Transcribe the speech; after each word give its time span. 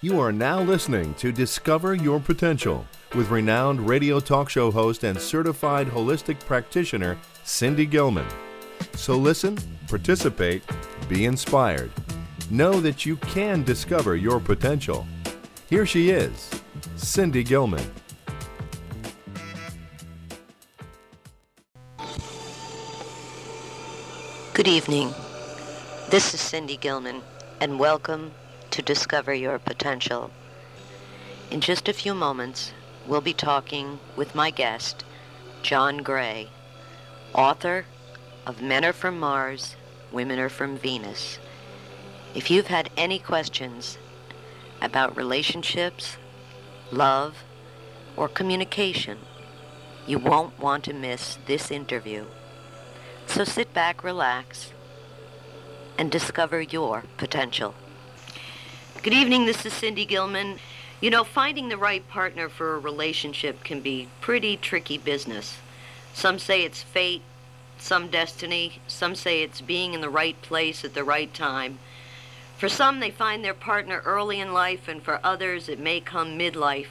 You 0.00 0.20
are 0.20 0.30
now 0.30 0.62
listening 0.62 1.12
to 1.14 1.32
Discover 1.32 1.96
Your 1.96 2.20
Potential 2.20 2.86
with 3.16 3.30
renowned 3.30 3.88
radio 3.88 4.20
talk 4.20 4.48
show 4.48 4.70
host 4.70 5.02
and 5.02 5.20
certified 5.20 5.88
holistic 5.88 6.38
practitioner 6.38 7.18
Cindy 7.42 7.84
Gilman. 7.84 8.28
So 8.94 9.16
listen, 9.16 9.58
participate, 9.88 10.62
be 11.08 11.24
inspired. 11.24 11.90
Know 12.48 12.80
that 12.80 13.06
you 13.06 13.16
can 13.16 13.64
discover 13.64 14.14
your 14.14 14.38
potential. 14.38 15.04
Here 15.68 15.84
she 15.84 16.10
is, 16.10 16.48
Cindy 16.94 17.42
Gilman. 17.42 17.90
Good 24.54 24.68
evening. 24.68 25.12
This 26.08 26.34
is 26.34 26.40
Cindy 26.40 26.76
Gilman, 26.76 27.20
and 27.60 27.80
welcome 27.80 28.30
to 28.78 28.82
Discover 28.82 29.34
Your 29.34 29.58
Potential. 29.58 30.30
In 31.50 31.60
just 31.60 31.88
a 31.88 31.92
few 31.92 32.14
moments, 32.14 32.72
we'll 33.08 33.20
be 33.20 33.32
talking 33.32 33.98
with 34.14 34.36
my 34.36 34.50
guest, 34.52 35.04
John 35.64 35.96
Gray, 36.04 36.50
author 37.34 37.86
of 38.46 38.62
Men 38.62 38.84
Are 38.84 38.92
From 38.92 39.18
Mars, 39.18 39.74
Women 40.12 40.38
Are 40.38 40.48
From 40.48 40.78
Venus. 40.78 41.40
If 42.36 42.52
you've 42.52 42.68
had 42.68 42.88
any 42.96 43.18
questions 43.18 43.98
about 44.80 45.16
relationships, 45.16 46.16
love, 46.92 47.42
or 48.16 48.28
communication, 48.28 49.18
you 50.06 50.20
won't 50.20 50.56
want 50.56 50.84
to 50.84 50.92
miss 50.92 51.36
this 51.46 51.72
interview. 51.72 52.26
So 53.26 53.42
sit 53.42 53.74
back, 53.74 54.04
relax, 54.04 54.72
and 55.98 56.12
discover 56.12 56.60
your 56.60 57.02
potential. 57.16 57.74
Good 59.00 59.14
evening, 59.14 59.46
this 59.46 59.64
is 59.64 59.72
Cindy 59.72 60.04
Gilman. 60.04 60.58
You 61.00 61.10
know, 61.10 61.22
finding 61.22 61.68
the 61.68 61.76
right 61.76 62.06
partner 62.08 62.48
for 62.48 62.74
a 62.74 62.80
relationship 62.80 63.62
can 63.62 63.80
be 63.80 64.08
pretty 64.20 64.56
tricky 64.56 64.98
business. 64.98 65.58
Some 66.12 66.40
say 66.40 66.62
it's 66.62 66.82
fate, 66.82 67.22
some 67.78 68.08
destiny, 68.08 68.80
some 68.88 69.14
say 69.14 69.42
it's 69.42 69.60
being 69.60 69.94
in 69.94 70.00
the 70.00 70.10
right 70.10 70.40
place 70.42 70.84
at 70.84 70.94
the 70.94 71.04
right 71.04 71.32
time. 71.32 71.78
For 72.56 72.68
some, 72.68 72.98
they 72.98 73.12
find 73.12 73.44
their 73.44 73.54
partner 73.54 74.02
early 74.04 74.40
in 74.40 74.52
life, 74.52 74.88
and 74.88 75.00
for 75.00 75.20
others, 75.22 75.68
it 75.68 75.78
may 75.78 76.00
come 76.00 76.36
midlife, 76.36 76.88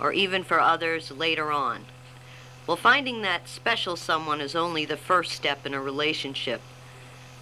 or 0.00 0.12
even 0.12 0.42
for 0.42 0.58
others 0.58 1.12
later 1.12 1.52
on. 1.52 1.84
Well, 2.66 2.76
finding 2.76 3.22
that 3.22 3.48
special 3.48 3.94
someone 3.94 4.40
is 4.40 4.56
only 4.56 4.84
the 4.84 4.96
first 4.96 5.30
step 5.30 5.64
in 5.64 5.72
a 5.72 5.80
relationship. 5.80 6.60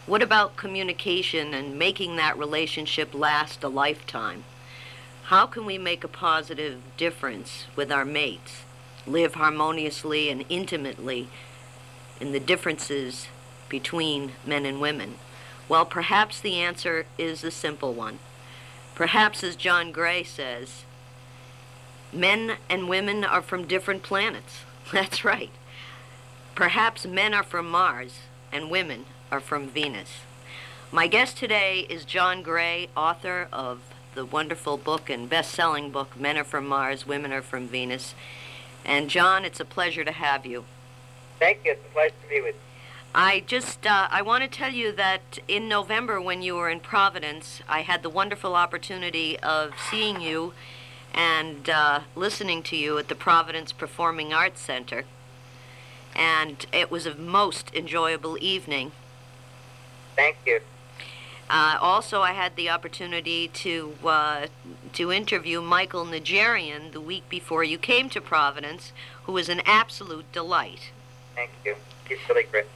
What 0.06 0.22
about 0.22 0.54
communication 0.54 1.52
and 1.52 1.76
making 1.76 2.14
that 2.14 2.38
relationship 2.38 3.12
last 3.12 3.64
a 3.64 3.68
lifetime? 3.68 4.44
How 5.24 5.46
can 5.46 5.66
we 5.66 5.78
make 5.78 6.04
a 6.04 6.08
positive 6.08 6.80
difference 6.96 7.64
with 7.74 7.90
our 7.90 8.04
mates, 8.04 8.62
live 9.04 9.34
harmoniously 9.34 10.30
and 10.30 10.44
intimately 10.48 11.26
in 12.20 12.30
the 12.30 12.38
differences 12.38 13.26
between 13.68 14.34
men 14.46 14.64
and 14.64 14.80
women? 14.80 15.16
Well, 15.68 15.84
perhaps 15.84 16.38
the 16.38 16.54
answer 16.54 17.06
is 17.18 17.42
a 17.42 17.50
simple 17.50 17.92
one. 17.92 18.20
Perhaps, 18.94 19.42
as 19.42 19.56
John 19.56 19.90
Gray 19.90 20.22
says, 20.22 20.84
men 22.12 22.58
and 22.70 22.88
women 22.88 23.24
are 23.24 23.42
from 23.42 23.66
different 23.66 24.04
planets. 24.04 24.60
That's 24.92 25.24
right. 25.24 25.50
Perhaps 26.54 27.06
men 27.06 27.34
are 27.34 27.42
from 27.42 27.68
Mars 27.68 28.20
and 28.52 28.70
women 28.70 29.06
are 29.30 29.40
from 29.40 29.68
Venus. 29.68 30.20
My 30.92 31.06
guest 31.06 31.36
today 31.36 31.86
is 31.88 32.04
John 32.04 32.42
Gray, 32.42 32.88
author 32.96 33.48
of 33.52 33.80
the 34.14 34.24
wonderful 34.24 34.76
book 34.76 35.10
and 35.10 35.28
best-selling 35.28 35.90
book 35.90 36.18
Men 36.18 36.38
Are 36.38 36.44
From 36.44 36.66
Mars, 36.66 37.06
Women 37.06 37.32
Are 37.32 37.42
From 37.42 37.66
Venus. 37.66 38.14
And 38.84 39.10
John, 39.10 39.44
it's 39.44 39.60
a 39.60 39.64
pleasure 39.64 40.04
to 40.04 40.12
have 40.12 40.46
you. 40.46 40.64
Thank 41.38 41.64
you. 41.64 41.72
It's 41.72 41.84
a 41.84 41.92
pleasure 41.92 42.14
to 42.22 42.28
be 42.28 42.40
with 42.40 42.54
you. 42.54 42.60
I 43.14 43.40
just 43.46 43.86
uh, 43.86 44.08
I 44.10 44.22
want 44.22 44.44
to 44.44 44.48
tell 44.48 44.72
you 44.72 44.92
that 44.92 45.38
in 45.48 45.68
November 45.68 46.20
when 46.20 46.42
you 46.42 46.54
were 46.54 46.68
in 46.68 46.80
Providence, 46.80 47.62
I 47.68 47.80
had 47.80 48.02
the 48.02 48.10
wonderful 48.10 48.54
opportunity 48.54 49.38
of 49.40 49.72
seeing 49.90 50.20
you 50.20 50.52
and 51.14 51.68
uh, 51.68 52.00
listening 52.14 52.62
to 52.64 52.76
you 52.76 52.98
at 52.98 53.08
the 53.08 53.14
Providence 53.14 53.72
Performing 53.72 54.32
Arts 54.32 54.60
Center. 54.60 55.04
And 56.14 56.66
it 56.72 56.90
was 56.90 57.06
a 57.06 57.14
most 57.14 57.74
enjoyable 57.74 58.38
evening. 58.40 58.92
Thank 60.16 60.36
you. 60.46 60.60
Uh, 61.48 61.78
also, 61.80 62.22
I 62.22 62.32
had 62.32 62.56
the 62.56 62.70
opportunity 62.70 63.46
to 63.48 63.94
uh, 64.04 64.46
to 64.94 65.12
interview 65.12 65.60
Michael 65.60 66.04
Nigerian 66.04 66.90
the 66.90 67.00
week 67.00 67.28
before 67.28 67.62
you 67.62 67.78
came 67.78 68.08
to 68.10 68.20
Providence, 68.20 68.92
who 69.24 69.32
was 69.32 69.48
an 69.48 69.62
absolute 69.64 70.30
delight. 70.32 70.90
Thank 71.36 71.50
you. 71.64 71.76
He's 72.08 72.18
really 72.28 72.44
great. 72.44 72.66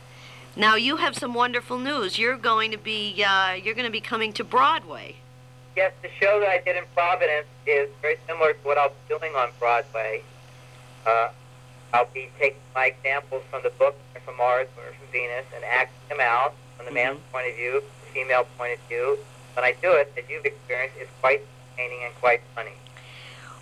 Now 0.54 0.76
you 0.76 0.96
have 0.96 1.16
some 1.16 1.34
wonderful 1.34 1.78
news. 1.78 2.18
You're 2.18 2.36
going 2.36 2.70
to 2.70 2.78
be 2.78 3.24
uh, 3.24 3.54
you're 3.54 3.74
going 3.74 3.86
to 3.86 3.90
be 3.92 4.00
coming 4.00 4.32
to 4.34 4.44
Broadway. 4.44 5.16
Yes, 5.74 5.92
the 6.02 6.10
show 6.20 6.38
that 6.40 6.48
I 6.48 6.60
did 6.64 6.76
in 6.76 6.84
Providence 6.94 7.46
is 7.66 7.88
very 8.02 8.18
similar 8.28 8.52
to 8.52 8.58
what 8.62 8.78
I'll 8.78 8.90
be 8.90 9.18
doing 9.18 9.34
on 9.34 9.50
Broadway. 9.58 10.22
Uh, 11.06 11.30
I'll 11.92 12.08
be 12.12 12.28
taking 12.38 12.60
my 12.74 12.86
examples 12.86 13.42
from 13.50 13.62
the 13.64 13.70
book 13.70 13.96
from 14.24 14.36
Mars, 14.36 14.68
or 14.76 14.92
from 14.92 15.06
Venus, 15.10 15.46
and 15.54 15.64
acting 15.64 16.08
them 16.08 16.20
out 16.20 16.54
from 16.80 16.94
the 16.94 16.98
man's 16.98 17.18
point 17.30 17.46
of 17.46 17.56
view, 17.56 17.82
the 18.06 18.12
female 18.12 18.46
point 18.56 18.72
of 18.72 18.88
view. 18.88 19.18
When 19.54 19.64
I 19.64 19.72
do 19.82 19.92
it, 19.92 20.12
as 20.16 20.24
you've 20.28 20.44
experienced, 20.44 20.96
it's 20.98 21.10
quite 21.20 21.42
entertaining 21.76 22.04
and 22.04 22.14
quite 22.16 22.40
funny. 22.54 22.72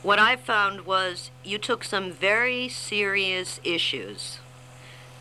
What 0.03 0.19
I 0.19 0.37
found 0.37 0.87
was 0.87 1.31
you 1.43 1.59
took 1.59 1.83
some 1.83 2.13
very 2.13 2.69
serious 2.69 3.59
issues 3.65 4.39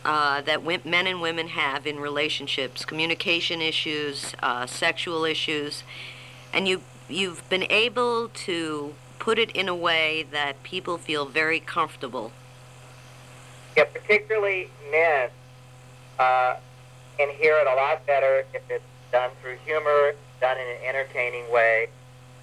uh, 0.05 0.41
that 0.41 0.63
men 0.85 1.07
and 1.07 1.21
women 1.21 1.49
have 1.49 1.87
in 1.87 1.99
relationships, 1.99 2.85
communication 2.85 3.61
issues, 3.61 4.35
uh, 4.43 4.67
sexual 4.67 5.25
issues, 5.25 5.83
and 6.53 6.67
you 6.67 6.81
you've 7.09 7.47
been 7.49 7.65
able 7.71 8.29
to 8.29 8.93
put 9.17 9.39
it 9.39 9.49
in 9.51 9.67
a 9.67 9.75
way 9.75 10.25
that 10.31 10.61
people 10.61 10.97
feel 10.97 11.25
very 11.25 11.59
comfortable. 11.59 12.31
Yeah, 13.75 13.85
particularly 13.85 14.69
men 14.91 15.29
uh, 16.19 16.57
can 17.17 17.29
hear 17.29 17.57
it 17.57 17.67
a 17.67 17.75
lot 17.75 18.05
better 18.05 18.45
if 18.53 18.61
it's 18.69 18.83
done 19.11 19.31
through 19.41 19.57
humor, 19.65 20.13
done 20.39 20.57
in 20.57 20.67
an 20.67 20.77
entertaining 20.87 21.51
way. 21.51 21.87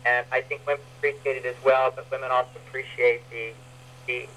And 0.05 0.27
I 0.33 0.43
think 0.43 0.67
women 0.67 0.83
appreciate 0.99 1.45
it 1.45 1.47
as 1.47 1.57
well, 1.65 1.93
but 1.95 2.11
women 2.11 2.31
also 2.31 2.51
appreciate 2.67 3.23
the 3.31 3.53
the 4.07 4.29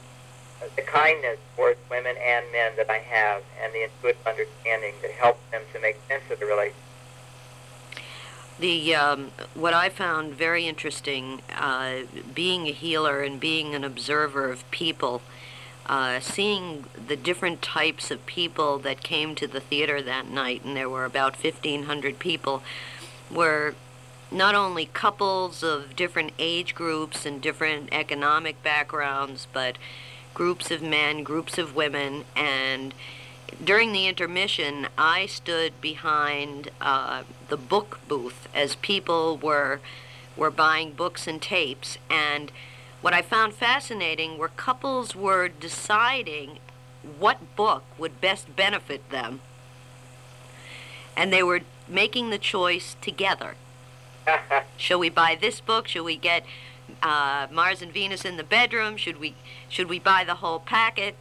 the 0.75 0.81
kindness 0.81 1.37
towards 1.55 1.79
women 1.89 2.15
and 2.17 2.45
men 2.51 2.71
that 2.77 2.89
I 2.89 2.97
have, 2.97 3.43
and 3.61 3.73
the 3.73 3.83
intuitive 3.83 4.25
understanding 4.25 4.93
that 5.01 5.11
helps 5.11 5.39
them 5.51 5.61
to 5.73 5.79
make 5.79 5.97
sense 6.07 6.23
of 6.31 6.39
the 6.39 6.45
relationship. 6.45 6.81
The 8.59 8.95
um, 8.95 9.31
what 9.53 9.73
I 9.73 9.89
found 9.89 10.33
very 10.33 10.67
interesting, 10.67 11.41
uh, 11.55 11.99
being 12.33 12.67
a 12.67 12.71
healer 12.71 13.21
and 13.21 13.39
being 13.39 13.75
an 13.75 13.83
observer 13.83 14.49
of 14.49 14.69
people, 14.71 15.21
uh, 15.87 16.19
seeing 16.19 16.85
the 17.07 17.15
different 17.15 17.61
types 17.61 18.11
of 18.11 18.25
people 18.25 18.77
that 18.79 19.03
came 19.03 19.35
to 19.35 19.47
the 19.47 19.59
theater 19.59 20.01
that 20.01 20.29
night, 20.29 20.63
and 20.63 20.75
there 20.75 20.89
were 20.89 21.05
about 21.05 21.41
1,500 21.41 22.19
people, 22.19 22.61
were 23.31 23.75
not 24.29 24.55
only 24.55 24.85
couples 24.85 25.63
of 25.63 25.95
different 25.95 26.33
age 26.37 26.75
groups 26.75 27.25
and 27.25 27.41
different 27.41 27.89
economic 27.91 28.61
backgrounds, 28.61 29.47
but 29.53 29.77
groups 30.33 30.69
of 30.69 30.81
men, 30.81 31.23
groups 31.23 31.57
of 31.57 31.75
women, 31.75 32.25
and 32.35 32.93
during 33.63 33.91
the 33.91 34.07
intermission, 34.07 34.87
I 34.97 35.25
stood 35.25 35.79
behind 35.81 36.69
uh, 36.81 37.23
the 37.47 37.57
book 37.57 37.99
booth 38.07 38.47
as 38.53 38.75
people 38.75 39.37
were 39.37 39.79
were 40.35 40.51
buying 40.51 40.91
books 40.91 41.25
and 41.25 41.41
tapes, 41.41 41.97
and 42.11 42.51
what 43.07 43.13
I 43.13 43.21
found 43.21 43.53
fascinating 43.53 44.37
were 44.37 44.49
couples 44.49 45.15
were 45.15 45.47
deciding 45.47 46.59
what 47.17 47.55
book 47.55 47.85
would 47.97 48.19
best 48.19 48.53
benefit 48.53 49.11
them, 49.11 49.39
and 51.15 51.31
they 51.31 51.41
were 51.41 51.61
making 51.87 52.31
the 52.31 52.37
choice 52.37 52.97
together. 52.99 53.55
Shall 54.75 54.99
we 54.99 55.07
buy 55.07 55.37
this 55.39 55.61
book? 55.61 55.87
Shall 55.87 56.03
we 56.03 56.17
get 56.17 56.43
uh, 57.01 57.47
Mars 57.49 57.81
and 57.81 57.93
Venus 57.93 58.25
in 58.25 58.35
the 58.35 58.43
bedroom? 58.43 58.97
Should 58.97 59.21
we 59.21 59.35
should 59.69 59.87
we 59.87 59.99
buy 59.99 60.25
the 60.25 60.35
whole 60.43 60.59
packet? 60.59 61.15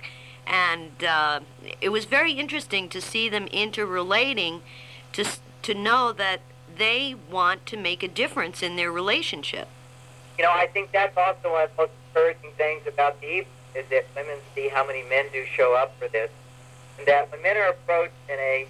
And 0.44 1.04
uh, 1.04 1.38
it 1.80 1.90
was 1.90 2.04
very 2.04 2.32
interesting 2.32 2.88
to 2.88 3.00
see 3.00 3.28
them 3.28 3.46
interrelating, 3.52 4.62
to 5.12 5.24
to 5.62 5.72
know 5.72 6.10
that 6.10 6.40
they 6.76 7.14
want 7.30 7.64
to 7.66 7.76
make 7.76 8.02
a 8.02 8.08
difference 8.08 8.60
in 8.60 8.74
their 8.74 8.90
relationship. 8.90 9.68
You 10.38 10.44
know, 10.44 10.52
I 10.52 10.66
think 10.66 10.92
that's 10.92 11.16
also 11.16 11.52
one 11.52 11.64
of 11.64 11.70
the 11.76 11.82
most 11.82 11.92
encouraging 12.08 12.50
things 12.56 12.86
about 12.86 13.20
the 13.20 13.26
evening 13.26 13.52
is 13.74 13.86
that 13.90 14.06
women 14.14 14.36
see 14.54 14.68
how 14.68 14.86
many 14.86 15.02
men 15.08 15.26
do 15.32 15.44
show 15.46 15.74
up 15.76 15.96
for 15.98 16.08
this, 16.08 16.30
and 16.98 17.06
that 17.06 17.30
when 17.30 17.42
men 17.42 17.56
are 17.56 17.70
approached 17.70 18.14
in 18.28 18.38
a, 18.38 18.66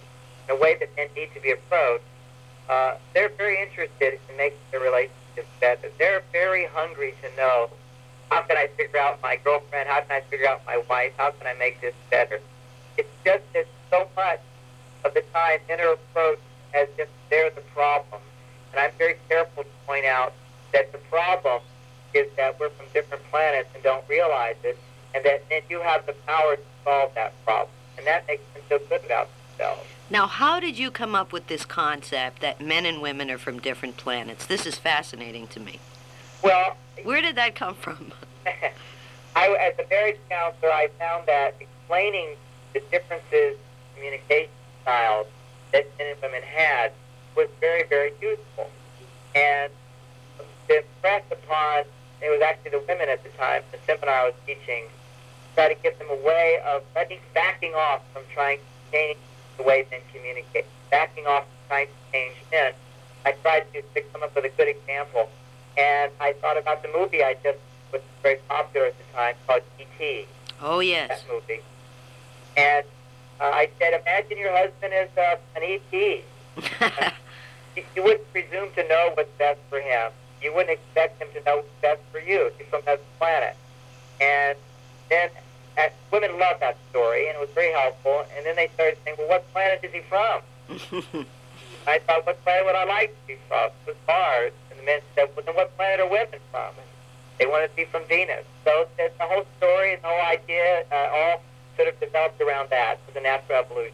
in 0.48 0.56
a 0.56 0.60
way 0.60 0.76
that 0.78 0.94
men 0.96 1.08
need 1.16 1.32
to 1.34 1.40
be 1.40 1.50
approached, 1.50 2.04
uh, 2.68 2.94
they're 3.14 3.30
very 3.30 3.60
interested 3.62 4.18
in 4.28 4.36
making 4.36 4.58
the 4.72 4.78
relationship 4.78 5.46
better. 5.60 5.88
They're 5.98 6.22
very 6.32 6.66
hungry 6.66 7.14
to 7.22 7.36
know 7.36 7.70
how 8.30 8.42
can 8.42 8.56
I 8.56 8.68
figure 8.76 8.98
out 8.98 9.22
my 9.22 9.36
girlfriend? 9.36 9.88
How 9.88 10.00
can 10.00 10.10
I 10.10 10.20
figure 10.22 10.48
out 10.48 10.62
my 10.66 10.82
wife? 10.88 11.12
How 11.16 11.30
can 11.30 11.46
I 11.46 11.54
make 11.54 11.80
this 11.80 11.94
better? 12.10 12.40
It's 12.96 13.08
just 13.24 13.44
that 13.54 13.66
so 13.90 14.08
much 14.16 14.40
of 15.04 15.14
the 15.14 15.22
time 15.32 15.60
men 15.68 15.80
are 15.80 15.92
approached 15.92 16.42
as 16.74 16.88
if 16.98 17.08
they're 17.30 17.50
the 17.50 17.60
problem. 17.72 18.20
And 18.72 18.80
I'm 18.80 18.90
very 18.98 19.16
careful 19.28 19.62
to 19.62 19.68
point 19.86 20.06
out 20.06 20.34
that 20.76 20.92
the 20.92 20.98
problem 21.08 21.62
is 22.12 22.26
that 22.36 22.60
we're 22.60 22.68
from 22.68 22.84
different 22.92 23.24
planets 23.30 23.68
and 23.74 23.82
don't 23.82 24.06
realize 24.08 24.56
it, 24.62 24.78
and 25.14 25.24
that 25.24 25.42
and 25.50 25.64
you 25.70 25.80
have 25.80 26.04
the 26.04 26.12
power 26.26 26.56
to 26.56 26.62
solve 26.84 27.14
that 27.14 27.32
problem. 27.46 27.70
And 27.96 28.06
that 28.06 28.26
makes 28.26 28.42
them 28.52 28.62
feel 28.68 28.78
good 28.90 29.02
about 29.06 29.28
themselves. 29.48 29.80
Now, 30.10 30.26
how 30.26 30.60
did 30.60 30.78
you 30.78 30.90
come 30.90 31.14
up 31.14 31.32
with 31.32 31.46
this 31.46 31.64
concept 31.64 32.42
that 32.42 32.60
men 32.60 32.84
and 32.84 33.00
women 33.00 33.30
are 33.30 33.38
from 33.38 33.58
different 33.58 33.96
planets? 33.96 34.44
This 34.44 34.66
is 34.66 34.76
fascinating 34.76 35.46
to 35.48 35.60
me. 35.60 35.80
Well, 36.42 36.76
Where 37.02 37.22
did 37.22 37.36
that 37.36 37.54
come 37.54 37.74
from? 37.74 38.12
I, 39.34 39.48
as 39.58 39.78
a 39.78 39.88
marriage 39.88 40.18
counselor, 40.28 40.70
I 40.70 40.88
found 40.98 41.26
that 41.26 41.54
explaining 41.58 42.36
the 42.74 42.80
differences 42.90 43.32
in 43.32 43.94
communication 43.94 44.50
styles 44.82 45.26
that 45.72 45.86
men 45.98 46.12
and 46.12 46.22
women 46.22 46.42
had 46.42 46.92
was 47.34 47.48
very, 47.60 47.84
very 47.88 48.12
useful. 48.20 48.70
And 49.34 49.72
to 50.68 50.78
impress 50.78 51.22
upon, 51.30 51.84
it 52.22 52.30
was 52.30 52.40
actually 52.42 52.72
the 52.72 52.82
women 52.88 53.08
at 53.08 53.22
the 53.22 53.30
time, 53.30 53.62
the 53.72 53.78
seminar 53.86 54.14
I 54.14 54.24
was 54.24 54.34
teaching, 54.46 54.84
try 55.54 55.72
to 55.72 55.80
get 55.82 55.98
them 55.98 56.08
a 56.10 56.26
way 56.26 56.58
of 56.66 56.82
at 56.96 57.08
least 57.10 57.22
backing 57.34 57.72
off 57.74 58.02
from 58.12 58.22
trying 58.32 58.58
to 58.58 58.92
change 58.92 59.18
the 59.56 59.62
way 59.62 59.86
men 59.90 60.00
communicate, 60.12 60.66
backing 60.90 61.26
off 61.26 61.44
from 61.44 61.68
trying 61.68 61.86
to 61.86 62.12
change 62.12 62.34
men. 62.50 62.72
I 63.24 63.32
tried 63.32 63.66
to, 63.72 63.82
to 63.82 64.00
come 64.12 64.22
up 64.22 64.34
with 64.34 64.44
a 64.44 64.50
good 64.50 64.68
example. 64.68 65.28
And 65.78 66.10
I 66.20 66.32
thought 66.34 66.56
about 66.58 66.82
the 66.82 66.88
movie 66.96 67.22
I 67.22 67.36
just 67.42 67.58
was 67.92 68.00
very 68.22 68.38
popular 68.48 68.86
at 68.86 68.94
the 68.98 69.04
time 69.14 69.34
called 69.46 69.62
E.T 69.78 70.26
Oh, 70.62 70.80
yes. 70.80 71.08
that 71.08 71.24
movie. 71.32 71.60
And 72.56 72.84
uh, 73.40 73.44
I 73.44 73.68
said, 73.78 74.00
imagine 74.00 74.38
your 74.38 74.56
husband 74.56 74.94
is 74.94 75.10
uh, 75.18 75.36
an 75.54 75.62
ET. 75.62 77.12
You, 77.76 77.82
you 77.94 78.02
wouldn't 78.02 78.32
presume 78.32 78.70
to 78.74 78.88
know 78.88 79.10
what's 79.12 79.28
best 79.36 79.60
for 79.68 79.78
him. 79.78 80.10
You 80.42 80.54
wouldn't 80.54 80.78
expect 80.78 81.20
him 81.20 81.28
to 81.34 81.42
know 81.44 81.56
what's 81.56 81.68
best 81.82 82.00
for 82.12 82.20
you. 82.20 82.50
He's 82.58 82.66
from 82.68 82.82
another 82.82 83.02
planet. 83.18 83.56
And 84.20 84.56
then 85.08 85.30
uh, 85.78 85.88
women 86.12 86.38
loved 86.38 86.60
that 86.60 86.76
story, 86.90 87.28
and 87.28 87.36
it 87.36 87.40
was 87.40 87.50
very 87.54 87.72
helpful. 87.72 88.24
And 88.36 88.46
then 88.46 88.56
they 88.56 88.68
started 88.74 88.98
saying, 89.04 89.16
well, 89.18 89.28
what 89.28 89.52
planet 89.52 89.80
is 89.82 89.92
he 89.92 90.00
from? 90.08 90.40
I 91.86 91.98
thought, 92.00 92.26
what 92.26 92.42
planet 92.42 92.64
would 92.66 92.74
I 92.74 92.84
like 92.84 93.10
to 93.10 93.26
be 93.26 93.36
from? 93.48 93.70
It 93.86 93.94
was 93.94 93.96
Mars. 94.08 94.52
And 94.70 94.80
the 94.80 94.84
men 94.84 95.00
said, 95.14 95.28
well, 95.36 95.44
then 95.44 95.54
what 95.54 95.76
planet 95.76 96.00
are 96.00 96.08
women 96.08 96.40
from? 96.50 96.70
And 96.76 96.88
they 97.38 97.46
wanted 97.46 97.68
to 97.68 97.76
be 97.76 97.84
from 97.84 98.02
Venus. 98.08 98.44
So 98.64 98.88
the 98.96 99.10
the 99.18 99.24
whole 99.24 99.44
story 99.58 99.94
and 99.94 100.02
the 100.02 100.08
whole 100.08 100.26
idea 100.26 100.84
uh, 100.90 101.08
all 101.12 101.42
sort 101.76 101.88
of 101.88 102.00
developed 102.00 102.40
around 102.40 102.70
that, 102.70 102.98
for 103.06 103.12
the 103.12 103.20
natural 103.20 103.58
evolution. 103.60 103.92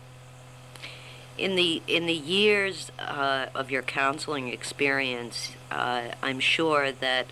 in 1.37 1.57
the 1.57 1.83
in 1.87 2.07
the 2.07 2.15
years 2.15 2.91
uh, 2.99 3.47
of 3.55 3.71
your 3.71 3.83
counseling 3.83 4.49
experience, 4.49 5.53
uh, 5.73 6.15
I'm 6.23 6.41
sure 6.41 6.93
that 6.93 7.27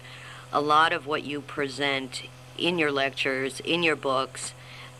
a 0.53 0.61
lot 0.61 0.93
of 0.93 1.07
what 1.07 1.25
you 1.25 1.41
present 1.41 2.23
in 2.59 2.79
your 2.79 2.91
lectures, 2.91 3.61
in 3.61 3.83
your 3.83 3.97
books, 3.97 4.53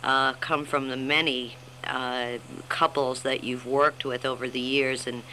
uh, 0.03 0.33
come 0.33 0.65
from 0.65 0.89
the 0.89 0.97
many 0.97 1.55
uh, 1.83 2.37
couples 2.69 3.23
that 3.23 3.43
you've 3.43 3.65
worked 3.65 4.05
with 4.05 4.25
over 4.25 4.47
the 4.47 4.59
years. 4.59 5.07
And 5.07 5.23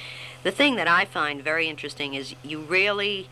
the 0.43 0.51
thing 0.51 0.77
that 0.77 0.89
I 0.89 1.05
find 1.05 1.43
very 1.43 1.69
interesting 1.69 2.15
is 2.15 2.35
you 2.43 2.61
really 2.61 3.29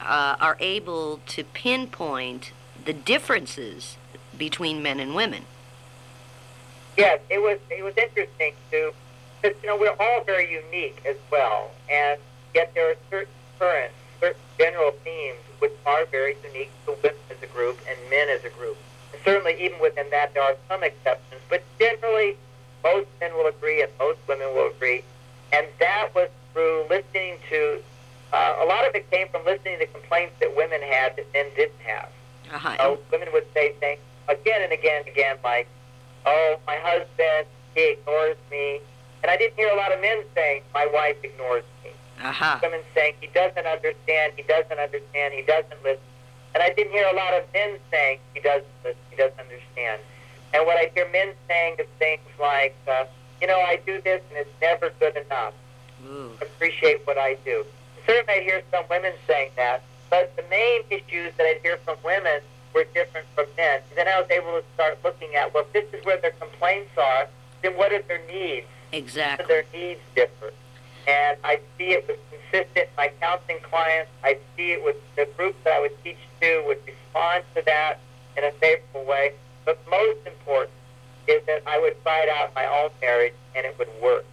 uh, 0.00 0.36
are 0.40 0.56
able 0.60 1.20
to 1.28 1.44
pinpoint 1.44 2.52
the 2.84 2.92
differences 2.92 3.96
between 4.36 4.82
men 4.82 5.00
and 5.00 5.14
women. 5.14 5.44
Yes, 6.96 7.20
it 7.30 7.38
was 7.38 7.58
it 7.70 7.84
was 7.84 7.94
interesting 7.96 8.52
to, 8.70 8.92
because 9.40 9.56
you 9.62 9.68
know 9.68 9.76
we're 9.76 9.96
all 9.98 10.24
very 10.24 10.50
unique 10.52 11.00
as 11.06 11.16
well, 11.30 11.70
and 11.90 12.20
yet 12.54 12.72
there 12.74 12.90
are 12.90 12.96
certain 13.08 13.32
currents, 13.58 13.94
general 14.60 14.92
themes 15.04 15.40
which 15.60 15.72
are 15.86 16.04
very 16.06 16.36
unique 16.44 16.70
to 16.84 16.92
women 17.02 17.16
as 17.30 17.42
a 17.42 17.46
group 17.46 17.80
and 17.88 17.96
men 18.10 18.28
as 18.28 18.44
a 18.44 18.50
group. 18.50 18.76
And 19.12 19.20
certainly, 19.24 19.56
even 19.58 19.80
within 19.80 20.08
that, 20.10 20.34
there 20.34 20.42
are 20.42 20.56
some 20.68 20.84
exceptions, 20.84 21.40
but 21.48 21.64
generally, 21.78 22.36
most 22.84 23.08
men 23.20 23.32
will 23.32 23.46
agree 23.46 23.82
and 23.82 23.90
most 23.98 24.18
women 24.28 24.48
will 24.54 24.68
agree, 24.68 25.02
and 25.52 25.66
that 25.78 26.08
was 26.14 26.28
through 26.52 26.84
listening 26.90 27.36
to. 27.48 27.80
Uh, 28.32 28.62
a 28.62 28.66
lot 28.66 28.86
of 28.86 28.94
it 28.94 29.10
came 29.10 29.28
from 29.28 29.44
listening 29.44 29.78
to 29.80 29.86
complaints 29.86 30.34
that 30.38 30.54
women 30.54 30.80
had 30.82 31.16
that 31.16 31.26
men 31.32 31.46
didn't 31.56 31.80
have. 31.84 32.08
Uh-huh. 32.52 32.76
So 32.78 32.98
women 33.10 33.28
would 33.32 33.46
say 33.54 33.72
things 33.80 33.98
again 34.28 34.62
and 34.62 34.72
again 34.72 35.02
and 35.04 35.08
again 35.08 35.36
like, 35.42 35.66
"Oh, 36.26 36.56
my 36.66 36.76
husband, 36.76 37.46
he 37.74 37.92
ignores 37.92 38.36
me," 38.50 38.80
and 39.22 39.30
I 39.30 39.36
didn't 39.36 39.56
hear 39.56 39.70
a 39.70 39.76
lot 39.76 39.92
of 39.92 40.00
men 40.00 40.22
saying, 40.34 40.62
"My 40.72 40.86
wife 40.86 41.16
ignores 41.24 41.64
me." 41.82 41.90
Uh-huh. 42.22 42.58
Women 42.62 42.80
saying, 42.94 43.14
"He 43.20 43.28
doesn't 43.28 43.66
understand. 43.66 44.32
He 44.36 44.42
doesn't 44.42 44.78
understand. 44.78 45.34
He 45.34 45.42
doesn't 45.42 45.82
listen," 45.82 46.04
and 46.54 46.62
I 46.62 46.70
didn't 46.70 46.92
hear 46.92 47.06
a 47.08 47.16
lot 47.16 47.34
of 47.34 47.44
men 47.54 47.78
saying, 47.90 48.18
"He 48.34 48.40
doesn't 48.40 48.66
listen. 48.84 49.00
He 49.10 49.16
doesn't 49.16 49.40
understand." 49.40 50.00
And 50.52 50.66
what 50.66 50.76
I 50.76 50.90
hear 50.94 51.08
men 51.08 51.32
saying 51.48 51.76
is 51.78 51.86
things 51.98 52.20
like, 52.38 52.76
uh, 52.86 53.04
"You 53.40 53.46
know, 53.46 53.60
I 53.60 53.76
do 53.86 54.00
this 54.02 54.20
and 54.28 54.38
it's 54.38 54.60
never 54.60 54.90
good 55.00 55.16
enough. 55.16 55.54
Ooh. 56.06 56.32
Appreciate 56.40 57.06
what 57.06 57.16
I 57.18 57.34
do." 57.44 57.64
Certainly, 58.06 58.40
I 58.40 58.42
hear 58.42 58.62
some 58.70 58.84
women 58.90 59.12
saying 59.26 59.52
that, 59.56 59.82
but 60.10 60.34
the 60.36 60.42
main 60.50 60.82
issues 60.90 61.32
that 61.36 61.46
I'd 61.46 61.60
hear 61.62 61.78
from 61.78 61.96
women 62.04 62.40
were 62.74 62.84
different 62.94 63.26
from 63.34 63.46
men. 63.56 63.80
And 63.88 63.98
then 63.98 64.08
I 64.08 64.20
was 64.20 64.30
able 64.30 64.52
to 64.60 64.64
start 64.74 64.98
looking 65.04 65.34
at, 65.34 65.54
well, 65.54 65.64
if 65.64 65.72
this 65.72 65.98
is 65.98 66.04
where 66.04 66.16
their 66.18 66.32
complaints 66.32 66.90
are, 66.98 67.28
then 67.62 67.76
what 67.76 67.92
are 67.92 68.02
their 68.02 68.20
needs? 68.26 68.66
Exactly. 68.92 69.46
Their 69.46 69.64
needs 69.72 70.00
differ. 70.14 70.52
And 71.10 71.38
I 71.42 71.58
see 71.76 71.90
it 71.90 72.06
was 72.06 72.18
consistent. 72.30 72.88
My 72.96 73.10
counseling 73.20 73.58
clients, 73.62 74.10
I 74.22 74.38
see 74.56 74.72
it 74.72 74.84
with 74.84 74.96
the 75.16 75.26
groups 75.36 75.56
that 75.64 75.72
I 75.72 75.80
would 75.80 76.04
teach 76.04 76.18
to 76.40 76.62
would 76.66 76.78
respond 76.86 77.42
to 77.56 77.62
that 77.66 77.98
in 78.36 78.44
a 78.44 78.52
favorable 78.52 79.04
way. 79.04 79.32
But 79.64 79.78
most 79.90 80.24
important 80.24 80.70
is 81.26 81.42
that 81.46 81.62
I 81.66 81.80
would 81.80 81.96
it 82.06 82.28
out 82.28 82.54
my 82.54 82.66
own 82.66 82.90
marriage 83.00 83.34
and 83.56 83.66
it 83.66 83.76
would 83.78 83.88
work. 84.00 84.24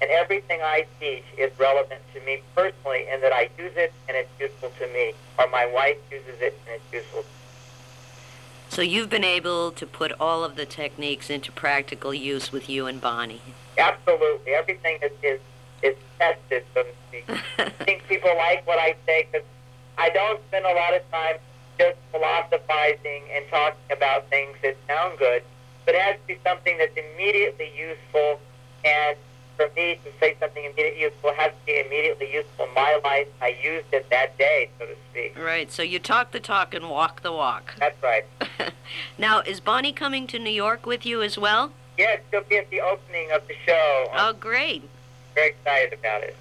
And 0.00 0.10
everything 0.10 0.60
I 0.62 0.86
teach 0.98 1.24
is 1.36 1.50
relevant 1.58 2.00
to 2.14 2.20
me 2.20 2.42
personally 2.54 3.04
in 3.12 3.20
that 3.20 3.32
I 3.32 3.50
use 3.58 3.72
it 3.76 3.92
and 4.08 4.16
it's 4.16 4.30
useful 4.38 4.70
to 4.78 4.86
me, 4.92 5.12
or 5.38 5.48
my 5.48 5.66
wife 5.66 5.98
uses 6.10 6.40
it 6.40 6.58
and 6.66 6.76
it's 6.76 6.92
useful 6.92 7.24
So 8.70 8.80
you've 8.80 9.10
been 9.10 9.24
able 9.24 9.72
to 9.72 9.86
put 9.86 10.12
all 10.20 10.44
of 10.44 10.56
the 10.56 10.64
techniques 10.64 11.28
into 11.28 11.50
practical 11.52 12.14
use 12.14 12.52
with 12.52 12.70
you 12.70 12.86
and 12.86 13.00
Bonnie. 13.00 13.42
Absolutely. 13.76 14.52
Everything 14.52 14.98
is, 15.02 15.12
is, 15.22 15.40
is 15.82 15.96
tested, 16.18 16.64
so 16.74 16.82
to 16.82 16.90
speak. 17.08 17.24
I 17.58 17.68
think 17.84 18.06
people 18.08 18.34
like 18.36 18.66
what 18.66 18.78
I 18.78 18.94
say 19.06 19.26
because 19.30 19.46
I 19.96 20.10
don't 20.10 20.40
spend 20.48 20.64
a 20.64 20.74
lot 20.74 20.94
of 20.94 21.10
time 21.10 21.36
just 21.78 21.96
philosophizing 22.10 23.22
and 23.34 23.44
talking 23.50 23.96
about 23.96 24.28
things 24.28 24.56
that 24.62 24.76
sound 24.86 25.18
good, 25.18 25.42
but 25.86 25.94
it 25.94 26.00
has 26.02 26.16
to 26.16 26.26
be 26.26 26.38
something 26.44 26.76
that's 26.78 26.96
immediately 26.96 27.70
useful. 27.76 28.40
And 28.84 29.16
for 29.56 29.68
me 29.74 29.98
to 30.04 30.10
say 30.20 30.36
something 30.38 30.64
immediately 30.64 31.02
useful 31.02 31.32
has 31.36 31.50
to 31.50 31.66
be 31.66 31.80
immediately 31.80 32.32
useful 32.32 32.66
in 32.66 32.74
my 32.74 33.00
life. 33.04 33.26
I 33.42 33.56
used 33.62 33.92
it 33.92 34.08
that 34.10 34.38
day, 34.38 34.70
so 34.78 34.86
to 34.86 34.94
speak. 35.10 35.36
Right. 35.36 35.70
So 35.70 35.82
you 35.82 35.98
talk 35.98 36.30
the 36.30 36.40
talk 36.40 36.74
and 36.74 36.88
walk 36.88 37.22
the 37.22 37.32
walk. 37.32 37.74
That's 37.78 38.00
right. 38.02 38.24
now, 39.18 39.40
is 39.40 39.58
Bonnie 39.58 39.92
coming 39.92 40.26
to 40.28 40.38
New 40.38 40.50
York 40.50 40.86
with 40.86 41.04
you 41.04 41.22
as 41.22 41.36
well? 41.36 41.72
Yes, 41.98 42.20
she'll 42.30 42.42
be 42.42 42.56
at 42.56 42.70
the 42.70 42.80
opening 42.80 43.32
of 43.32 43.42
the 43.48 43.54
show. 43.66 44.06
Oh, 44.14 44.32
great. 44.32 44.88
Very 45.38 45.50
excited 45.50 45.92
about 45.92 46.22
it. 46.22 46.36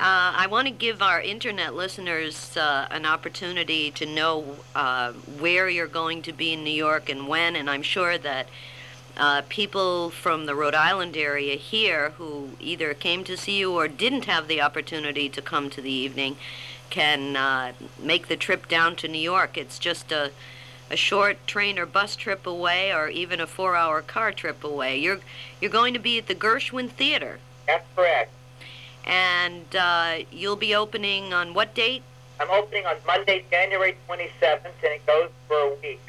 Uh, 0.00 0.32
I 0.42 0.46
want 0.50 0.66
to 0.66 0.72
give 0.72 1.02
our 1.02 1.20
internet 1.20 1.74
listeners 1.74 2.56
uh, 2.56 2.88
an 2.90 3.04
opportunity 3.04 3.90
to 3.92 4.06
know 4.06 4.56
uh, 4.74 5.12
where 5.12 5.68
you're 5.68 5.86
going 5.86 6.22
to 6.22 6.32
be 6.32 6.54
in 6.54 6.64
New 6.64 6.70
York 6.70 7.10
and 7.10 7.28
when, 7.28 7.54
and 7.54 7.68
I'm 7.68 7.82
sure 7.82 8.16
that 8.18 8.48
uh, 9.18 9.42
people 9.50 10.08
from 10.08 10.46
the 10.46 10.54
Rhode 10.54 10.74
Island 10.74 11.16
area 11.16 11.56
here 11.56 12.10
who 12.16 12.52
either 12.58 12.94
came 12.94 13.22
to 13.24 13.36
see 13.36 13.58
you 13.58 13.74
or 13.74 13.86
didn't 13.86 14.24
have 14.24 14.48
the 14.48 14.62
opportunity 14.62 15.28
to 15.28 15.42
come 15.42 15.68
to 15.70 15.82
the 15.82 15.92
evening 15.92 16.36
can 16.88 17.36
uh, 17.36 17.72
make 18.02 18.28
the 18.28 18.36
trip 18.36 18.68
down 18.68 18.96
to 18.96 19.08
New 19.08 19.18
York. 19.18 19.58
It's 19.58 19.78
just 19.78 20.10
a, 20.10 20.30
a 20.90 20.96
short 20.96 21.46
train 21.46 21.78
or 21.78 21.86
bus 21.86 22.16
trip 22.16 22.46
away, 22.46 22.92
or 22.92 23.08
even 23.08 23.40
a 23.40 23.46
four-hour 23.46 24.00
car 24.02 24.32
trip 24.32 24.64
away. 24.64 24.98
You're 24.98 25.20
you're 25.60 25.70
going 25.70 25.94
to 25.94 26.00
be 26.00 26.18
at 26.18 26.26
the 26.26 26.34
Gershwin 26.34 26.90
Theater, 26.90 27.38
That's 27.66 27.86
correct. 27.96 28.30
and 29.06 29.74
uh, 29.74 30.18
you'll 30.30 30.56
be 30.56 30.74
opening 30.74 31.32
on 31.32 31.54
what 31.54 31.74
date? 31.74 32.02
I'm 32.40 32.50
opening 32.50 32.86
on 32.86 32.96
Monday, 33.06 33.44
January 33.50 33.96
27th, 34.08 34.64
and 34.64 34.92
it 34.92 35.06
goes 35.06 35.30
for 35.48 35.56
a 35.56 35.74
week. 35.82 36.00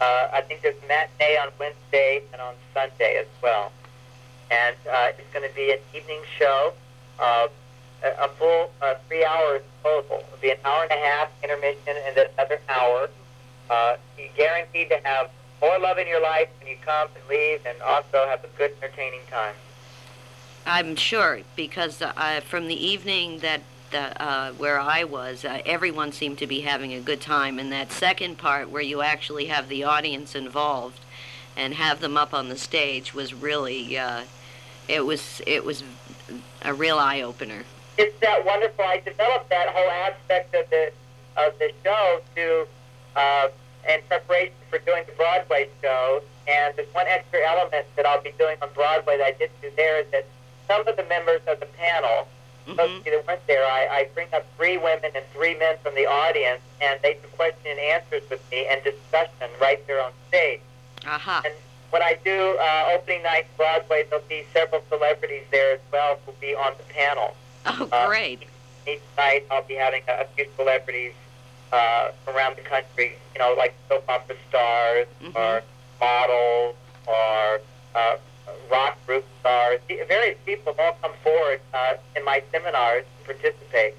Uh, 0.00 0.28
I 0.32 0.40
think 0.42 0.62
there's 0.62 0.76
matinee 0.88 1.38
on 1.38 1.48
Wednesday 1.58 2.22
and 2.32 2.40
on 2.40 2.54
Sunday 2.74 3.16
as 3.18 3.26
well. 3.42 3.72
And 4.50 4.76
uh, 4.90 5.08
it's 5.18 5.32
going 5.32 5.48
to 5.48 5.54
be 5.56 5.72
an 5.72 5.78
evening 5.94 6.20
show 6.38 6.72
of 7.18 7.50
a, 8.04 8.08
a 8.24 8.28
full 8.38 8.70
uh, 8.82 8.94
three 9.08 9.24
hours 9.24 9.62
total. 9.82 10.18
It'll 10.18 10.38
be 10.40 10.50
an 10.50 10.58
hour 10.64 10.82
and 10.82 10.92
a 10.92 11.02
half 11.04 11.30
intermission 11.42 11.94
and 12.06 12.16
then 12.16 12.26
another 12.36 12.60
hour. 12.68 13.08
Uh, 13.70 13.96
you're 14.18 14.28
guaranteed 14.36 14.88
to 14.90 15.00
have 15.04 15.30
more 15.60 15.78
love 15.80 15.98
in 15.98 16.06
your 16.06 16.22
life 16.22 16.48
when 16.60 16.68
you 16.70 16.76
come 16.84 17.08
and 17.16 17.24
leave, 17.28 17.60
and 17.66 17.80
also 17.82 18.26
have 18.28 18.44
a 18.44 18.48
good, 18.58 18.70
entertaining 18.82 19.20
time. 19.30 19.54
I'm 20.66 20.96
sure 20.96 21.40
because 21.54 22.02
uh, 22.02 22.40
from 22.44 22.66
the 22.66 22.74
evening 22.74 23.38
that 23.38 23.62
the, 23.92 24.20
uh, 24.20 24.52
where 24.52 24.80
I 24.80 25.04
was, 25.04 25.44
uh, 25.44 25.62
everyone 25.64 26.10
seemed 26.10 26.38
to 26.38 26.46
be 26.46 26.62
having 26.62 26.92
a 26.92 27.00
good 27.00 27.20
time. 27.20 27.60
And 27.60 27.70
that 27.70 27.92
second 27.92 28.36
part, 28.36 28.68
where 28.68 28.82
you 28.82 29.00
actually 29.00 29.46
have 29.46 29.68
the 29.68 29.84
audience 29.84 30.34
involved 30.34 31.00
and 31.56 31.74
have 31.74 32.00
them 32.00 32.16
up 32.16 32.34
on 32.34 32.48
the 32.48 32.56
stage, 32.56 33.14
was 33.14 33.32
really 33.32 33.96
uh, 33.96 34.22
it 34.88 35.06
was 35.06 35.40
it 35.46 35.64
was 35.64 35.84
a 36.62 36.74
real 36.74 36.98
eye 36.98 37.22
opener. 37.22 37.62
It's 37.96 38.18
that 38.20 38.44
wonderful. 38.44 38.84
I 38.84 39.00
developed 39.04 39.48
that 39.50 39.68
whole 39.68 39.90
aspect 39.90 40.52
of 40.54 40.68
the 40.70 40.92
of 41.36 41.58
the 41.60 41.70
show 41.84 42.20
to 42.34 42.66
uh, 43.14 43.48
in 43.88 44.00
preparation 44.08 44.54
for 44.68 44.80
doing 44.80 45.04
the 45.06 45.12
Broadway 45.12 45.68
show. 45.80 46.22
And 46.48 46.76
there's 46.76 46.92
one 46.92 47.06
extra 47.06 47.40
element 47.46 47.86
that 47.94 48.04
I'll 48.04 48.22
be 48.22 48.32
doing 48.38 48.56
on 48.62 48.68
Broadway 48.74 49.18
that 49.18 49.26
I 49.26 49.32
didn't 49.32 49.60
do 49.62 49.70
there 49.76 50.00
is 50.00 50.06
that 50.10 50.26
some 50.68 50.86
of 50.86 50.96
the 50.96 51.04
members 51.04 51.40
of 51.46 51.60
the 51.60 51.66
panel 51.66 52.28
Mhm. 52.66 52.76
those 52.76 52.90
of 52.98 53.06
you 53.06 53.12
that 53.12 53.26
went 53.28 53.46
there, 53.46 53.64
I, 53.64 53.86
I 53.86 54.04
bring 54.12 54.26
up 54.34 54.44
three 54.56 54.76
women 54.76 55.12
and 55.14 55.24
three 55.32 55.54
men 55.54 55.76
from 55.84 55.94
the 55.94 56.04
audience, 56.06 56.60
and 56.80 56.98
they 57.00 57.14
do 57.14 57.28
question 57.36 57.70
and 57.70 57.78
answers 57.78 58.28
with 58.28 58.42
me 58.50 58.66
and 58.66 58.82
discussion 58.82 59.48
right 59.60 59.86
there 59.86 60.02
on 60.02 60.10
stage. 60.26 60.60
Aha. 61.06 61.42
And 61.44 61.54
when 61.90 62.02
I 62.02 62.18
do 62.24 62.58
uh, 62.60 62.90
opening 62.92 63.22
night 63.22 63.46
Broadway, 63.56 64.02
there'll 64.10 64.24
be 64.28 64.44
several 64.52 64.82
celebrities 64.88 65.44
there 65.52 65.74
as 65.74 65.80
well 65.92 66.18
who'll 66.26 66.34
be 66.40 66.56
on 66.56 66.72
the 66.76 66.82
panel. 66.92 67.36
Oh, 67.66 67.88
Uh, 67.92 68.08
great. 68.08 68.42
Each 68.84 69.00
night, 69.16 69.44
I'll 69.48 69.62
be 69.62 69.74
having 69.74 70.02
a, 70.08 70.22
a 70.22 70.24
few 70.34 70.46
celebrities 70.56 71.12
uh, 71.72 72.10
around 72.26 72.56
the 72.56 72.62
country, 72.62 73.14
you 73.32 73.38
know, 73.38 73.54
like 73.56 73.74
soap 73.88 74.08
opera 74.08 74.34
stars 74.48 75.06
Mhm. 75.22 75.36
or 75.36 75.62
models 76.00 76.74
or 77.06 77.60
uh, 77.94 78.16
rock 78.70 79.04
group 79.06 79.24
stars. 79.40 79.80
Various 79.88 80.38
people 80.44 80.74
have 80.74 80.80
all 80.80 80.98
come 81.02 81.16
forward 81.22 81.60
uh, 81.74 81.94
in 82.14 82.24
my 82.24 82.42
seminars 82.52 83.04
to 83.18 83.34
participate. 83.34 83.94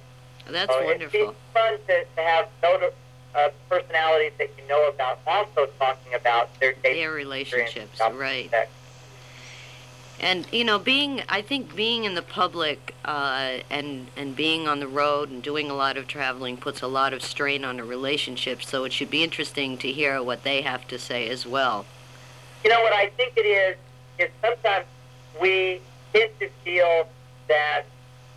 That's 0.50 0.72
So 0.74 0.84
wonderful. 0.84 1.30
It's, 1.30 1.38
fun 1.54 1.74
to, 1.88 2.06
to 2.16 2.22
have 2.22 2.48
noti- 2.64 2.96
uh, 3.36 3.50
personalities 3.70 4.34
that 4.38 4.50
you 4.58 4.68
know 4.68 4.90
about 4.90 5.20
also 5.28 5.68
talking 5.80 6.14
about 6.14 6.50
their 6.60 6.74
Their 6.84 7.12
relationships, 7.12 8.00
right. 8.14 8.52
And 10.20 10.48
you 10.52 10.64
know, 10.64 10.80
being 10.80 11.22
I 11.30 11.44
think 11.44 11.76
being 11.76 12.06
in 12.06 12.16
the 12.16 12.24
public 12.24 12.96
uh, 13.06 13.60
and 13.70 14.08
and 14.18 14.36
being 14.36 14.68
on 14.68 14.80
the 14.80 14.88
road 14.88 15.30
and 15.30 15.44
doing 15.44 15.70
a 15.70 15.76
lot 15.76 15.96
of 15.96 16.08
traveling 16.08 16.58
puts 16.58 16.82
a 16.82 16.88
lot 16.88 17.14
of 17.14 17.22
strain 17.22 17.64
on 17.64 17.80
a 17.80 17.86
relationship. 17.86 18.64
So 18.64 18.84
it 18.84 18.94
should 18.94 19.12
be 19.12 19.24
interesting 19.24 19.78
to 19.78 19.92
hear 19.92 20.22
what 20.24 20.44
they 20.44 20.64
have 20.64 20.88
to 20.88 20.98
say 20.98 21.30
as 21.30 21.46
well. 21.46 21.86
You 22.64 22.72
know 22.72 22.82
what 22.82 22.94
I 22.94 23.10
think 23.10 23.34
it 23.38 23.42
is 23.42 23.78
is 24.20 24.30
sometimes 24.42 24.86
we 25.42 25.82
tend 26.14 26.32
to 26.40 26.50
feel 26.64 27.08
that 27.48 27.84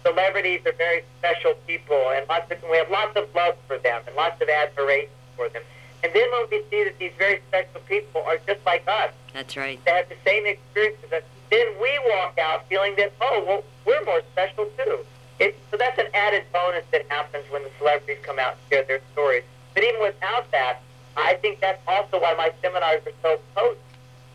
celebrities 0.02 0.60
are 0.66 0.72
very 0.72 1.02
special 1.18 1.54
people, 1.66 2.10
and 2.14 2.26
lots 2.28 2.50
of 2.50 2.58
we 2.70 2.76
have 2.76 2.90
lots 2.90 3.16
of 3.16 3.28
love 3.34 3.56
for 3.66 3.78
them 3.78 4.02
and 4.06 4.16
lots 4.16 4.40
of 4.40 4.48
admiration 4.48 5.10
for 5.36 5.48
them. 5.48 5.62
And 6.02 6.12
then 6.14 6.24
when 6.32 6.46
we 6.50 6.62
see 6.70 6.84
that 6.84 6.98
these 6.98 7.12
very 7.18 7.40
special 7.48 7.80
people 7.86 8.22
are 8.26 8.38
just 8.46 8.64
like 8.64 8.86
us, 8.88 9.12
That's 9.34 9.56
right. 9.56 9.82
they 9.84 9.90
have 9.90 10.08
the 10.08 10.16
same 10.24 10.46
experiences, 10.46 11.04
as 11.12 11.22
us, 11.22 11.28
then 11.50 11.66
we 11.80 11.90
walk 12.06 12.38
out 12.38 12.66
feeling 12.68 12.94
that 12.96 13.12
oh 13.20 13.44
well 13.46 13.64
we're 13.86 14.04
more 14.04 14.22
special 14.32 14.66
too. 14.78 14.98
It, 15.38 15.58
so 15.70 15.76
that's 15.76 15.98
an 15.98 16.06
added 16.14 16.44
bonus 16.52 16.84
that 16.92 17.06
happens 17.08 17.44
when 17.50 17.62
the 17.62 17.70
celebrities 17.78 18.18
come 18.22 18.38
out 18.38 18.52
and 18.52 18.60
share 18.70 18.84
their 18.84 19.00
stories. 19.12 19.42
But 19.74 19.84
even 19.84 20.02
without 20.02 20.50
that, 20.50 20.80
I 21.16 21.34
think 21.34 21.60
that's 21.60 21.80
also 21.88 22.20
why 22.20 22.34
my 22.34 22.52
seminars 22.60 23.00
are 23.06 23.12
so 23.22 23.40
potent. 23.54 23.78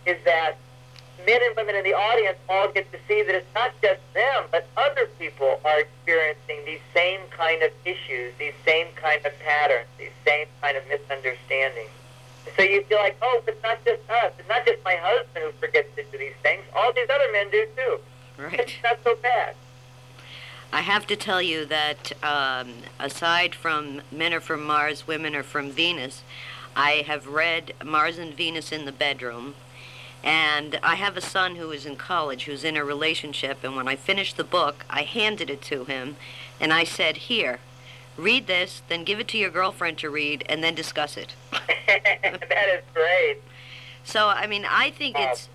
Is 0.06 0.18
that 0.26 0.58
men 1.26 1.40
and 1.44 1.56
women 1.56 1.76
in 1.76 1.84
the 1.84 1.94
audience 1.94 2.38
all 2.50 2.72
get 2.72 2.92
to 2.92 2.98
see 3.08 3.24
that 3.24 3.36
it's 3.36 3.54
not 3.54 3.72
just 3.82 4.02
them, 4.14 4.46
but 4.52 4.68
other 4.78 5.08
people 5.20 5.60
are 5.66 5.80
experiencing 5.80 6.58
these 6.66 6.82
same 6.94 7.22
kind 7.32 7.64
of 7.64 7.72
issues, 7.86 8.34
these 8.38 8.54
same 8.66 8.88
kind 8.96 9.26
of 9.26 9.38
patterns, 9.40 9.88
these 9.98 10.16
same 10.26 10.48
kind 10.62 10.78
of 10.78 10.84
misunderstandings. 10.88 11.90
So 12.56 12.64
you 12.64 12.84
feel 12.84 13.00
like, 13.00 13.18
oh, 13.22 13.42
it's 13.48 13.64
not 13.64 13.84
just 13.86 14.08
us. 14.10 14.32
It's 14.38 14.48
not 14.48 14.66
just 14.66 14.84
my 14.84 14.96
husband 15.00 15.46
who 15.46 15.52
forgets 15.60 15.94
to 15.96 16.04
do 16.04 16.18
these 16.18 16.36
things. 16.44 16.64
All 16.76 16.94
these 16.94 17.10
other 17.10 17.32
men 17.32 17.50
do 17.50 17.68
too. 17.76 18.00
Right. 18.38 18.60
It's 18.60 18.84
not 18.84 19.00
so 19.04 19.16
bad. 19.22 19.56
I 20.72 20.82
have 20.82 21.08
to 21.08 21.16
tell 21.16 21.42
you 21.42 21.66
that 21.66 22.12
um, 22.22 22.74
aside 23.00 23.56
from 23.56 24.02
Men 24.12 24.34
Are 24.34 24.42
From 24.42 24.64
Mars, 24.66 25.08
Women 25.08 25.36
Are 25.36 25.44
From 25.44 25.72
Venus, 25.72 26.22
I 26.76 27.06
have 27.08 27.28
read 27.28 27.74
Mars 27.84 28.18
and 28.18 28.34
Venus 28.34 28.72
in 28.72 28.86
the 28.86 28.92
Bedroom. 28.92 29.56
And 30.26 30.80
I 30.82 30.96
have 30.96 31.16
a 31.16 31.22
son 31.22 31.58
who 31.58 31.70
is 31.70 31.86
in 31.86 31.98
college 31.98 32.46
who's 32.46 32.64
in 32.64 32.76
a 32.76 32.84
relationship. 32.84 33.64
And 33.64 33.76
when 33.76 33.88
I 33.88 33.96
finished 33.96 34.38
the 34.38 34.44
book, 34.44 34.84
I 34.90 35.04
handed 35.04 35.52
it 35.52 35.62
to 35.64 35.86
him. 35.86 36.16
And 36.60 36.74
I 36.74 36.84
said, 36.84 37.18
Here, 37.18 37.60
read 38.18 38.48
this, 38.48 38.82
then 38.90 39.04
give 39.04 39.20
it 39.20 39.28
to 39.30 39.38
your 39.38 39.52
girlfriend 39.52 40.00
to 40.00 40.10
read, 40.10 40.44
and 40.50 40.64
then 40.64 40.74
discuss 40.74 41.16
it. 41.16 41.36
that 41.52 42.70
is 42.74 42.84
great. 42.92 43.38
So 44.04 44.30
I 44.30 44.48
mean, 44.48 44.66
I 44.68 44.90
think 44.90 45.16
it's, 45.20 45.48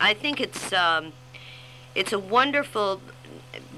I 0.00 0.14
think 0.14 0.40
it's, 0.40 0.72
um, 0.72 1.12
it's 1.94 2.12
a 2.12 2.18
wonderful. 2.18 3.02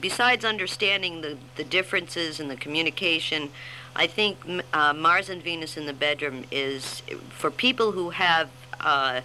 Besides 0.00 0.44
understanding 0.44 1.20
the 1.22 1.36
the 1.56 1.64
differences 1.64 2.38
and 2.38 2.48
the 2.48 2.56
communication, 2.56 3.50
I 3.96 4.06
think 4.06 4.38
uh, 4.72 4.92
Mars 4.92 5.28
and 5.28 5.42
Venus 5.42 5.76
in 5.76 5.86
the 5.86 5.92
bedroom 5.92 6.44
is 6.50 7.02
for 7.30 7.50
people 7.50 7.92
who 7.92 8.10
have 8.10 8.50
uh, 8.80 9.22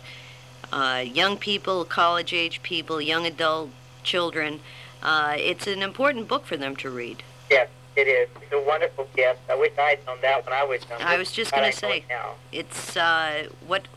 uh, 0.72 1.04
young 1.06 1.38
people, 1.38 1.86
college 1.86 2.34
age 2.34 2.62
people, 2.64 3.02
young 3.02 3.26
adult 3.26 3.72
children. 4.04 4.60
Uh, 5.02 5.36
it's 5.38 5.68
an 5.68 5.82
important 5.82 6.28
book 6.28 6.46
for 6.46 6.58
them 6.58 6.76
to 6.78 6.90
read. 6.90 7.24
Yes, 7.50 7.70
it 7.96 8.08
is. 8.08 8.30
It's 8.42 8.52
a 8.52 8.62
wonderful 8.62 9.08
gift. 9.16 9.40
I 9.50 9.56
wish 9.56 9.72
I 9.78 9.92
had 9.92 10.06
known 10.06 10.18
that 10.22 10.46
when 10.46 10.54
I 10.54 10.64
was 10.64 10.82
young. 10.90 11.02
I 11.02 11.18
was 11.18 11.32
just 11.32 11.52
gonna 11.52 11.72
say. 11.72 11.98
it. 11.98 12.04
It's 12.52 12.98
uh, 12.98 13.48
what 13.66 13.88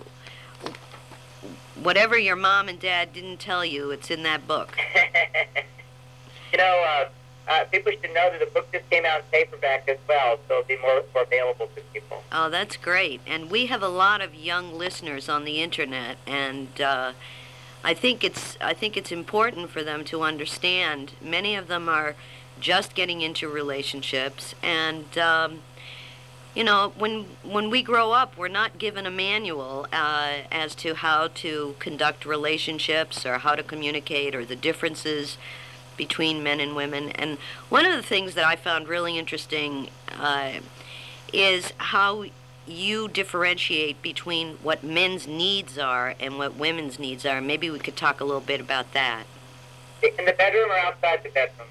whatever 1.83 2.19
your 2.19 2.37
mom 2.37 2.69
and 2.69 2.79
dad 2.79 3.13
didn't 3.13 3.39
tell 3.39 3.65
you, 3.65 3.91
it's 3.91 4.11
in 4.11 4.23
that 4.25 4.47
book. 4.47 4.77
you 6.53 6.59
know, 6.59 7.07
uh, 7.51 7.65
people 7.65 7.91
should 8.01 8.15
know 8.15 8.31
that 8.31 8.39
the 8.39 8.47
book 8.47 8.71
just 8.73 8.89
came 8.91 9.05
out 9.05 9.21
in 9.21 9.25
paperback 9.33 9.89
as 9.89 9.99
well, 10.09 10.39
so 10.47 10.59
it'll 10.59 10.69
be 10.69 10.79
more, 10.81 11.03
more 11.13 11.25
available 11.25 11.67
to 11.75 11.83
people. 11.93 12.23
Oh, 12.31 12.49
that's 12.49 12.77
great. 12.77 13.21
And 13.27 13.51
we 13.51 13.67
have 13.67 13.83
a 13.83 13.89
lot 13.89 14.21
of 14.21 14.35
young 14.35 14.73
listeners 14.79 15.29
on 15.29 15.45
the 15.45 15.61
internet, 15.61 16.19
and 16.27 16.81
uh, 16.81 17.13
I 17.83 17.95
think 17.95 18.23
it's 18.23 18.57
I 18.61 18.73
think 18.73 18.97
it's 18.97 19.11
important 19.11 19.71
for 19.71 19.83
them 19.83 20.05
to 20.05 20.23
understand. 20.23 21.13
Many 21.21 21.57
of 21.57 21.67
them 21.67 21.89
are 21.89 22.15
just 22.61 22.95
getting 22.95 23.21
into 23.21 23.49
relationships, 23.49 24.55
and 24.63 25.19
um, 25.19 25.63
you 26.55 26.63
know, 26.63 26.93
when 26.97 27.27
when 27.43 27.69
we 27.69 27.83
grow 27.83 28.13
up, 28.13 28.37
we're 28.37 28.47
not 28.49 28.79
given 28.79 29.07
a 29.07 29.11
manual 29.11 29.89
uh, 29.93 30.43
as 30.53 30.77
to 30.77 30.95
how 30.95 31.29
to 31.37 31.75
conduct 31.81 32.25
relationships 32.25 33.27
or 33.27 33.39
how 33.39 33.57
to 33.57 33.65
communicate 33.65 34.37
or 34.37 34.45
the 34.45 34.57
differences 34.57 35.37
between 36.01 36.43
men 36.43 36.61
and 36.61 36.75
women. 36.75 37.11
And 37.11 37.37
one 37.69 37.85
of 37.85 37.95
the 37.95 38.03
things 38.03 38.33
that 38.35 38.47
I 38.47 38.57
found 38.57 38.89
really 38.89 39.19
interesting 39.19 39.91
uh, 40.19 40.53
is 41.31 41.75
how 41.77 42.25
you 42.67 43.07
differentiate 43.07 44.01
between 44.01 44.55
what 44.63 44.83
men's 44.83 45.27
needs 45.27 45.77
are 45.77 46.15
and 46.19 46.39
what 46.39 46.57
women's 46.57 46.99
needs 46.99 47.27
are. 47.27 47.43
Maybe 47.43 47.69
we 47.69 47.79
could 47.79 47.97
talk 47.97 48.19
a 48.23 48.25
little 48.25 48.41
bit 48.41 48.63
about 48.63 48.95
that. 48.95 49.25
In 50.03 50.25
the 50.25 50.33
bedroom 50.33 50.71
or 50.71 50.79
outside 50.79 51.23
the 51.23 51.29
bedroom? 51.29 51.69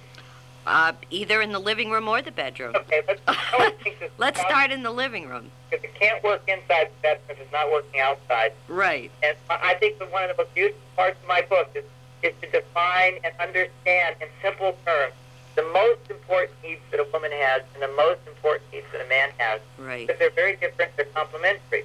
Uh, 0.68 0.92
either 1.10 1.42
in 1.42 1.52
the 1.52 1.58
living 1.60 1.90
room 1.90 2.08
or 2.08 2.22
the 2.22 2.30
bedroom. 2.30 2.76
Okay, 2.76 3.02
let's, 3.08 3.22
I 3.28 3.56
always 3.58 3.74
think 3.82 4.00
this 4.00 4.12
Let's 4.20 4.40
start 4.42 4.70
in 4.70 4.84
the 4.84 4.92
living 4.92 5.28
room. 5.28 5.50
Because 5.72 5.84
it 5.84 5.96
can't 5.96 6.24
work 6.24 6.44
inside 6.48 6.90
the 6.90 7.02
bedroom 7.02 7.26
if 7.30 7.40
it's 7.40 7.52
not 7.52 7.72
working 7.72 8.00
outside. 8.00 8.52
Right. 8.68 9.10
And 9.24 9.36
I 9.50 9.74
think 9.80 9.98
that 9.98 10.12
one 10.12 10.30
of 10.30 10.38
the 10.38 10.44
most 10.44 10.56
useful 10.56 10.80
parts 10.96 11.18
of 11.20 11.28
my 11.28 11.42
book 11.50 11.72
is, 11.74 11.84
is 12.24 12.34
to 12.42 12.50
define 12.50 13.20
and 13.24 13.34
understand 13.40 14.16
in 14.22 14.28
simple 14.42 14.78
terms 14.86 15.14
the 15.56 15.64
most 15.74 16.10
important 16.10 16.56
needs 16.64 16.82
that 16.92 17.00
a 17.00 17.08
woman 17.12 17.32
has 17.32 17.64
and 17.74 17.84
the 17.84 17.96
most 17.96 18.20
important 18.28 18.64
needs 18.72 18.86
that 18.92 19.06
a 19.06 19.10
man 19.10 19.30
has. 19.38 19.60
Right. 19.78 20.08
Because 20.08 20.20
they're 20.20 20.30
very 20.32 20.56
different, 20.56 20.96
they're 20.96 21.06
complementary. 21.14 21.84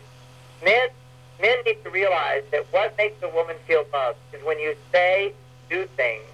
Men, 0.65 0.89
men 1.41 1.57
need 1.67 1.83
to 1.83 1.91
realize 1.91 2.43
that 2.53 2.67
what 2.71 2.97
makes 2.97 3.21
a 3.23 3.29
woman 3.31 3.57
feel 3.67 3.85
loved 3.93 4.19
is 4.33 4.41
when 4.45 4.61
you 4.61 4.77
say, 4.93 5.33
do 5.69 5.87
things 5.97 6.25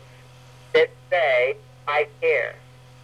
that 0.75 0.90
say, 1.09 1.57
I 1.88 2.07
care. 2.21 2.54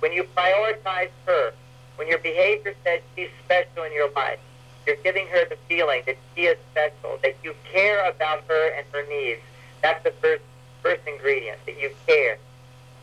When 0.01 0.13
you 0.13 0.25
prioritize 0.37 1.11
her, 1.27 1.53
when 1.97 2.09
your 2.09 2.19
behavior 2.19 2.75
says 2.85 3.01
she's 3.15 3.31
special 3.45 3.85
in 3.85 3.93
your 3.93 4.11
life, 4.13 4.39
you're 4.87 4.97
giving 5.03 5.27
her 5.29 5.49
the 5.49 5.57
feeling 5.69 6.03
that 6.07 6.17
she 6.35 6.43
is 6.43 6.59
special, 6.73 7.19
that 7.23 7.37
you 7.43 7.55
care 7.73 8.09
about 8.09 8.45
her 8.49 8.71
and 8.77 8.87
her 8.93 9.05
needs. 9.09 9.41
That's 9.83 10.03
the 10.05 10.13
first 10.21 10.43
first 10.87 11.03
ingredient, 11.09 11.59
that 11.67 11.81
you 11.81 11.91
care. 12.07 12.39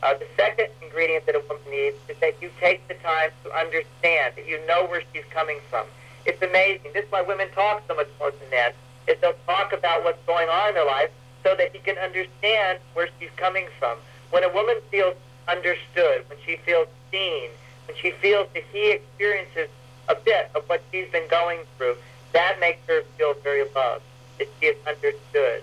Uh, 0.02 0.14
the 0.14 0.26
second 0.36 0.68
ingredient 0.80 1.26
that 1.26 1.34
a 1.34 1.42
woman 1.48 1.62
needs 1.70 1.96
is 2.08 2.16
that 2.20 2.34
you 2.40 2.50
take 2.58 2.86
the 2.88 2.94
time 2.94 3.30
to 3.44 3.52
understand, 3.52 4.32
that 4.36 4.48
you 4.48 4.58
know 4.66 4.86
where 4.86 5.02
she's 5.12 5.24
coming 5.30 5.58
from. 5.68 5.84
It's 6.24 6.40
amazing. 6.40 6.92
This 6.94 7.04
is 7.04 7.12
why 7.12 7.20
women 7.20 7.48
talk 7.54 7.82
so 7.86 7.94
much 7.94 8.08
more 8.18 8.30
than 8.30 8.48
men, 8.50 8.72
is 9.06 9.20
they'll 9.20 9.36
talk 9.46 9.74
about 9.74 10.02
what's 10.02 10.22
going 10.26 10.48
on 10.48 10.68
in 10.70 10.74
their 10.74 10.86
life 10.86 11.10
so 11.42 11.54
that 11.56 11.74
he 11.74 11.78
can 11.78 11.98
understand 11.98 12.78
where 12.94 13.08
she's 13.20 13.30
coming 13.36 13.66
from. 13.78 13.98
When 14.30 14.44
a 14.44 14.52
woman 14.52 14.76
feels 14.90 15.14
understood, 15.46 16.24
when 16.28 16.38
she 16.46 16.56
feels 16.64 16.88
seen, 17.10 17.50
when 17.86 17.96
she 17.98 18.12
feels 18.12 18.48
that 18.54 18.64
he 18.72 18.92
experiences 18.92 19.68
a 20.08 20.14
bit 20.14 20.50
of 20.54 20.64
what 20.70 20.82
she's 20.90 21.08
been 21.10 21.28
going 21.28 21.60
through, 21.76 21.96
that 22.32 22.58
makes 22.60 22.80
her 22.88 23.02
feel 23.18 23.34
very 23.42 23.64
loved, 23.74 24.04
that 24.38 24.48
she 24.58 24.66
is 24.68 24.76
understood. 24.86 25.62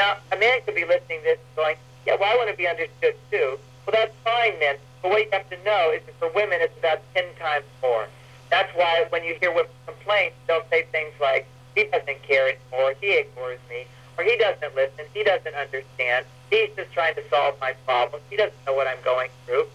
Now, 0.00 0.16
a 0.32 0.36
man 0.40 0.64
could 0.64 0.74
be 0.74 0.88
listening 0.88 1.20
to 1.20 1.36
this 1.36 1.38
going, 1.54 1.76
yeah, 2.06 2.16
well, 2.18 2.32
I 2.32 2.36
want 2.40 2.48
to 2.48 2.56
be 2.56 2.66
understood 2.66 3.20
too. 3.30 3.60
Well, 3.84 3.92
that's 3.92 4.16
fine 4.24 4.58
then. 4.58 4.76
But 5.02 5.10
what 5.10 5.20
you 5.20 5.28
have 5.30 5.44
to 5.50 5.62
know 5.62 5.92
is 5.92 6.00
that 6.06 6.16
for 6.16 6.32
women, 6.32 6.56
it's 6.62 6.72
about 6.78 7.04
10 7.12 7.24
times 7.38 7.66
more. 7.82 8.08
That's 8.48 8.72
why 8.74 9.04
when 9.10 9.24
you 9.24 9.36
hear 9.38 9.52
women 9.52 9.68
complain, 9.84 10.32
they'll 10.48 10.64
say 10.70 10.88
things 10.90 11.12
like, 11.20 11.46
he 11.76 11.84
doesn't 11.84 12.22
care 12.22 12.48
anymore, 12.48 12.94
he 12.98 13.12
ignores 13.20 13.60
me, 13.68 13.84
or 14.16 14.24
he 14.24 14.38
doesn't 14.38 14.74
listen, 14.74 15.04
he 15.12 15.22
doesn't 15.22 15.54
understand, 15.54 16.24
he's 16.48 16.70
just 16.76 16.90
trying 16.92 17.14
to 17.14 17.22
solve 17.28 17.60
my 17.60 17.74
problems, 17.84 18.24
he 18.30 18.36
doesn't 18.36 18.56
know 18.66 18.72
what 18.72 18.88
I'm 18.88 19.00
going 19.04 19.28
through, 19.44 19.66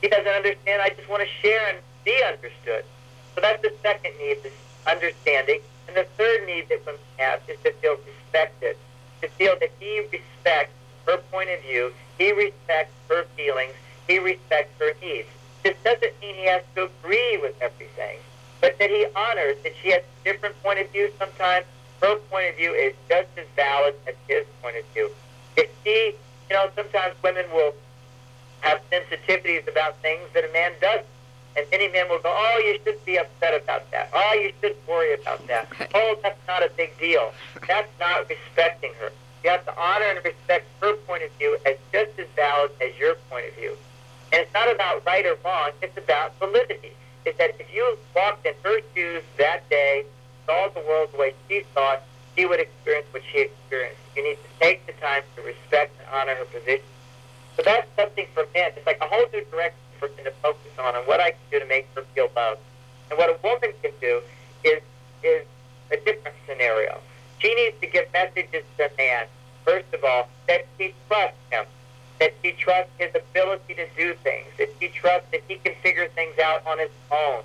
he 0.00 0.08
doesn't 0.08 0.26
understand, 0.26 0.80
I 0.80 0.88
just 0.96 1.08
want 1.08 1.22
to 1.22 1.28
share 1.40 1.68
and 1.68 1.78
be 2.04 2.16
understood. 2.26 2.84
So 3.34 3.40
that's 3.42 3.60
the 3.60 3.72
second 3.82 4.16
need, 4.18 4.42
this 4.42 4.52
understanding. 4.86 5.60
And 5.88 5.96
the 5.96 6.06
third 6.16 6.46
need 6.46 6.68
that 6.70 6.84
women 6.86 7.00
have 7.18 7.40
is 7.48 7.58
to 7.62 7.72
feel 7.74 7.96
respected, 8.04 8.76
to 9.24 9.30
feel 9.30 9.56
that 9.58 9.70
he 9.80 10.00
respects 10.12 10.72
her 11.06 11.16
point 11.32 11.48
of 11.50 11.60
view, 11.62 11.92
he 12.18 12.32
respects 12.32 12.92
her 13.08 13.24
feelings, 13.36 13.72
he 14.06 14.18
respects 14.18 14.72
her 14.78 14.92
needs. 15.00 15.28
This 15.62 15.76
doesn't 15.82 16.12
mean 16.20 16.34
he 16.34 16.46
has 16.46 16.62
to 16.74 16.84
agree 16.84 17.38
with 17.38 17.54
everything, 17.60 18.18
but 18.60 18.78
that 18.78 18.90
he 18.90 19.06
honors 19.16 19.56
that 19.64 19.72
she 19.82 19.92
has 19.92 20.02
a 20.02 20.24
different 20.24 20.62
point 20.62 20.78
of 20.78 20.90
view 20.90 21.10
sometimes. 21.18 21.64
Her 22.02 22.16
point 22.30 22.50
of 22.50 22.56
view 22.56 22.72
is 22.72 22.92
just 23.08 23.28
as 23.38 23.46
valid 23.56 23.94
as 24.06 24.14
his 24.28 24.44
point 24.60 24.76
of 24.76 24.84
view. 24.92 25.10
If 25.56 25.70
she, 25.84 26.14
you 26.50 26.56
know, 26.56 26.68
sometimes 26.76 27.14
women 27.22 27.46
will 27.54 27.72
have 28.60 28.80
sensitivities 28.92 29.66
about 29.66 29.96
things 30.02 30.22
that 30.34 30.44
a 30.44 30.52
man 30.52 30.72
doesn't. 30.82 31.06
And 31.56 31.66
many 31.70 31.88
men 31.88 32.08
will 32.08 32.18
go, 32.18 32.34
oh, 32.34 32.62
you 32.64 32.78
shouldn't 32.84 33.04
be 33.04 33.16
upset 33.16 33.60
about 33.62 33.90
that. 33.92 34.10
Oh, 34.12 34.32
you 34.34 34.52
shouldn't 34.60 34.88
worry 34.88 35.14
about 35.14 35.46
that. 35.46 35.68
Oh, 35.94 36.18
that's 36.22 36.40
not 36.48 36.62
a 36.62 36.70
big 36.76 36.98
deal. 36.98 37.32
That's 37.68 37.90
not 38.00 38.28
respecting 38.28 38.92
her. 39.00 39.12
You 39.44 39.50
have 39.50 39.64
to 39.66 39.78
honor 39.78 40.06
and 40.06 40.24
respect 40.24 40.66
her 40.80 40.94
point 41.06 41.22
of 41.22 41.30
view 41.38 41.56
as 41.66 41.76
just 41.92 42.18
as 42.18 42.26
valid 42.34 42.72
as 42.80 42.96
your 42.98 43.14
point 43.30 43.46
of 43.48 43.54
view. 43.54 43.76
And 44.32 44.42
it's 44.42 44.52
not 44.52 44.72
about 44.72 45.04
right 45.06 45.24
or 45.24 45.36
wrong. 45.44 45.70
It's 45.80 45.96
about 45.96 46.36
validity. 46.38 46.92
It's 47.24 47.38
that 47.38 47.54
if 47.60 47.72
you 47.72 47.96
walked 48.16 48.46
in 48.46 48.54
her 48.64 48.80
shoes 48.94 49.22
that 49.38 49.68
day, 49.70 50.04
saw 50.46 50.68
the 50.74 50.80
world 50.80 51.10
the 51.12 51.18
way 51.18 51.34
she 51.48 51.62
saw 51.72 51.94
it, 51.94 52.02
she 52.36 52.46
would 52.46 52.58
experience 52.58 53.06
what 53.12 53.22
she 53.30 53.42
experienced. 53.42 54.00
You 54.16 54.24
need 54.24 54.36
to 54.36 54.50
take 54.60 54.86
the 54.86 54.92
time 54.94 55.22
to 55.36 55.42
respect 55.42 55.94
and 56.00 56.08
honor 56.12 56.34
her 56.34 56.44
position. 56.46 56.84
So 57.56 57.62
that's 57.64 57.86
something 57.96 58.26
for 58.34 58.44
men. 58.54 58.72
It's 58.76 58.86
like 58.86 58.98
a 59.00 59.06
whole 59.06 59.26
new 59.32 59.44
direction 59.44 59.78
men 60.00 60.24
to 60.24 60.32
focus 60.42 60.72
on 60.78 60.96
and 60.96 61.06
what 61.06 61.20
I 61.20 61.30
can 61.30 61.40
do 61.50 61.60
to 61.60 61.66
make 61.66 61.88
her 61.94 62.02
feel 62.14 62.28
loved. 62.36 62.60
And 63.10 63.18
what 63.18 63.30
a 63.30 63.38
woman 63.42 63.70
can 63.82 63.92
do 64.00 64.22
is 64.64 64.82
is 65.22 65.46
a 65.90 65.96
different 65.96 66.36
scenario. 66.46 66.98
She 67.38 67.54
needs 67.54 67.76
to 67.80 67.86
give 67.86 68.12
messages 68.12 68.64
to 68.78 68.86
a 68.86 68.96
man, 68.96 69.26
first 69.64 69.92
of 69.92 70.04
all, 70.04 70.28
that 70.48 70.66
she 70.78 70.94
trusts 71.08 71.36
him, 71.50 71.64
that 72.20 72.32
she 72.42 72.52
trusts 72.52 72.92
his 72.98 73.14
ability 73.14 73.74
to 73.74 73.86
do 73.96 74.14
things, 74.22 74.46
that 74.58 74.70
she 74.80 74.88
trusts 74.88 75.28
that 75.32 75.42
he 75.48 75.56
can 75.56 75.74
figure 75.82 76.08
things 76.08 76.38
out 76.38 76.66
on 76.66 76.78
his 76.78 76.90
own, 77.10 77.42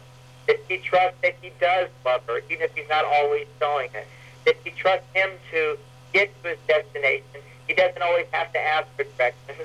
that 0.47 0.57
she 0.67 0.77
trusts 0.77 1.17
that 1.21 1.35
he 1.41 1.51
does 1.59 1.89
love 2.05 2.21
her, 2.27 2.39
even 2.49 2.63
if 2.63 2.73
he's 2.75 2.89
not 2.89 3.05
always 3.05 3.47
showing 3.59 3.89
it, 3.93 4.07
that 4.45 4.55
she 4.63 4.71
trusts 4.71 5.07
him 5.13 5.29
to 5.51 5.77
get 6.13 6.31
to 6.43 6.49
his 6.49 6.59
destination. 6.67 7.41
He 7.67 7.73
doesn't 7.73 8.01
always 8.01 8.25
have 8.31 8.51
to 8.53 8.59
ask 8.59 8.87
for 8.95 9.03
directions. 9.17 9.57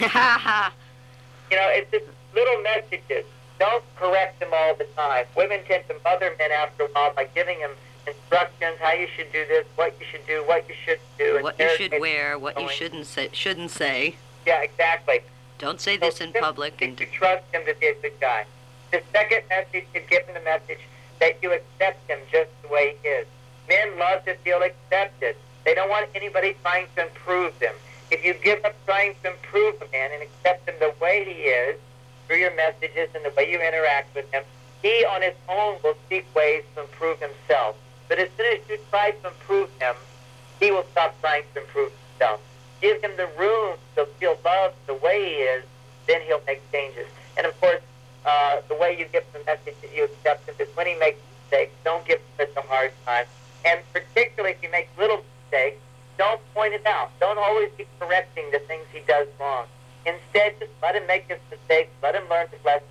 you 1.50 1.56
know, 1.56 1.68
it's 1.70 1.90
just 1.90 2.06
little 2.34 2.62
messages. 2.62 3.24
Don't 3.58 3.84
correct 3.96 4.40
them 4.40 4.50
all 4.52 4.74
the 4.74 4.84
time. 4.96 5.26
Women 5.36 5.60
tend 5.66 5.84
to 5.88 5.94
mother 6.04 6.34
men 6.38 6.50
after 6.52 6.84
a 6.84 6.88
while 6.88 7.14
by 7.14 7.24
giving 7.34 7.60
them 7.60 7.70
instructions, 8.06 8.76
how 8.80 8.92
you 8.92 9.06
should 9.16 9.32
do 9.32 9.44
this, 9.46 9.64
what 9.76 9.94
you 9.98 10.06
should 10.10 10.26
do, 10.26 10.42
what 10.46 10.68
you 10.68 10.74
shouldn't 10.84 11.18
do. 11.18 11.42
What 11.42 11.58
you 11.58 11.70
should 11.76 12.00
wear, 12.00 12.38
what 12.38 12.60
you 12.60 12.68
shouldn't 12.68 13.06
say. 13.06 13.30
Shouldn't 13.32 13.70
say. 13.70 14.16
Yeah, 14.46 14.62
exactly. 14.62 15.20
Don't 15.58 15.80
say 15.80 15.96
this 15.96 16.20
in 16.20 16.32
public. 16.32 16.82
And 16.82 16.98
you 16.98 17.06
trust 17.06 17.44
him 17.52 17.62
to 17.66 17.74
be 17.80 17.86
a 17.86 17.94
good 17.94 18.20
guy. 18.20 18.44
The 18.90 19.00
second 19.12 19.42
message 19.48 19.86
is 19.94 20.02
give 20.10 20.26
him 20.26 20.34
the 20.34 20.40
message 20.40 20.80
that 21.20 21.38
you 21.42 21.52
accept 21.52 22.08
him 22.10 22.18
just 22.30 22.50
the 22.62 22.68
way 22.68 22.96
he 23.02 23.08
is. 23.08 23.26
Men 23.68 23.98
love 23.98 24.24
to 24.26 24.34
feel 24.38 24.60
accepted. 24.62 25.36
They 25.64 25.74
don't 25.74 25.88
want 25.88 26.10
anybody 26.14 26.54
trying 26.62 26.86
to 26.96 27.06
improve 27.06 27.58
them. 27.60 27.74
If 28.10 28.24
you 28.24 28.34
give 28.34 28.62
up 28.64 28.74
trying 28.84 29.14
to 29.22 29.30
improve 29.30 29.80
a 29.80 29.90
man 29.90 30.10
and 30.12 30.22
accept 30.22 30.68
him 30.68 30.74
the 30.78 30.92
way 31.00 31.24
he 31.24 31.48
is, 31.48 31.78
through 32.26 32.38
your 32.38 32.54
messages 32.56 33.08
and 33.14 33.24
the 33.24 33.32
way 33.36 33.50
you 33.50 33.60
interact 33.60 34.14
with 34.14 34.30
him, 34.32 34.42
he 34.82 35.04
on 35.06 35.22
his 35.22 35.34
own 35.48 35.78
will 35.82 35.96
seek 36.08 36.26
ways 36.34 36.62
to 36.74 36.82
improve 36.82 37.18
himself. 37.20 37.76
But 38.08 38.18
as 38.18 38.28
soon 38.36 38.52
as 38.52 38.60
you 38.68 38.78
try 38.90 39.12
to 39.12 39.28
improve 39.28 39.70
him, 39.80 39.94
he 40.60 40.70
will 40.70 40.84
stop 40.92 41.18
trying 41.20 41.44
to 41.54 41.60
improve 41.60 41.92
himself. 42.10 42.40
Give 42.80 43.02
him 43.02 43.12
the 43.16 43.28
room 43.38 43.76
to 43.96 44.06
feel 44.18 44.36
loved 44.44 44.74
the 44.86 44.94
way 44.94 45.24
he 45.24 45.34
is, 45.56 45.64
then 46.06 46.20
he'll 46.26 46.42
make 46.46 46.60
changes. 46.70 47.06
And 47.36 47.46
of 47.46 47.58
course, 47.60 47.80
uh, 48.26 48.60
the 48.68 48.74
way 48.74 48.96
you 48.98 49.06
give 49.06 49.24
the 49.32 49.40
message 49.44 49.74
that 49.80 49.94
you 49.94 50.04
accept 50.04 50.48
him 50.48 50.54
is 50.58 50.68
when 50.76 50.86
he 50.86 50.94
makes 50.96 51.18
mistakes, 51.42 51.72
don't 51.84 52.04
give 52.06 52.18
him 52.18 52.26
such 52.36 52.64
a 52.64 52.66
hard 52.68 52.92
time. 53.04 53.24
And 53.64 53.80
particularly 53.92 54.54
if 54.54 54.62
you 54.62 54.70
make 54.70 54.88
little 54.98 55.24
mistakes, 55.42 55.80
don't 56.18 56.40
point 56.54 56.74
it 56.74 56.86
out. 56.86 57.10
Don't 57.20 57.38
always 57.38 57.70
be 57.76 57.86
correcting 57.98 58.44
the 58.52 58.58
things 58.60 58.84
he 58.92 59.00
does 59.00 59.26
wrong. 59.40 59.66
Instead, 60.06 60.58
just 60.60 60.72
let 60.82 60.94
him 60.94 61.06
make 61.06 61.28
his 61.28 61.38
mistakes, 61.50 61.90
let 62.02 62.14
him 62.14 62.24
learn 62.28 62.46
his 62.48 62.62
lesson. 62.64 62.86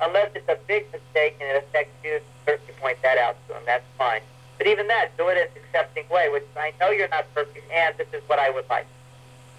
Unless 0.00 0.30
it's 0.34 0.48
a 0.48 0.58
big 0.66 0.84
mistake 0.92 1.36
and 1.40 1.48
it 1.48 1.64
affects 1.64 1.94
you, 2.04 2.20
certainly 2.44 2.74
point 2.80 3.00
that 3.02 3.18
out 3.18 3.36
to 3.48 3.54
him. 3.54 3.62
That's 3.64 3.84
fine. 3.96 4.20
But 4.58 4.66
even 4.66 4.88
that, 4.88 5.16
do 5.16 5.28
it 5.28 5.36
in 5.36 5.44
an 5.44 5.48
accepting 5.56 6.04
way, 6.10 6.28
which 6.28 6.44
I 6.56 6.72
know 6.80 6.90
you're 6.90 7.08
not 7.08 7.32
perfect, 7.34 7.64
and 7.72 7.94
this 7.96 8.08
is 8.12 8.22
what 8.28 8.38
I 8.38 8.50
would 8.50 8.68
like. 8.68 8.86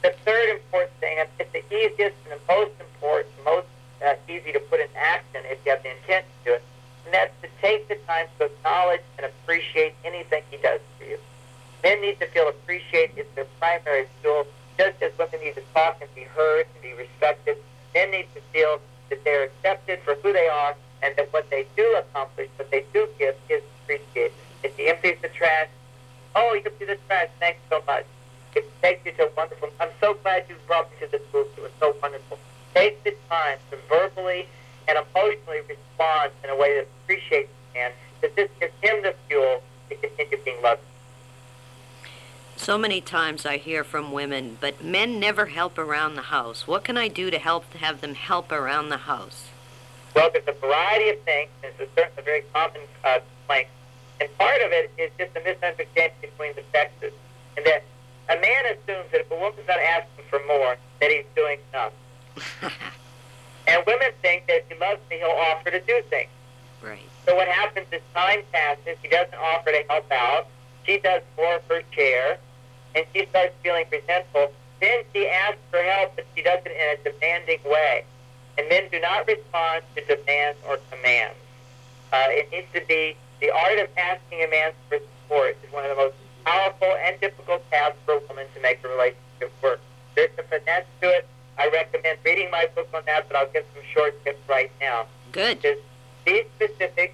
The 0.03 0.13
third 0.25 0.49
important 0.49 0.91
thing, 0.99 1.17
and 1.19 1.29
it's 1.39 1.51
the 1.51 1.63
easiest 1.73 2.15
and 2.25 2.39
the 2.39 2.53
most 2.53 2.73
important, 2.79 3.33
most 3.45 3.67
uh, 4.05 4.13
easy 4.27 4.51
to 4.51 4.59
put 4.59 4.79
in 4.79 4.87
action 4.95 5.41
if 5.45 5.57
you 5.65 5.71
have 5.71 5.83
the 5.83 5.91
intent 5.91 6.25
to 6.25 6.49
do 6.49 6.53
it, 6.55 6.63
and 7.05 7.13
that's 7.13 7.33
to 7.41 7.49
take 7.61 7.87
the 7.87 7.95
time 8.07 8.27
to 8.37 8.45
acknowledge 8.45 9.01
and 9.17 9.25
appreciate 9.25 9.95
anything 10.03 10.43
he 10.51 10.57
does 10.57 10.81
for 10.97 11.05
you. 11.05 11.17
Men 11.83 12.01
need 12.01 12.19
to 12.19 12.27
feel 12.27 12.47
appreciated. 12.47 13.17
It's 13.17 13.35
their 13.35 13.45
primary 13.59 14.05
tool 14.21 14.45
just 14.77 15.01
as 15.01 15.11
women 15.17 15.39
need 15.43 15.55
to 15.55 15.63
talk 15.73 15.97
and 16.01 16.13
be 16.15 16.23
heard 16.23 16.65
and 16.73 16.81
be 16.81 16.93
respected, 16.93 17.57
men 17.93 18.11
need 18.11 18.27
to 18.35 18.41
feel 18.53 18.79
that 19.09 19.23
they're 19.23 19.45
accepted 19.45 19.99
for 20.03 20.15
who 20.21 20.31
they 20.31 20.47
are 20.47 20.75
and 21.03 21.15
that 21.15 21.31
what 21.33 21.49
they 21.49 21.65
do 21.75 21.85
accomplish, 21.97 22.49
what 22.57 22.69
they 22.71 22.85
do 22.93 23.07
give, 23.17 23.35
is 23.49 23.61
appreciated. 23.83 24.33
If 24.63 24.75
he 24.77 24.87
empties 24.87 25.17
the 25.21 25.29
trash, 25.29 25.67
oh, 26.35 26.53
you 26.53 26.61
empty 26.65 26.85
the 26.85 26.97
trash, 27.07 27.29
thanks 27.39 27.59
so 27.69 27.81
much. 27.87 28.05
It 28.55 28.65
takes 28.81 29.05
you 29.05 29.11
to 29.13 29.27
a 29.27 29.31
wonderful, 29.35 29.69
I'm 29.79 29.89
so 30.01 30.15
glad 30.15 30.45
you 30.49 30.55
brought 30.65 30.89
me 30.91 30.97
to 31.05 31.11
this 31.11 31.21
group. 31.31 31.49
It 31.57 31.61
was 31.61 31.71
so 31.79 31.95
wonderful. 32.01 32.39
Take 32.73 33.03
the 33.03 33.13
time 33.29 33.57
to 33.71 33.77
verbally 33.89 34.47
and 34.87 34.97
emotionally 34.97 35.61
respond 35.67 36.31
in 36.43 36.49
a 36.49 36.55
way 36.55 36.75
that 36.75 36.87
appreciates 37.03 37.49
the 37.73 37.79
man, 37.79 37.91
that 38.21 38.35
this 38.35 38.49
gives 38.59 38.73
him 38.81 39.03
the 39.03 39.13
fuel 39.27 39.61
to 39.89 39.95
continue 39.95 40.37
being 40.43 40.61
loved. 40.63 40.81
So 42.57 42.77
many 42.77 43.01
times 43.01 43.45
I 43.45 43.57
hear 43.57 43.83
from 43.83 44.11
women, 44.11 44.57
but 44.59 44.83
men 44.83 45.19
never 45.19 45.45
help 45.45 45.77
around 45.77 46.15
the 46.15 46.23
house. 46.23 46.67
What 46.67 46.83
can 46.83 46.97
I 46.97 47.07
do 47.07 47.29
to 47.31 47.37
help 47.37 47.69
to 47.71 47.77
have 47.77 48.01
them 48.01 48.15
help 48.15 48.51
around 48.51 48.89
the 48.89 48.97
house? 48.97 49.45
Well, 50.15 50.29
there's 50.33 50.47
a 50.47 50.59
variety 50.59 51.11
of 51.11 51.21
things. 51.21 51.49
It's 51.63 51.79
a, 51.79 51.87
certain, 51.95 52.17
a 52.17 52.21
very 52.23 52.43
common 52.51 52.81
uh, 53.05 53.19
complaint. 53.39 53.67
And 54.19 54.37
part 54.37 54.59
of 54.63 54.71
it 54.71 54.91
is 54.97 55.11
just 55.17 55.37
a 55.37 55.41
misunderstanding 55.45 56.17
between 56.19 56.55
the 56.55 56.63
sexes. 56.73 57.13
And 57.55 57.65
that 57.67 57.83
a 58.27 58.35
man 58.41 58.65
assumes 58.65 59.11
that 59.11 59.21
if 59.21 59.31
a 59.31 59.35
woman's 59.35 59.67
not 59.67 59.79
asking 59.79 60.25
for 60.29 60.41
more, 60.47 60.75
that 60.99 61.11
he's 61.11 61.25
doing 61.35 61.59
enough. 61.71 61.93
and 63.67 63.83
women 63.85 64.09
think 64.21 64.47
that 64.47 64.57
if 64.57 64.69
he 64.69 64.79
loves 64.79 64.99
me, 65.09 65.17
he'll 65.19 65.29
offer 65.29 65.69
to 65.69 65.79
do 65.81 66.01
things. 66.09 66.29
Right. 66.81 67.07
So 67.25 67.35
what 67.35 67.47
happens 67.47 67.85
is 67.91 68.01
time 68.13 68.41
passes, 68.51 68.97
he 69.01 69.07
doesn't 69.07 69.35
offer 69.35 69.71
to 69.71 69.83
help 69.87 70.11
out, 70.11 70.47
she 70.85 70.97
does 70.97 71.21
more 71.37 71.57
of 71.57 71.63
her 71.69 71.83
share, 71.91 72.39
and 72.97 73.05
she 73.13 73.27
starts 73.29 73.53
feeling 73.61 73.85
resentful, 73.91 74.51
then 74.81 75.03
she 75.13 75.27
asks 75.27 75.61
for 75.69 75.81
help, 75.81 76.15
but 76.15 76.25
she 76.35 76.41
does 76.41 76.59
it 76.65 76.73
in 76.73 76.87
a 76.97 77.11
demanding 77.13 77.59
way. 77.63 78.03
And 78.57 78.67
men 78.69 78.89
do 78.91 78.99
not 78.99 79.27
respond 79.27 79.83
to 79.95 80.01
demands 80.01 80.57
or 80.67 80.79
commands. 80.89 81.37
Uh, 82.11 82.25
it 82.29 82.49
needs 82.51 82.67
to 82.73 82.81
be 82.87 83.15
the 83.39 83.51
art 83.51 83.77
of 83.77 83.87
asking 83.97 84.41
a 84.41 84.49
man 84.49 84.71
for 84.89 84.97
support 84.97 85.57
is 85.63 85.71
one 85.71 85.83
of 85.85 85.91
the 85.91 85.95
most 85.95 86.15
powerful 86.43 86.91
and 87.05 87.19
difficult 87.21 87.61
tasks 87.69 87.99
for 88.05 88.15
a 88.15 88.19
woman 88.27 88.45
to 88.55 88.61
make 88.61 88.83
a 88.83 88.87
relationship 88.87 89.53
work. 89.61 89.79
There's 90.15 90.31
a 90.39 90.43
finesse 90.43 90.85
to 91.01 91.09
it. 91.09 91.27
I 91.59 91.67
I 91.67 91.69
recommend 91.69 92.19
reading 92.23 92.49
my 92.49 92.67
book 92.75 92.87
on 92.93 93.01
that, 93.05 93.27
but 93.27 93.35
I'll 93.35 93.49
give 93.49 93.65
some 93.73 93.83
short 93.93 94.23
tips 94.23 94.39
right 94.47 94.71
now. 94.79 95.05
Good. 95.31 95.61
Just 95.61 95.81
be 96.25 96.43
specific 96.55 97.13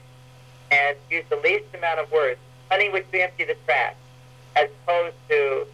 and 0.72 0.96
use 1.10 1.26
the 1.30 1.38
least 1.38 1.66
amount 1.74 2.00
of 2.00 2.12
words. 2.12 2.40
Honey, 2.70 2.90
would 2.90 3.06
you 3.12 3.22
empty 3.22 3.46
the 3.46 3.56
trash? 3.66 3.96
As 4.56 4.70
opposed 4.84 5.16
to, 5.30 5.68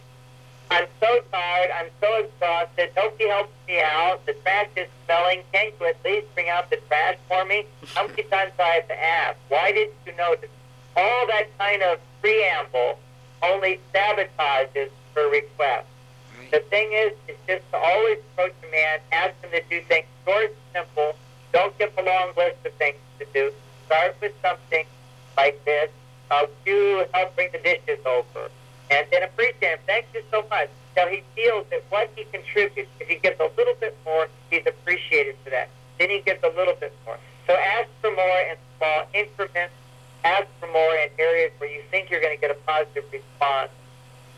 I'm 0.72 0.86
so 1.00 1.22
tired, 1.32 1.72
I'm 1.78 1.90
so 2.00 2.24
exhausted, 2.24 2.92
nobody 2.96 3.28
helps 3.28 3.54
me 3.68 3.82
out, 3.82 4.26
the 4.26 4.34
trash 4.34 4.70
is 4.76 4.88
smelling, 5.06 5.42
can't 5.52 5.74
you 5.80 5.88
at 5.88 5.98
least 6.06 6.34
bring 6.36 6.50
out 6.50 6.70
the 6.70 6.78
trash 6.88 7.18
for 7.28 7.44
me? 7.46 7.66
How 7.96 8.08
many 8.08 8.24
times 8.24 8.52
do 8.58 8.64
I 8.64 8.68
have 8.76 8.88
to 8.88 9.04
ask? 9.04 9.38
Why 9.50 9.72
didn't 9.72 9.96
you 10.06 10.16
notice? 10.16 10.50
All 10.96 11.28
that 11.28 11.58
kind 11.58 11.82
of 11.84 12.00
preamble 12.22 13.00
only 13.42 13.80
sabotages 13.94 14.90
her 15.16 15.30
request. 15.30 15.88
The 16.52 16.60
thing 16.60 16.92
is, 16.94 17.14
is 17.28 17.38
just 17.48 17.70
to 17.72 17.78
always 17.78 18.20
approach 18.34 18.54
a 18.68 18.72
man, 18.72 19.00
ask 19.12 19.34
him 19.44 19.52
to 19.52 19.62
do 19.70 19.82
things 19.88 20.06
short 20.26 20.56
and 20.76 20.86
simple. 20.88 21.16
Don't 21.52 21.78
give 21.78 21.92
a 21.98 22.02
long 22.02 22.32
list 22.38 22.58
of 22.66 22.74
things 22.74 22.98
to 23.20 23.26
do. 23.34 23.52
Start 23.86 24.16
with 24.22 24.34
something 24.42 24.86
like 25.38 25.64
this. 25.66 25.90
Uh, 26.32 26.46
you 26.66 27.06
help 27.14 27.36
bring 27.36 27.50
the 27.52 27.58
dishes 27.60 28.00
over. 28.06 28.50
And 28.90 29.06
then 29.12 29.24
appreciate 29.24 29.62
him. 29.62 29.80
Thank 29.86 30.06
you 30.14 30.22
so 30.32 30.46
much. 30.50 30.70
Till 30.96 31.08
he 31.08 31.24
feels 31.36 31.66
that 31.70 31.84
what 31.90 32.10
he 32.16 32.26
contributes, 32.26 32.90
if 33.00 33.08
he 33.08 33.16
gives 33.16 33.40
a 33.40 33.50
little 33.58 33.76
bit 33.80 33.96
more, 34.06 34.28
he's 34.50 34.66
appreciated 34.66 35.36
for 35.44 35.52
that. 35.52 35.70
Then 36.00 36.10
he 36.10 36.22
gives 36.22 36.44
a 36.44 36.50
little 36.58 36.76
bit 36.76 36.94
more. 37.06 37.18
So 37.48 37.54
ask 37.54 37.90
for 38.02 38.12
more 38.12 38.40
in 38.50 38.58
small 38.78 39.08
increments. 39.14 39.74
Ask 40.24 40.48
for 40.60 40.68
more 40.68 40.96
in 40.96 41.10
areas 41.18 41.52
where 41.60 41.70
you 41.70 41.82
think 41.92 42.10
you're 42.10 42.22
going 42.22 42.36
to 42.36 42.42
get 42.42 42.52
a 42.52 42.60
positive 42.66 43.06
response. 43.12 43.70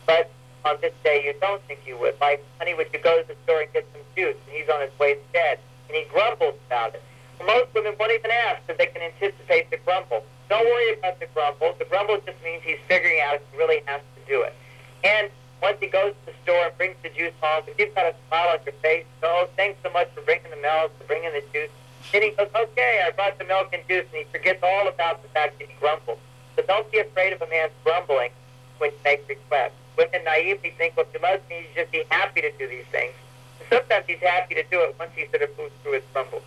But 0.05 0.31
on 0.65 0.77
this 0.81 0.93
day 1.03 1.23
you 1.25 1.33
don't 1.39 1.61
think 1.63 1.79
you 1.87 1.97
would. 1.99 2.15
Like, 2.19 2.43
honey, 2.59 2.73
would 2.73 2.87
you 2.93 2.99
go 2.99 3.21
to 3.21 3.27
the 3.27 3.35
store 3.43 3.61
and 3.61 3.73
get 3.73 3.87
some 3.93 4.01
juice? 4.15 4.37
And 4.47 4.55
he's 4.55 4.69
on 4.69 4.81
his 4.81 4.91
way 4.99 5.15
to 5.15 5.21
bed. 5.33 5.59
And 5.87 5.97
he 5.97 6.05
grumbles 6.11 6.55
about 6.67 6.95
it. 6.95 7.03
Most 7.45 7.73
women 7.73 7.95
won't 7.99 8.11
even 8.11 8.29
ask 8.47 8.61
because 8.67 8.77
they 8.77 8.85
can 8.85 9.01
anticipate 9.01 9.71
the 9.71 9.77
grumble. 9.77 10.23
Don't 10.49 10.65
worry 10.65 10.93
about 10.99 11.19
the 11.19 11.27
grumble. 11.33 11.73
The 11.79 11.85
grumble 11.85 12.19
just 12.25 12.37
means 12.43 12.61
he's 12.63 12.77
figuring 12.87 13.19
out 13.25 13.35
if 13.35 13.41
he 13.51 13.57
really 13.57 13.81
has 13.85 14.01
to 14.01 14.20
do 14.27 14.41
it. 14.41 14.55
And 15.03 15.29
once 15.61 15.77
he 15.79 15.87
goes 15.87 16.13
to 16.25 16.31
the 16.31 16.37
store 16.43 16.65
and 16.65 16.77
brings 16.77 16.95
the 17.03 17.09
juice 17.09 17.33
home, 17.41 17.63
if 17.67 17.77
you've 17.77 17.93
got 17.93 18.05
a 18.05 18.15
smile 18.27 18.49
on 18.49 18.59
your 18.65 18.73
face, 18.81 19.05
oh, 19.23 19.47
thanks 19.55 19.79
so 19.83 19.91
much 19.91 20.09
for 20.13 20.21
bringing 20.21 20.49
the 20.49 20.57
milk, 20.57 20.97
for 20.97 21.05
bringing 21.05 21.31
the 21.31 21.43
juice. 21.53 21.69
Then 22.11 22.23
he 22.23 22.31
goes, 22.31 22.49
okay, 22.53 23.03
I 23.05 23.11
brought 23.11 23.37
the 23.37 23.45
milk 23.45 23.69
and 23.73 23.81
juice, 23.87 24.05
and 24.13 24.25
he 24.25 24.25
forgets 24.31 24.61
all 24.63 24.87
about 24.87 25.21
the 25.21 25.29
fact 25.29 25.59
that 25.59 25.67
he 25.67 25.73
grumbled. 25.79 26.19
So 26.55 26.63
don't 26.67 26.91
be 26.91 26.99
afraid 26.99 27.33
of 27.33 27.41
a 27.41 27.47
man's 27.47 27.71
grumbling 27.83 28.31
when 28.79 28.91
you 28.91 28.97
make 29.03 29.27
requests. 29.29 29.73
Women 29.97 30.23
naively 30.25 30.73
think, 30.77 30.97
well, 30.97 31.05
you 31.13 31.21
me, 31.21 31.29
you 31.49 31.65
should 31.67 31.75
just 31.75 31.91
be 31.91 32.03
happy 32.09 32.41
to 32.41 32.51
do 32.57 32.67
these 32.67 32.85
things. 32.91 33.13
And 33.59 33.69
sometimes 33.69 34.05
he's 34.07 34.19
happy 34.19 34.55
to 34.55 34.63
do 34.63 34.81
it 34.81 34.95
once 34.97 35.11
he 35.15 35.27
sort 35.27 35.43
of 35.43 35.49
moves 35.57 35.73
through 35.83 35.93
his 35.93 36.03
grumble. 36.11 36.41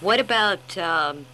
What 0.00 0.20
about 0.20 0.78
um, 0.78 1.26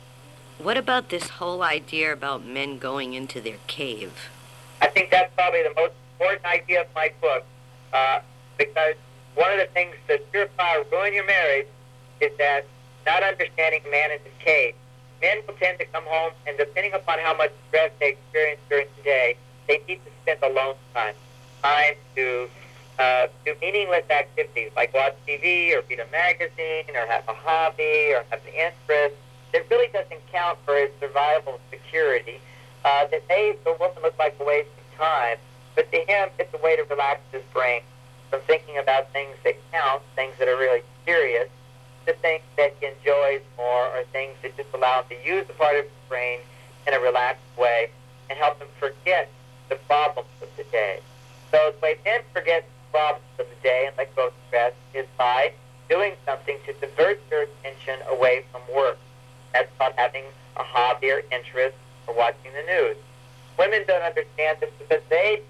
what 0.59 0.77
about 0.77 1.11
this 1.11 1.29
whole 1.29 1.63
idea 1.63 2.13
about 2.13 2.45
men 2.45 2.79
going 2.79 3.15
into 3.15 3.41
their 3.41 3.59
cave? 3.67 4.31
I 4.81 4.89
think 4.89 5.11
that's 5.11 5.33
probably 5.35 5.63
the 5.63 5.75
most 5.75 5.93
important 6.13 6.45
idea 6.47 6.83
of 6.83 6.87
my 6.95 7.13
book, 7.21 7.45
uh, 7.93 8.21
because 8.57 8.95
one 9.35 9.53
of 9.53 9.59
the 9.59 9.69
things 9.75 9.95
that 10.09 10.21
surefire 10.33 10.91
ruin 10.91 11.13
your 11.13 11.27
marriage 11.27 11.67
is 12.21 12.33
that 12.39 12.67
not 13.07 13.23
understanding 13.23 13.83
man 13.91 14.11
in 14.11 14.19
his 14.21 14.33
cave. 14.39 14.75
Men 15.23 15.39
will 15.47 15.55
tend 15.55 15.79
to 15.79 15.87
come 15.87 16.05
home, 16.07 16.33
and 16.47 16.57
depending 16.59 16.93
upon 16.93 17.19
how 17.19 17.37
much 17.37 17.53
stress 17.69 17.91
they 18.01 18.11
experience 18.11 18.61
during 18.69 18.87
the 18.97 19.03
day, 19.03 19.37
they 19.67 19.81
need 19.89 20.01
to 20.05 20.11
spend 20.23 20.43
alone 20.43 20.75
time, 20.95 21.15
time 21.63 21.95
to 22.15 22.49
uh, 22.99 23.27
do 23.45 23.55
meaningless 23.61 24.09
activities 24.11 24.71
like 24.75 24.93
watch 24.95 25.15
TV 25.27 25.75
or 25.75 25.83
read 25.89 26.01
a 26.01 26.07
magazine 26.11 26.95
or 26.95 27.07
have 27.07 27.29
a 27.29 27.35
hobby 27.35 28.13
or 28.13 28.25
have 28.31 28.41
an 28.47 28.55
interest 28.55 29.17
that 29.57 29.71
really 29.71 29.89
doesn't 29.89 30.21
count 30.31 30.59
for 30.67 30.77
his 30.77 30.91
survival 31.01 31.59
security. 31.71 32.39
Uh, 32.85 33.07
that 33.07 33.23
for 33.65 33.73
a 33.73 33.79
woman 33.79 33.97
look 34.03 34.17
like 34.19 34.37
a 34.39 34.45
waste 34.45 34.69
of 34.69 34.99
time, 34.99 35.39
but 35.75 35.91
to 35.91 35.99
him 35.99 36.29
it's 36.39 36.53
a 36.53 36.63
way 36.63 36.77
to 36.77 36.85
relax 36.85 37.21
his 37.33 37.43
brain 37.55 37.81
from 38.31 38.41
thinking 38.43 38.77
about 38.77 39.11
things 39.13 39.35
that 39.45 39.55
count, 39.73 40.03
things 40.15 40.35
that 40.39 40.47
are 40.47 40.59
really 40.59 40.83
serious, 41.07 41.49
to 42.07 42.13
things 42.21 42.43
that 42.59 42.75
he 42.79 42.87
enjoys 42.87 43.41
more 43.57 43.87
or 43.97 44.05
things 44.13 44.35
that 44.43 44.55
just 44.57 44.69
allow 44.75 45.03
him 45.03 45.17
to 45.17 45.27
use 45.27 45.47
a 45.49 45.55
part 45.55 45.75
of 45.77 45.85
his 45.85 45.93
brain 46.09 46.39
in 46.87 46.93
a 46.93 47.01
relaxed 47.01 47.43
way 47.59 47.89
and 48.29 48.39
help 48.39 48.61
him 48.61 48.69
forget 48.79 49.31
the 49.71 49.77
problems 49.89 50.29
of 50.43 50.49
the 50.57 50.65
day. 50.65 51.01
So 51.51 51.73
the 51.73 51.79
way 51.83 51.97
men 52.05 52.21
forget 52.33 52.63
the 52.69 52.99
problems 52.99 53.25
of 53.41 53.47
the 53.49 53.63
day 53.63 53.85
and 53.89 53.97
let 53.97 54.15
go 54.15 54.29
of 54.29 54.35
stress 54.49 54.75
is 54.93 55.07
by 55.17 55.53
doing 55.89 56.13
something 56.27 56.59
to 56.67 56.73
divert 56.75 57.19
their 57.31 57.45
attention 57.45 57.97
away 58.11 58.45
from 58.53 58.61
work. 58.73 58.99
That's 59.57 59.73
called 59.79 59.95
having 59.97 60.25
a 60.59 60.63
hobby 60.63 61.11
or 61.11 61.23
interest 61.33 61.79
or 62.07 62.15
watching 62.15 62.53
the 62.53 62.71
news. 62.71 62.97
Women 63.59 63.85
don't 63.89 64.03
understand 64.03 64.59
this 64.61 64.69
because 64.79 65.01
they 65.09 65.41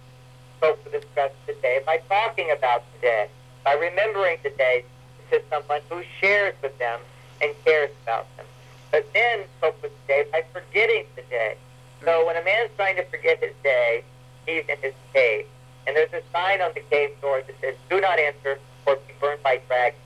cope 0.60 0.78
with 0.84 0.92
the 0.92 1.02
stress 1.10 1.32
of 1.48 1.60
day 1.60 1.80
by 1.84 1.98
talking 2.08 2.52
about 2.56 2.84
the 2.92 3.00
day, 3.00 3.26
by 3.64 3.72
remembering 3.72 4.38
the 4.44 4.50
day 4.50 4.84
to 5.32 5.42
someone 5.50 5.80
who 5.90 6.04
shares 6.20 6.54
with 6.62 6.78
them 6.78 7.00
and 7.42 7.52
cares 7.64 7.90
about 8.04 8.28
them. 8.36 8.46
But 8.92 9.12
men 9.12 9.40
cope 9.60 9.82
with 9.82 9.90
the 9.90 10.06
day 10.06 10.24
by 10.30 10.44
forgetting 10.52 11.06
the 11.16 11.22
day. 11.22 11.56
So 12.04 12.06
mm. 12.06 12.26
when 12.26 12.36
a 12.36 12.44
man's 12.44 12.70
trying 12.76 12.94
to 12.96 13.04
forget 13.06 13.40
his 13.40 13.54
day, 13.64 14.04
he's 14.46 14.62
in 14.68 14.76
his 14.82 14.94
cave. 15.12 15.46
And 15.88 15.96
there's 15.96 16.12
a 16.12 16.22
sign 16.32 16.62
on 16.62 16.70
the 16.74 16.82
cave 16.90 17.10
door 17.20 17.42
that 17.44 17.60
says, 17.60 17.74
do 17.90 18.00
not 18.00 18.20
enter 18.20 18.60
or 18.86 18.94
be 19.08 19.14
burned 19.20 19.42
by 19.42 19.60
dragons. 19.66 20.00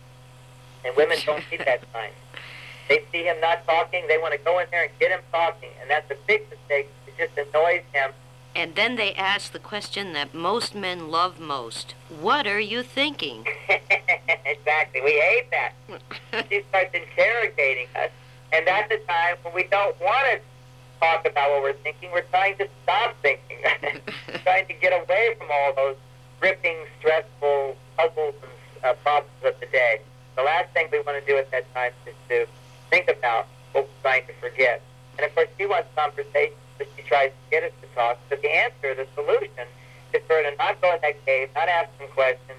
And 0.87 0.97
women 0.97 1.19
don't 1.27 1.45
see 1.51 1.59
that 1.59 1.83
sign. 1.93 2.13
They 2.91 3.05
see 3.13 3.23
him 3.23 3.41
not 3.41 3.65
talking, 3.67 4.03
they 4.09 4.19
want 4.19 4.33
to 4.33 4.41
go 4.41 4.59
in 4.59 4.67
there 4.73 4.83
and 4.83 4.91
get 4.99 5.13
him 5.13 5.21
talking. 5.31 5.69
And 5.81 5.89
that's 5.89 6.11
a 6.11 6.17
big 6.27 6.43
mistake. 6.51 6.91
It 7.07 7.15
just 7.17 7.39
annoys 7.39 7.83
him. 7.93 8.11
And 8.57 8.75
then 8.75 8.97
they 8.97 9.15
ask 9.15 9.53
the 9.53 9.61
question 9.61 10.13
that 10.15 10.35
most 10.35 10.75
men 10.75 11.09
love 11.09 11.39
most. 11.39 11.95
What 12.09 12.49
are 12.49 12.59
you 12.59 12.83
thinking? 12.83 13.47
exactly. 14.45 15.03
We 15.03 15.13
hate 15.13 15.47
that. 15.53 16.47
she 16.51 16.65
starts 16.69 16.93
interrogating 16.93 17.87
us. 17.95 18.11
And 18.53 18.67
that's 18.67 18.89
the 18.89 18.99
time 19.07 19.37
when 19.45 19.55
we 19.55 19.69
don't 19.71 19.99
want 20.01 20.27
to 20.33 20.41
talk 20.99 21.25
about 21.25 21.49
what 21.51 21.63
we're 21.63 21.73
thinking. 21.85 22.11
We're 22.11 22.23
trying 22.23 22.57
to 22.57 22.67
stop 22.83 23.15
thinking, 23.23 23.59
trying 24.43 24.67
to 24.67 24.75
get 24.75 24.93
away 24.93 25.37
from 25.39 25.47
all 25.49 25.75
those 25.77 25.97
gripping, 26.41 26.77
stressful 26.99 27.77
puzzles 27.97 28.35
and 28.43 28.85
uh, 28.85 28.95
problems 28.95 29.31
of 29.45 29.55
the 29.61 29.67
day. 29.67 30.01
The 30.35 30.43
last 30.43 30.73
thing 30.73 30.89
we 30.91 30.99
want 31.03 31.25
to 31.25 31.33
do 31.33 31.39
at 31.39 31.53
that 31.53 31.73
time 31.73 31.93
is 32.05 32.15
to 32.31 32.47
think 32.91 33.09
about 33.09 33.47
what 33.73 33.85
we're 33.85 34.03
trying 34.03 34.27
to 34.27 34.33
forget. 34.35 34.83
And 35.19 35.27
of 35.27 35.35
course, 35.35 35.49
she 35.59 35.67
wants 35.67 35.89
conversation, 35.97 36.55
but 36.79 36.87
she 36.97 37.03
tries 37.03 37.31
to 37.31 37.51
get 37.51 37.63
us 37.65 37.73
to 37.81 37.87
talk. 37.95 38.19
But 38.29 38.43
the 38.43 38.51
answer, 38.51 38.95
the 38.95 39.07
solution, 39.15 39.67
is 40.13 40.23
for 40.27 40.35
her 40.35 40.51
to 40.51 40.57
not 40.57 40.81
go 40.81 40.95
in 40.95 41.01
that 41.03 41.25
cave, 41.25 41.49
not 41.55 41.69
ask 41.69 41.89
him 41.99 42.09
questions, 42.15 42.59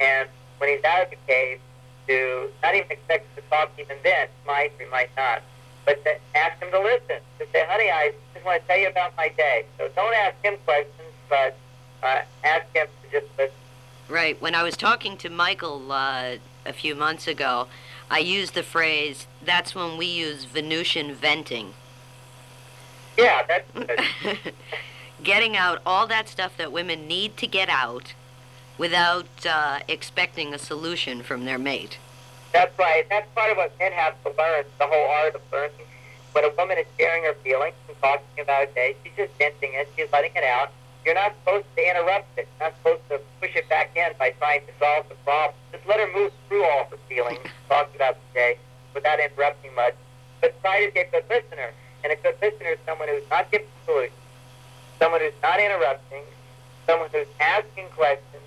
and 0.00 0.28
when 0.58 0.70
he's 0.70 0.84
out 0.84 1.04
of 1.04 1.10
the 1.10 1.18
cave, 1.26 1.58
to 2.06 2.50
not 2.62 2.74
even 2.74 2.90
expect 2.90 3.34
to 3.36 3.42
talk 3.48 3.70
even 3.78 3.96
then. 4.04 4.28
Might, 4.46 4.72
we 4.78 4.84
might 4.90 5.10
not 5.16 5.42
but 5.84 6.02
to 6.04 6.16
ask 6.34 6.60
him 6.62 6.70
to 6.70 6.80
listen. 6.80 7.22
To 7.38 7.46
say, 7.52 7.64
honey, 7.68 7.90
I 7.90 8.12
just 8.32 8.44
want 8.44 8.62
to 8.62 8.68
tell 8.68 8.78
you 8.78 8.88
about 8.88 9.16
my 9.16 9.28
day. 9.36 9.64
So 9.78 9.88
don't 9.94 10.14
ask 10.14 10.34
him 10.42 10.54
questions, 10.64 11.12
but 11.28 11.56
uh, 12.02 12.22
ask 12.42 12.64
him 12.74 12.86
to 12.86 13.20
just 13.20 13.26
listen. 13.38 13.54
Right. 14.08 14.40
When 14.40 14.54
I 14.54 14.62
was 14.62 14.76
talking 14.76 15.16
to 15.18 15.30
Michael 15.30 15.90
uh, 15.90 16.36
a 16.66 16.72
few 16.72 16.94
months 16.94 17.26
ago, 17.26 17.68
I 18.10 18.18
use 18.18 18.52
the 18.52 18.62
phrase, 18.62 19.26
that's 19.44 19.74
when 19.74 19.96
we 19.96 20.06
use 20.06 20.44
Venusian 20.44 21.14
venting. 21.14 21.74
Yeah, 23.16 23.42
that's 23.46 23.70
good. 23.72 24.54
Getting 25.22 25.56
out 25.56 25.80
all 25.86 26.06
that 26.08 26.28
stuff 26.28 26.56
that 26.56 26.72
women 26.72 27.06
need 27.06 27.36
to 27.38 27.46
get 27.46 27.68
out 27.68 28.14
without 28.76 29.46
uh, 29.48 29.80
expecting 29.88 30.52
a 30.52 30.58
solution 30.58 31.22
from 31.22 31.44
their 31.44 31.58
mate. 31.58 31.98
That's 32.52 32.76
right. 32.78 33.04
That's 33.08 33.26
part 33.34 33.50
of 33.50 33.56
what 33.56 33.72
men 33.78 33.92
have 33.92 34.14
to 34.24 34.30
learn, 34.30 34.64
the 34.78 34.86
whole 34.86 35.10
art 35.22 35.34
of 35.34 35.40
learning. 35.52 35.86
When 36.32 36.44
a 36.44 36.50
woman 36.56 36.78
is 36.78 36.86
sharing 36.98 37.24
her 37.24 37.34
feelings 37.42 37.74
and 37.88 37.96
talking 38.00 38.40
about 38.40 38.64
a 38.64 38.74
day, 38.74 38.96
she's 39.02 39.12
just 39.16 39.32
venting 39.38 39.70
it, 39.74 39.88
she's 39.96 40.10
letting 40.12 40.32
it 40.34 40.44
out. 40.44 40.72
You're 41.04 41.14
not 41.14 41.34
supposed 41.40 41.66
to 41.76 41.90
interrupt 41.90 42.38
it. 42.38 42.48
You're 42.58 42.70
not 42.70 42.76
supposed 42.78 43.08
to 43.10 43.20
push 43.40 43.54
it 43.56 43.68
back 43.68 43.90
in 43.94 44.12
by 44.18 44.30
trying 44.38 44.60
to 44.66 44.72
solve 44.78 45.08
the 45.08 45.16
problem. 45.16 45.54
Just 45.72 45.86
let 45.86 46.00
her 46.00 46.08
move 46.14 46.32
through 46.48 46.64
all 46.64 46.88
her 46.90 46.96
feelings, 47.08 47.44
talk 47.68 47.94
about 47.94 48.16
the 48.16 48.34
day, 48.34 48.58
without 48.94 49.20
interrupting 49.20 49.74
much. 49.74 49.94
But 50.40 50.58
try 50.62 50.86
to 50.86 50.92
be 50.92 51.00
a 51.00 51.10
good 51.10 51.24
listener. 51.28 51.70
And 52.02 52.12
a 52.12 52.16
good 52.16 52.36
listener 52.40 52.68
is 52.68 52.78
someone 52.86 53.08
who's 53.08 53.28
not 53.30 53.50
giving 53.50 53.66
solutions, 53.84 54.16
someone 54.98 55.20
who's 55.20 55.36
not 55.42 55.60
interrupting, 55.60 56.22
someone 56.86 57.08
who's 57.12 57.26
asking 57.40 57.88
questions, 57.96 58.44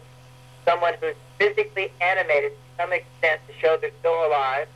someone 0.66 0.94
who's 1.02 1.16
physically 1.38 1.92
animated 2.02 2.52
to 2.52 2.84
some 2.84 2.94
extent 2.94 3.42
to 3.48 3.54
show 3.60 3.78
they're 3.82 3.92
still 4.00 4.28
alive. 4.28 4.68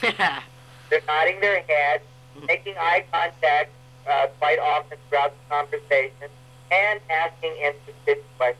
they're 0.90 1.02
nodding 1.06 1.40
their 1.40 1.62
head, 1.62 2.00
making 2.46 2.74
eye 2.78 3.04
contact 3.10 3.70
uh, 4.08 4.26
quite 4.38 4.58
often 4.58 4.98
throughout 5.08 5.32
the 5.34 5.54
conversation, 5.54 6.28
and 6.72 7.00
asking 7.10 7.54
interested 7.56 8.24
questions. 8.36 8.58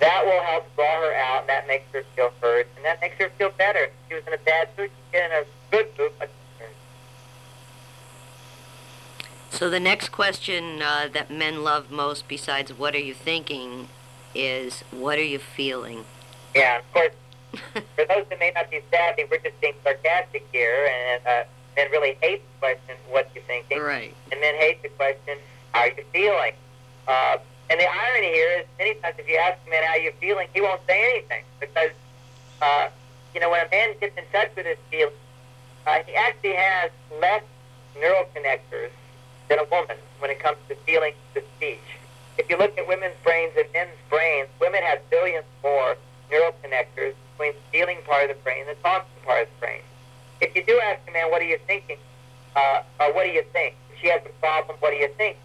That 0.00 0.24
will 0.24 0.42
help 0.42 0.74
draw 0.76 1.00
her 1.00 1.14
out, 1.14 1.40
and 1.40 1.48
that 1.48 1.66
makes 1.66 1.90
her 1.92 2.04
feel 2.14 2.30
heard, 2.42 2.66
and 2.76 2.84
that 2.84 3.00
makes 3.00 3.16
her 3.16 3.30
feel 3.38 3.50
better. 3.50 3.84
If 3.84 3.92
she 4.08 4.14
was 4.14 4.24
in 4.26 4.34
a 4.34 4.38
bad 4.38 4.68
mood, 4.76 4.90
she 4.90 5.12
get 5.12 5.30
in 5.30 5.36
a 5.38 5.44
good 5.70 5.88
mood. 5.98 6.12
So 9.56 9.70
the 9.70 9.80
next 9.80 10.10
question 10.10 10.82
uh, 10.82 11.08
that 11.14 11.30
men 11.30 11.64
love 11.64 11.90
most, 11.90 12.28
besides 12.28 12.74
"What 12.74 12.94
are 12.94 13.00
you 13.00 13.14
thinking?" 13.14 13.88
is 14.34 14.84
"What 14.90 15.18
are 15.18 15.24
you 15.24 15.38
feeling?" 15.38 16.04
Yeah, 16.54 16.80
of 16.80 16.92
course. 16.92 17.14
for 17.72 18.04
those 18.04 18.26
that 18.28 18.38
may 18.38 18.52
not 18.54 18.70
be 18.70 18.80
savvy, 18.90 19.24
we're 19.30 19.38
just 19.38 19.58
being 19.62 19.72
sarcastic 19.82 20.46
here, 20.52 20.90
and 20.92 21.26
uh, 21.26 21.44
men 21.74 21.90
really 21.90 22.18
hate 22.20 22.42
the 22.42 22.58
question, 22.58 22.96
"What 23.08 23.30
you 23.34 23.40
thinking?" 23.46 23.80
Right. 23.80 24.14
And 24.30 24.42
men 24.42 24.56
hate 24.56 24.82
the 24.82 24.90
question, 24.90 25.38
"How 25.72 25.80
are 25.80 25.88
you 25.88 26.04
feeling?" 26.12 26.52
Uh, 27.06 27.38
and 27.70 27.80
the 27.80 27.86
irony 27.86 28.28
here 28.28 28.60
is, 28.60 28.66
many 28.78 28.94
times 28.94 29.16
if 29.18 29.28
you 29.28 29.36
ask 29.36 29.58
a 29.66 29.70
man 29.70 29.82
how 29.84 29.96
you 29.96 30.12
feeling, 30.20 30.48
he 30.54 30.60
won't 30.60 30.80
say 30.86 31.02
anything 31.14 31.42
because, 31.60 31.90
uh, 32.62 32.88
you 33.34 33.40
know, 33.40 33.50
when 33.50 33.66
a 33.66 33.70
man 33.70 33.94
gets 34.00 34.16
in 34.16 34.24
touch 34.32 34.50
with 34.56 34.66
his 34.66 34.78
feelings, 34.90 35.16
uh, 35.86 35.98
he 36.06 36.14
actually 36.14 36.54
has 36.54 36.90
less 37.20 37.42
neural 37.98 38.24
connectors 38.34 38.90
than 39.48 39.58
a 39.58 39.64
woman 39.70 39.96
when 40.18 40.30
it 40.30 40.38
comes 40.38 40.58
to 40.68 40.74
feeling 40.86 41.12
to 41.34 41.42
speech. 41.56 41.82
If 42.38 42.50
you 42.50 42.56
look 42.58 42.76
at 42.78 42.86
women's 42.86 43.16
brains 43.22 43.52
and 43.56 43.66
men's 43.72 43.90
brains, 44.10 44.48
women 44.60 44.82
have 44.82 44.98
billions 45.10 45.46
more 45.62 45.96
neural 46.30 46.52
connectors 46.62 47.14
between 47.32 47.52
the 47.54 47.64
feeling 47.72 47.98
part 48.06 48.30
of 48.30 48.36
the 48.36 48.42
brain 48.42 48.66
and 48.66 48.76
the 48.76 48.82
talking 48.82 49.08
part 49.24 49.42
of 49.42 49.48
the 49.54 49.66
brain. 49.66 49.80
If 50.40 50.54
you 50.54 50.62
do 50.64 50.78
ask 50.84 51.00
a 51.08 51.12
man, 51.12 51.30
what 51.30 51.40
are 51.40 51.46
you 51.46 51.58
thinking? 51.66 51.98
Uh, 52.54 52.82
or 53.00 53.14
what 53.14 53.24
do 53.24 53.30
you 53.30 53.44
think? 53.52 53.74
If 53.92 54.00
she 54.00 54.08
has 54.08 54.20
a 54.24 54.28
problem, 54.40 54.76
what 54.80 54.90
do 54.90 54.96
you 54.96 55.08
think? 55.16 55.36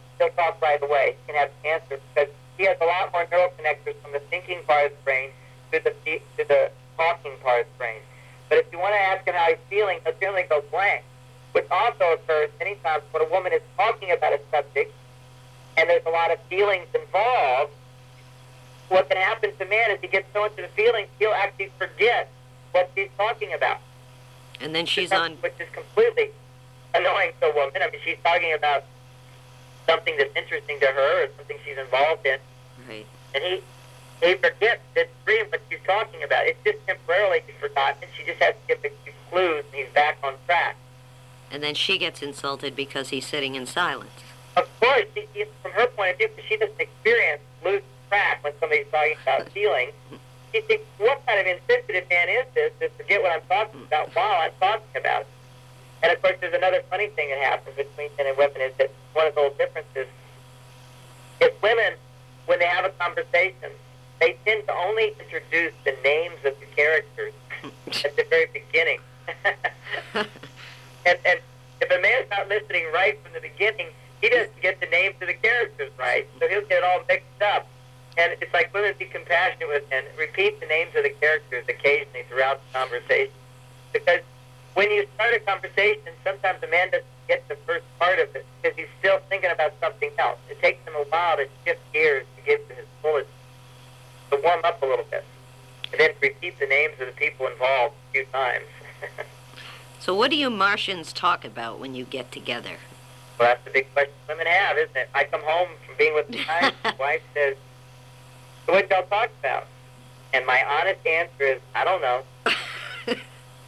Talk 0.41 0.57
right 0.61 0.81
away. 0.81 1.13
He 1.21 1.33
can 1.33 1.35
have 1.37 1.51
an 1.63 1.77
answer 1.77 2.01
because 2.09 2.33
he 2.57 2.65
has 2.65 2.77
a 2.81 2.85
lot 2.85 3.13
more 3.13 3.27
neural 3.29 3.53
connectors 3.53 3.93
from 4.01 4.11
the 4.11 4.21
thinking 4.33 4.59
part 4.65 4.89
of 4.89 4.97
the 4.97 5.03
brain 5.03 5.29
to 5.71 5.79
the, 5.83 5.93
to 6.37 6.43
the 6.49 6.71
talking 6.97 7.33
part 7.43 7.61
of 7.61 7.67
the 7.69 7.77
brain. 7.77 8.01
But 8.49 8.57
if 8.57 8.65
you 8.71 8.79
want 8.79 8.95
to 8.97 9.01
ask 9.13 9.21
him 9.27 9.35
how 9.35 9.49
he's 9.49 9.61
feeling, 9.69 9.99
he'll 10.03 10.17
generally 10.19 10.47
go 10.49 10.63
blank 10.71 11.03
which 11.53 11.65
also 11.69 12.13
occurs 12.13 12.49
many 12.59 12.75
times 12.75 13.03
when 13.11 13.23
a 13.23 13.29
woman 13.29 13.51
is 13.53 13.61
talking 13.77 14.11
about 14.11 14.33
a 14.33 14.39
subject 14.51 14.93
and 15.77 15.89
there's 15.89 16.05
a 16.05 16.09
lot 16.09 16.31
of 16.31 16.39
feelings 16.49 16.87
involved. 16.93 17.71
What 18.89 19.09
can 19.09 19.17
happen 19.17 19.51
to 19.57 19.65
man 19.65 19.91
is 19.91 19.99
he 20.01 20.07
gets 20.07 20.27
so 20.33 20.45
into 20.45 20.61
the 20.61 20.67
feelings, 20.69 21.07
he'll 21.19 21.31
actually 21.31 21.71
forget 21.77 22.29
what 22.71 22.89
she's 22.95 23.09
talking 23.17 23.53
about. 23.53 23.79
And 24.59 24.75
then 24.75 24.85
she's 24.85 25.11
on. 25.11 25.33
Which 25.37 25.53
is 25.59 25.69
completely 25.71 26.29
annoying 26.93 27.31
to 27.39 27.47
a 27.47 27.55
woman. 27.55 27.81
I 27.81 27.89
mean, 27.89 28.01
she's 28.03 28.17
talking 28.23 28.53
about 28.53 28.83
something 29.91 30.15
that's 30.17 30.35
interesting 30.35 30.79
to 30.79 30.87
her 30.87 31.25
or 31.25 31.27
something 31.37 31.57
she's 31.65 31.77
involved 31.77 32.25
in. 32.25 32.39
Right. 32.87 33.07
And 33.35 33.43
he 33.43 33.61
he 34.23 34.35
forgets 34.35 34.81
that 34.95 35.09
really 35.25 35.49
what 35.49 35.61
she's 35.69 35.79
talking 35.85 36.23
about. 36.23 36.45
It's 36.45 36.59
just 36.63 36.77
temporarily 36.87 37.43
forgotten. 37.59 38.07
She 38.15 38.23
just 38.23 38.41
has 38.41 38.53
to 38.53 38.61
give 38.67 38.81
the 38.81 38.91
clues, 39.29 39.65
and 39.65 39.75
he's 39.75 39.93
back 39.93 40.17
on 40.23 40.33
track 40.45 40.77
and 41.51 41.61
then 41.61 41.75
she 41.75 41.97
gets 41.97 42.21
insulted 42.21 42.75
because 42.75 43.09
he's 43.09 43.27
sitting 43.27 43.55
in 43.55 43.65
silence. 43.65 44.23
Of 44.55 44.67
course, 44.79 45.05
she, 45.13 45.45
from 45.61 45.71
her 45.73 45.87
point 45.87 46.13
of 46.13 46.17
view, 46.17 46.29
because 46.29 46.45
she 46.49 46.57
doesn't 46.57 46.79
experience 46.79 47.41
lose 47.63 47.83
track 48.09 48.43
when 48.43 48.53
somebody's 48.59 48.87
talking 48.89 49.15
about 49.21 49.49
feelings. 49.53 49.91
She 50.53 50.61
thinks, 50.61 50.85
what 50.97 51.25
kind 51.25 51.39
of 51.39 51.45
insensitive 51.45 52.09
man 52.09 52.29
is 52.29 52.45
this 52.55 52.71
to 52.79 52.89
forget 52.97 53.21
what 53.21 53.31
I'm 53.31 53.47
talking 53.47 53.81
about 53.83 54.15
while 54.15 54.41
I'm 54.41 54.51
talking 54.59 54.97
about 54.97 55.21
it? 55.21 55.27
And 56.03 56.11
of 56.11 56.21
course, 56.21 56.35
there's 56.41 56.53
another 56.53 56.81
funny 56.89 57.07
thing 57.07 57.29
that 57.29 57.39
happens 57.39 57.75
between 57.75 58.09
men 58.17 58.27
and 58.27 58.37
women 58.37 58.61
is 58.61 58.73
that 58.77 58.91
one 59.13 59.27
of 59.27 59.35
the 59.35 59.41
little 59.41 59.57
differences 59.57 60.07
is 61.39 61.51
women, 61.61 61.93
when 62.45 62.59
they 62.59 62.65
have 62.65 62.85
a 62.85 62.89
conversation, 62.89 63.71
they 64.19 64.37
tend 64.45 64.65
to 64.67 64.73
only 64.73 65.13
introduce 65.19 65.73
the 65.85 65.95
names 66.03 66.37
of 66.45 66.53
the 66.59 66.65
characters 66.75 67.33
at 68.05 68.15
the 68.15 68.25
very 68.29 68.47
beginning. 68.53 68.99
And, 71.05 71.17
and 71.25 71.39
if 71.81 71.89
a 71.89 72.01
man's 72.01 72.29
not 72.29 72.47
listening 72.47 72.85
right 72.93 73.17
from 73.23 73.33
the 73.33 73.41
beginning, 73.41 73.87
he 74.21 74.29
doesn't 74.29 74.61
get 74.61 74.79
the 74.79 74.85
names 74.87 75.15
of 75.21 75.27
the 75.27 75.33
characters 75.33 75.91
right, 75.97 76.27
so 76.39 76.47
he'll 76.47 76.65
get 76.67 76.83
all 76.83 77.01
mixed 77.07 77.41
up. 77.41 77.67
And 78.17 78.35
it's 78.41 78.53
like 78.53 78.73
women 78.73 78.93
be 78.99 79.05
compassionate 79.05 79.67
with 79.67 79.83
and 79.91 80.05
repeat 80.17 80.59
the 80.59 80.67
names 80.67 80.91
of 80.95 81.03
the 81.03 81.09
characters 81.09 81.65
occasionally 81.67 82.23
throughout 82.27 82.61
the 82.61 82.77
conversation. 82.77 83.33
Because 83.93 84.21
when 84.73 84.91
you 84.91 85.05
start 85.15 85.33
a 85.33 85.39
conversation, 85.39 86.11
sometimes 86.23 86.61
a 86.63 86.67
man 86.67 86.91
doesn't 86.91 87.05
get 87.27 87.47
the 87.47 87.55
first 87.67 87.85
part 87.99 88.19
of 88.19 88.33
it 88.35 88.45
because 88.61 88.77
he's 88.77 88.87
still 88.99 89.19
thinking 89.29 89.51
about 89.51 89.73
something 89.79 90.11
else. 90.17 90.39
It 90.49 90.61
takes 90.61 90.85
him 90.87 90.93
a 90.95 91.03
while 91.09 91.37
to 91.37 91.47
shift 91.65 91.79
gears 91.93 92.25
to 92.37 92.41
get 92.43 92.67
to 92.69 92.75
his 92.75 92.85
fullest, 93.01 93.29
to 94.31 94.39
warm 94.43 94.61
up 94.63 94.81
a 94.81 94.85
little 94.85 95.05
bit, 95.09 95.25
and 95.91 95.99
then 95.99 96.11
repeat 96.21 96.59
the 96.59 96.67
names 96.67 96.93
of 96.99 97.07
the 97.07 97.13
people 97.13 97.47
involved 97.47 97.95
a 98.09 98.11
few 98.13 98.25
times. 98.25 98.65
So 100.01 100.15
what 100.15 100.31
do 100.31 100.35
you 100.35 100.49
Martians 100.49 101.13
talk 101.13 101.45
about 101.45 101.79
when 101.79 101.93
you 101.93 102.05
get 102.05 102.31
together? 102.31 102.77
Well, 103.37 103.49
that's 103.49 103.63
the 103.63 103.69
big 103.69 103.93
question 103.93 104.15
women 104.27 104.47
have, 104.47 104.75
isn't 104.75 104.97
it? 104.97 105.09
I 105.13 105.25
come 105.25 105.41
home 105.43 105.69
from 105.85 105.93
being 105.95 106.15
with 106.15 106.27
my 106.47 106.73
wife 106.99 107.21
says, 107.35 107.55
so 108.65 108.73
what 108.73 108.89
y'all 108.89 109.03
talk 109.03 109.29
about? 109.41 109.67
And 110.33 110.43
my 110.47 110.63
honest 110.67 111.05
answer 111.05 111.43
is, 111.43 111.61
I 111.75 111.83
don't 111.83 112.01
know. 112.01 112.23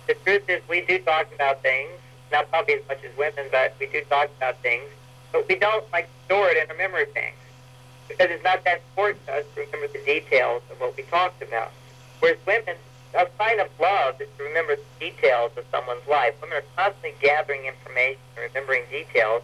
the 0.07 0.13
truth 0.25 0.49
is, 0.49 0.61
we 0.69 0.81
do 0.81 0.99
talk 0.99 1.27
about 1.33 1.61
things, 1.61 1.91
not 2.31 2.49
probably 2.49 2.75
as 2.75 2.87
much 2.87 3.03
as 3.03 3.15
women, 3.17 3.45
but 3.51 3.75
we 3.79 3.87
do 3.87 4.01
talk 4.09 4.29
about 4.37 4.57
things, 4.61 4.83
but 5.31 5.47
we 5.47 5.55
don't 5.55 5.85
like 5.91 6.09
store 6.25 6.49
it 6.49 6.57
in 6.57 6.69
our 6.69 6.77
memory 6.77 7.05
banks 7.13 7.37
because 8.07 8.27
it's 8.29 8.43
not 8.43 8.63
that 8.65 8.81
important 8.89 9.25
to 9.27 9.33
us 9.33 9.45
to 9.55 9.61
remember 9.61 9.87
the 9.87 10.03
details 10.05 10.61
of 10.71 10.79
what 10.79 10.95
we 10.97 11.03
talked 11.03 11.41
about. 11.41 11.71
Whereas 12.19 12.37
women, 12.45 12.75
a 13.13 13.27
sign 13.37 13.59
of 13.59 13.69
love 13.79 14.19
is 14.19 14.27
to 14.37 14.43
remember 14.43 14.75
the 14.75 15.09
details 15.11 15.51
of 15.57 15.65
someone's 15.71 16.05
life. 16.07 16.33
Women 16.41 16.57
are 16.57 16.67
constantly 16.75 17.13
gathering 17.21 17.65
information 17.65 18.19
remembering 18.37 18.83
details. 18.89 19.43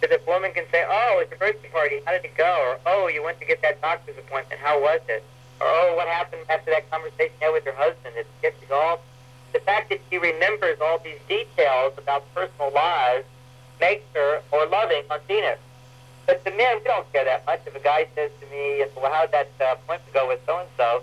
So 0.00 0.08
that 0.08 0.26
woman 0.26 0.52
can 0.52 0.64
say, 0.72 0.84
oh, 0.88 1.20
it's 1.20 1.32
a 1.32 1.36
birthday 1.36 1.68
party. 1.68 2.00
How 2.06 2.12
did 2.12 2.24
it 2.24 2.36
go? 2.36 2.48
Or, 2.48 2.78
oh, 2.86 3.08
you 3.08 3.22
went 3.22 3.38
to 3.40 3.46
get 3.46 3.60
that 3.62 3.80
doctor's 3.82 4.16
appointment. 4.16 4.60
How 4.60 4.80
was 4.80 5.00
it? 5.08 5.22
Or, 5.60 5.66
oh, 5.66 5.94
what 5.96 6.08
happened 6.08 6.42
after 6.48 6.70
that 6.70 6.90
conversation 6.90 7.34
you 7.40 7.46
had 7.46 7.52
with 7.52 7.64
your 7.64 7.74
husband? 7.76 8.14
Did 8.14 8.24
you 8.24 8.40
get 8.50 8.58
to 8.60 8.66
golf? 8.66 9.00
The 9.52 9.60
fact 9.60 9.90
that 9.90 10.00
she 10.08 10.18
remembers 10.18 10.78
all 10.80 10.98
these 10.98 11.18
details 11.28 11.94
about 11.98 12.24
personal 12.34 12.72
lives 12.72 13.26
makes 13.80 14.04
her 14.14 14.42
more 14.52 14.66
loving 14.66 15.02
on 15.10 15.18
Venus. 15.26 15.58
But 16.26 16.44
the 16.44 16.50
men, 16.50 16.78
we 16.78 16.84
don't 16.84 17.10
care 17.12 17.24
that 17.24 17.44
much. 17.46 17.60
If 17.66 17.74
a 17.74 17.80
guy 17.80 18.06
says 18.14 18.30
to 18.40 18.46
me, 18.46 18.84
well, 18.96 19.12
how 19.12 19.22
did 19.22 19.32
that 19.32 19.50
uh, 19.60 19.74
appointment 19.74 20.14
go 20.14 20.28
with 20.28 20.40
so-and-so? 20.46 21.02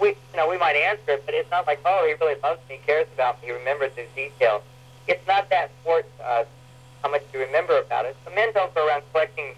we, 0.00 0.08
you 0.08 0.36
know, 0.36 0.48
we 0.48 0.58
might 0.58 0.76
answer 0.76 1.12
it, 1.12 1.22
but 1.24 1.34
it's 1.34 1.50
not 1.50 1.66
like, 1.66 1.80
oh, 1.84 2.04
he 2.06 2.14
really 2.24 2.40
loves 2.42 2.60
me, 2.68 2.80
cares 2.84 3.06
about 3.14 3.40
me, 3.40 3.48
he 3.48 3.52
remembers 3.52 3.92
these 3.96 4.10
details. 4.14 4.62
It's 5.06 5.24
not 5.26 5.48
that 5.50 5.70
important 5.78 6.16
to 6.18 6.28
us 6.28 6.46
how 7.02 7.10
much 7.10 7.22
you 7.32 7.40
remember 7.40 7.78
about 7.78 8.04
it. 8.04 8.16
So 8.24 8.34
men 8.34 8.52
don't 8.52 8.74
go 8.74 8.86
around 8.86 9.02
collecting 9.12 9.54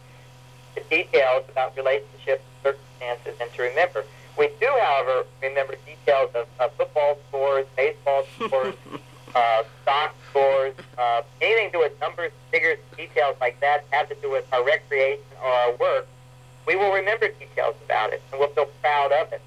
the 0.74 0.82
details 0.82 1.44
about 1.48 1.76
relationships, 1.76 2.44
circumstances, 2.62 3.34
and 3.40 3.50
to 3.52 3.62
remember. 3.62 4.04
We 4.40 4.48
do, 4.58 4.72
however, 4.80 5.26
remember 5.42 5.74
details 5.84 6.30
of, 6.34 6.46
of 6.58 6.72
football 6.72 7.18
scores, 7.28 7.66
baseball 7.76 8.24
scores, 8.36 8.74
uh, 9.34 9.62
stock 9.82 10.14
scores, 10.30 10.74
uh, 10.96 11.22
anything 11.42 11.66
to 11.66 11.72
do 11.72 11.78
with 11.80 11.92
numbers, 12.00 12.32
figures, 12.50 12.78
details 12.96 13.36
like 13.40 13.60
that 13.60 13.84
have 13.90 14.08
to 14.08 14.14
do 14.16 14.30
with 14.30 14.46
our 14.52 14.64
recreation 14.64 15.22
or 15.44 15.50
our 15.50 15.76
work. 15.76 16.08
We 16.66 16.74
will 16.74 16.90
remember 16.90 17.28
details 17.28 17.76
about 17.84 18.14
it, 18.14 18.22
and 18.32 18.40
we'll 18.40 18.48
feel 18.48 18.70
proud 18.80 19.12
of 19.12 19.30
it 19.32 19.42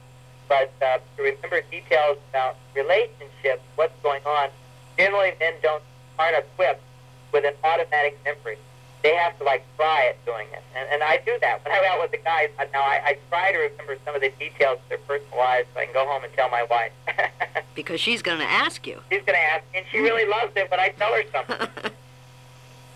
but 0.53 0.71
uh, 0.85 0.99
to 1.17 1.23
remember 1.23 1.61
details 1.71 2.17
about 2.29 2.57
relationships, 2.75 3.61
what's 3.75 3.93
going 4.03 4.21
on, 4.23 4.49
generally 4.97 5.31
men 5.39 5.53
don't 5.63 5.81
aren't 6.19 6.37
equipped 6.37 6.83
with 7.31 7.43
an 7.43 7.53
automatic 7.63 8.19
memory. 8.23 8.57
They 9.03 9.13
have 9.15 9.37
to 9.39 9.43
like 9.43 9.65
try 9.75 10.07
at 10.07 10.25
doing 10.25 10.47
it, 10.53 10.63
and, 10.75 10.87
and 10.89 11.03
I 11.03 11.17
do 11.25 11.37
that 11.41 11.63
when 11.63 11.73
I'm 11.73 11.83
out 11.91 12.01
with 12.01 12.11
the 12.11 12.17
guys. 12.17 12.49
Now 12.71 12.81
I, 12.81 13.01
I 13.05 13.17
try 13.29 13.51
to 13.51 13.57
remember 13.57 13.97
some 14.05 14.15
of 14.15 14.21
the 14.21 14.31
details 14.39 14.79
of 14.79 14.89
their 14.89 14.97
personal 14.99 15.37
lives, 15.37 15.67
so 15.73 15.81
I 15.81 15.85
can 15.85 15.93
go 15.93 16.05
home 16.07 16.23
and 16.23 16.31
tell 16.33 16.49
my 16.49 16.63
wife. 16.63 16.91
because 17.75 17.99
she's 17.99 18.21
going 18.21 18.39
to 18.39 18.49
ask 18.49 18.87
you. 18.87 19.01
She's 19.11 19.23
going 19.23 19.37
to 19.37 19.43
ask, 19.53 19.63
and 19.75 19.85
she 19.91 19.99
really 19.99 20.29
loves 20.29 20.53
it 20.55 20.71
when 20.71 20.79
I 20.79 20.89
tell 20.89 21.13
her 21.13 21.23
something. 21.31 21.91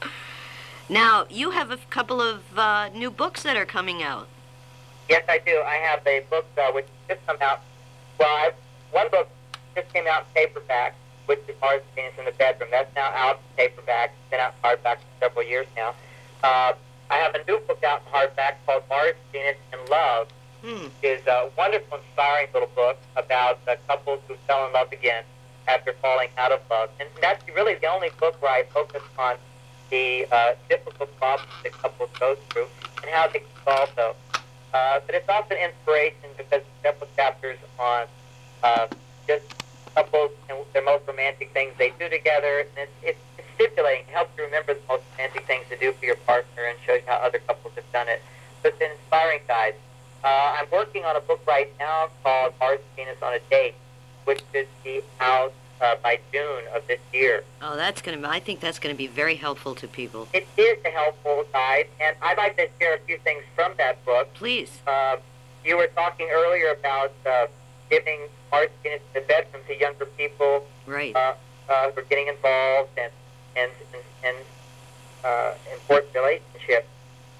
now 0.89 1.25
you 1.29 1.51
have 1.51 1.71
a 1.71 1.77
couple 1.89 2.21
of 2.21 2.41
uh, 2.57 2.89
new 2.89 3.11
books 3.11 3.43
that 3.43 3.57
are 3.57 3.65
coming 3.65 4.01
out. 4.01 4.27
Yes, 5.09 5.23
I 5.29 5.39
do. 5.39 5.61
I 5.65 5.75
have 5.75 6.05
a 6.05 6.21
book 6.29 6.45
uh, 6.57 6.71
which 6.71 6.87
just 7.07 7.25
come 7.25 7.37
out. 7.41 7.61
Well, 8.19 8.35
I've, 8.45 8.55
one 8.91 9.09
book 9.09 9.29
just 9.75 9.93
came 9.93 10.05
out 10.07 10.25
in 10.35 10.45
paperback, 10.45 10.95
which 11.27 11.39
is 11.47 11.55
Mars 11.61 11.81
Venus 11.95 12.13
in 12.17 12.25
the 12.25 12.31
Bedroom. 12.31 12.69
That's 12.71 12.93
now 12.95 13.11
out 13.13 13.39
in 13.39 13.67
paperback. 13.67 14.13
It's 14.19 14.31
been 14.31 14.39
out 14.39 14.55
in 14.55 14.69
hardback 14.69 14.97
for 14.97 15.11
several 15.19 15.45
years 15.45 15.67
now. 15.75 15.93
Uh, 16.43 16.73
I 17.09 17.15
have 17.17 17.35
a 17.35 17.43
new 17.47 17.59
book 17.67 17.83
out 17.83 18.01
in 18.05 18.11
hardback 18.11 18.55
called 18.65 18.83
Mars, 18.89 19.15
Venus, 19.31 19.55
and 19.71 19.89
Love. 19.89 20.27
Hmm. 20.63 20.87
It's 21.03 21.25
a 21.27 21.49
wonderful, 21.57 21.99
inspiring 21.99 22.47
little 22.53 22.71
book 22.75 22.97
about 23.15 23.59
uh, 23.67 23.75
couples 23.87 24.19
who 24.27 24.35
fell 24.47 24.65
in 24.67 24.73
love 24.73 24.91
again 24.91 25.23
after 25.67 25.93
falling 26.01 26.29
out 26.37 26.51
of 26.51 26.61
love. 26.69 26.89
And 26.99 27.07
that's 27.21 27.43
really 27.55 27.75
the 27.75 27.87
only 27.87 28.09
book 28.19 28.41
where 28.41 28.51
I 28.51 28.63
focus 28.73 29.03
on 29.19 29.35
the 29.89 30.25
uh, 30.31 30.53
difficult 30.69 31.15
problems 31.17 31.51
that 31.63 31.73
couples 31.73 32.09
go 32.19 32.35
through 32.49 32.67
and 33.03 33.11
how 33.11 33.27
they 33.27 33.39
can 33.39 33.47
solve 33.63 33.89
those. 33.95 34.15
Uh, 34.73 34.99
but 35.05 35.15
it's 35.15 35.29
also 35.29 35.55
inspiration 35.55 36.29
because 36.37 36.61
it's 36.61 36.81
several 36.83 37.09
chapters 37.15 37.57
on 37.79 38.05
uh, 38.63 38.87
just 39.27 39.45
couples 39.97 40.31
and 40.49 40.57
their 40.73 40.86
most 40.86 41.07
romantic 41.07 41.51
things 41.53 41.73
they 41.77 41.91
do 41.97 42.07
together. 42.07 42.60
And 42.60 42.69
it's, 42.77 42.91
it's, 43.01 43.19
it's 43.38 43.47
stimulating. 43.55 44.05
It 44.07 44.13
helps 44.13 44.38
you 44.38 44.45
remember 44.45 44.75
the 44.75 44.88
most 44.88 45.03
romantic 45.13 45.45
things 45.45 45.65
to 45.69 45.77
do 45.77 45.91
for 45.93 46.05
your 46.05 46.17
partner 46.29 46.63
and 46.69 46.77
shows 46.86 47.01
you 47.01 47.07
how 47.07 47.17
other 47.17 47.39
couples 47.39 47.73
have 47.75 47.91
done 47.91 48.07
it. 48.07 48.21
So 48.62 48.69
it's 48.69 48.81
an 48.81 48.91
inspiring 48.91 49.41
guide. 49.47 49.75
Uh, 50.23 50.57
I'm 50.57 50.67
working 50.71 51.03
on 51.05 51.15
a 51.15 51.21
book 51.21 51.41
right 51.47 51.71
now 51.79 52.10
called 52.23 52.53
Mars 52.60 52.79
Venus 52.95 53.17
on 53.21 53.33
a 53.33 53.39
Date, 53.49 53.75
which 54.25 54.43
should 54.53 54.67
be 54.83 55.01
out 55.19 55.53
uh, 55.81 55.95
by 56.03 56.19
June 56.31 56.63
of 56.75 56.86
this 56.88 56.99
year. 57.13 57.43
Oh, 57.62 57.75
that's 57.75 58.01
going 58.01 58.19
to. 58.19 58.29
I 58.29 58.39
think 58.39 58.60
that's 58.60 58.79
going 58.79 58.93
to 58.93 58.97
be 58.97 59.07
very 59.07 59.36
helpful 59.36 59.75
to 59.75 59.88
people. 59.88 60.27
It 60.33 60.47
is 60.57 60.77
a 60.86 60.89
helpful 60.89 61.45
guide, 61.53 61.88
and 62.01 62.15
I'd 62.21 62.38
like 62.38 62.57
to 62.57 62.67
share 62.79 62.95
a 62.95 62.99
few 62.99 63.17
things 63.19 63.43
from 63.55 63.73
that 63.77 64.03
book. 64.05 64.33
Please. 64.33 64.81
Uh, 64.88 65.17
you 65.63 65.77
were 65.77 65.88
talking 65.88 66.29
earlier 66.31 66.71
about 66.71 67.13
uh, 67.29 67.47
giving 67.89 68.19
art 68.52 68.71
into 68.84 69.00
the 69.13 69.21
bedroom 69.21 69.62
to 69.67 69.78
younger 69.78 70.06
people 70.06 70.65
Right. 70.86 71.15
uh, 71.15 71.34
uh, 71.69 71.91
who 71.91 72.00
are 72.00 72.04
getting 72.04 72.28
involved 72.28 72.91
and 72.97 73.12
and 73.56 73.71
and, 73.93 74.04
and 74.23 74.38
uh, 75.23 75.52
important 75.73 76.13
relationships. 76.15 76.88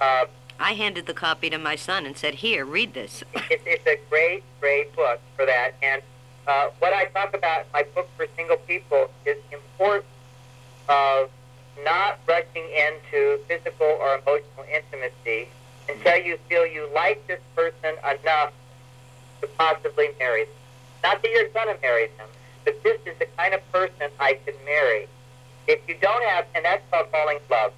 Uh, 0.02 0.26
I 0.60 0.74
handed 0.74 1.06
the 1.06 1.14
copy 1.14 1.50
to 1.52 1.58
my 1.58 1.76
son 1.76 2.06
and 2.06 2.18
said, 2.18 2.36
"Here, 2.36 2.66
read 2.66 2.94
this." 2.94 3.24
it's, 3.50 3.64
it's 3.66 3.88
a 3.88 4.00
great, 4.10 4.44
great 4.60 4.94
book 4.96 5.20
for 5.36 5.46
that. 5.46 5.76
And 5.82 6.02
uh, 6.48 6.70
what 6.80 6.94
I 6.94 7.06
talk 7.06 7.34
about 7.36 7.62
in 7.62 7.68
my 7.74 7.84
book 7.96 8.10
for 8.18 8.26
single 8.36 8.58
people 8.58 9.10
is 9.26 9.38
important 9.52 10.06
of 10.90 11.30
not 11.84 12.20
rushing 12.28 12.64
into 12.76 13.38
physical 13.48 13.86
or 13.86 14.16
emotional 14.18 14.66
intimacy 14.74 15.48
until 15.88 16.18
you 16.18 16.38
feel 16.50 16.66
you 16.66 16.90
like 16.94 17.26
this 17.28 17.40
person 17.56 17.96
enough 18.04 18.52
to 19.42 19.48
possibly 19.58 20.10
marry 20.20 20.46
them. 20.46 20.54
Not 21.04 21.22
that 21.22 21.32
you're 21.32 21.48
going 21.50 21.74
to 21.74 21.82
marry 21.82 22.08
them, 22.18 22.28
but 22.66 22.82
this 22.84 23.00
is 23.06 23.18
the 23.20 23.28
kind 23.38 23.54
of 23.54 23.72
person 23.72 24.10
I 24.20 24.38
can 24.46 24.56
marry. 24.66 25.08
If 25.68 25.80
you 25.88 25.96
don't 26.02 26.24
have, 26.26 26.46
and 26.56 26.64
that's 26.66 26.84
called 26.92 27.08
falling 27.12 27.38
in 27.38 27.44
love. 27.50 27.74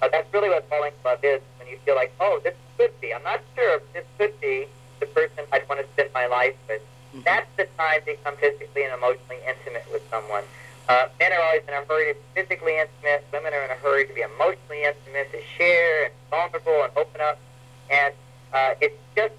Uh, 0.00 0.08
that's 0.12 0.32
really 0.32 0.48
what 0.48 0.68
falling 0.68 0.92
in 0.92 1.02
love 1.04 1.18
is 1.24 1.40
when 1.58 1.68
you 1.68 1.76
feel 1.84 1.96
like, 1.96 2.12
oh, 2.20 2.40
this 2.44 2.54
could 2.76 2.92
be. 3.00 3.12
I'm 3.14 3.22
not 3.24 3.40
sure 3.56 3.76
if 3.76 3.92
this 3.92 4.04
could 4.18 4.40
be 4.40 4.66
the 5.00 5.06
person 5.06 5.44
I'd 5.52 5.68
want 5.68 5.80
to 5.80 5.86
spend 5.92 6.10
my 6.14 6.26
life 6.26 6.54
with. 6.68 6.82
Mhm. 7.14 7.24
That's 7.24 7.50
the 7.56 7.64
time 7.76 8.00
to 8.00 8.06
become 8.06 8.36
physically 8.36 8.84
and 8.84 8.92
emotionally 8.94 9.38
intimate 9.46 9.86
with 9.90 10.02
someone. 10.10 10.44
Uh, 10.88 11.08
men 11.18 11.32
are 11.32 11.42
always 11.42 11.62
in 11.66 11.74
a 11.74 11.84
hurry 11.84 12.14
to 12.14 12.20
be 12.34 12.42
physically 12.42 12.78
intimate. 12.78 13.24
Women 13.32 13.52
are 13.54 13.62
in 13.64 13.70
a 13.70 13.74
hurry 13.74 14.06
to 14.06 14.12
be 14.12 14.22
emotionally 14.22 14.84
intimate, 14.84 15.30
to 15.32 15.40
share 15.56 16.04
and 16.06 16.14
vulnerable 16.30 16.82
and 16.84 16.92
open 16.96 17.20
up. 17.20 17.38
And 17.90 18.14
uh, 18.52 18.74
it's 18.80 18.96
just 19.14 19.34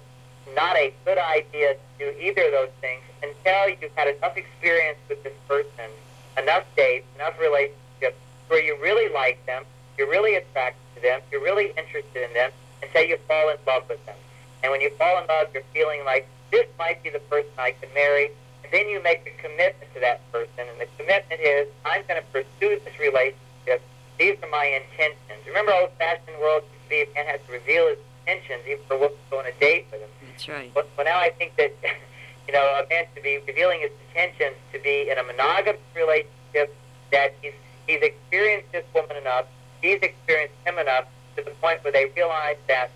not 0.54 0.76
a 0.76 0.92
good 1.04 1.18
idea 1.18 1.74
to 1.74 1.80
do 1.98 2.18
either 2.18 2.44
of 2.46 2.52
those 2.52 2.74
things 2.80 3.02
until 3.22 3.68
you've 3.68 3.94
had 3.96 4.08
enough 4.08 4.36
experience 4.36 4.98
with 5.08 5.22
this 5.22 5.34
person, 5.46 5.90
enough 6.38 6.64
dates, 6.76 7.06
enough 7.16 7.38
relationships 7.40 8.16
where 8.48 8.62
you 8.62 8.76
really 8.82 9.12
like 9.12 9.44
them, 9.46 9.64
you're 9.96 10.10
really 10.10 10.34
attracted 10.34 10.80
to 10.96 11.02
them, 11.02 11.20
you're 11.30 11.42
really 11.42 11.72
interested 11.76 12.28
in 12.28 12.32
them, 12.34 12.50
until 12.82 13.04
you 13.04 13.16
fall 13.28 13.50
in 13.50 13.56
love 13.66 13.84
with 13.88 14.04
them. 14.06 14.16
And 14.62 14.72
when 14.72 14.80
you 14.80 14.90
fall 14.96 15.20
in 15.20 15.26
love, 15.28 15.48
you're 15.54 15.62
feeling 15.72 16.04
like 16.04 16.26
this 16.50 16.66
might 16.78 17.02
be 17.02 17.10
the 17.10 17.20
person 17.30 17.50
I 17.58 17.72
can 17.80 17.92
marry. 17.94 18.30
And 18.64 18.72
then 18.72 18.88
you 18.88 19.02
make 19.02 19.20
a 19.26 19.42
commitment 19.42 19.92
to 19.94 20.00
that 20.00 20.20
person, 20.32 20.66
and 20.68 20.80
the 20.80 20.88
commitment 20.98 21.40
is 21.40 21.68
I'm 21.84 22.02
going 22.08 22.20
to 22.20 22.26
pursue 22.32 22.80
this 22.84 22.98
relationship. 22.98 23.82
These 24.18 24.36
are 24.42 24.50
my 24.50 24.66
intentions. 24.66 25.46
Remember, 25.46 25.72
old-fashioned 25.72 26.38
world 26.40 26.62
to 26.88 26.94
a 26.94 27.06
man 27.14 27.26
has 27.26 27.40
to 27.46 27.52
reveal 27.52 27.88
his 27.88 27.98
intentions 28.26 28.62
even 28.66 28.84
for 28.86 28.96
women 28.96 29.16
go 29.30 29.38
on 29.38 29.46
a 29.46 29.52
date 29.60 29.86
with 29.90 30.00
him. 30.00 30.08
That's 30.40 30.48
right. 30.48 30.72
But, 30.72 30.88
but 30.96 31.04
now 31.04 31.18
I 31.18 31.30
think 31.36 31.56
that, 31.56 31.76
you 32.48 32.54
know, 32.54 32.64
a 32.80 32.88
man 32.88 33.04
should 33.12 33.22
be 33.22 33.38
revealing 33.46 33.80
his 33.80 33.90
intentions 34.08 34.56
to 34.72 34.80
be 34.80 35.10
in 35.10 35.18
a 35.18 35.22
monogamous 35.22 35.80
relationship 35.94 36.74
that 37.12 37.34
he's, 37.42 37.52
he's 37.86 38.00
experienced 38.00 38.72
this 38.72 38.84
woman 38.94 39.18
enough, 39.18 39.44
he's 39.82 40.00
experienced 40.00 40.54
him 40.64 40.78
enough 40.78 41.04
to 41.36 41.44
the 41.44 41.50
point 41.60 41.84
where 41.84 41.92
they 41.92 42.10
realize 42.16 42.56
that 42.68 42.90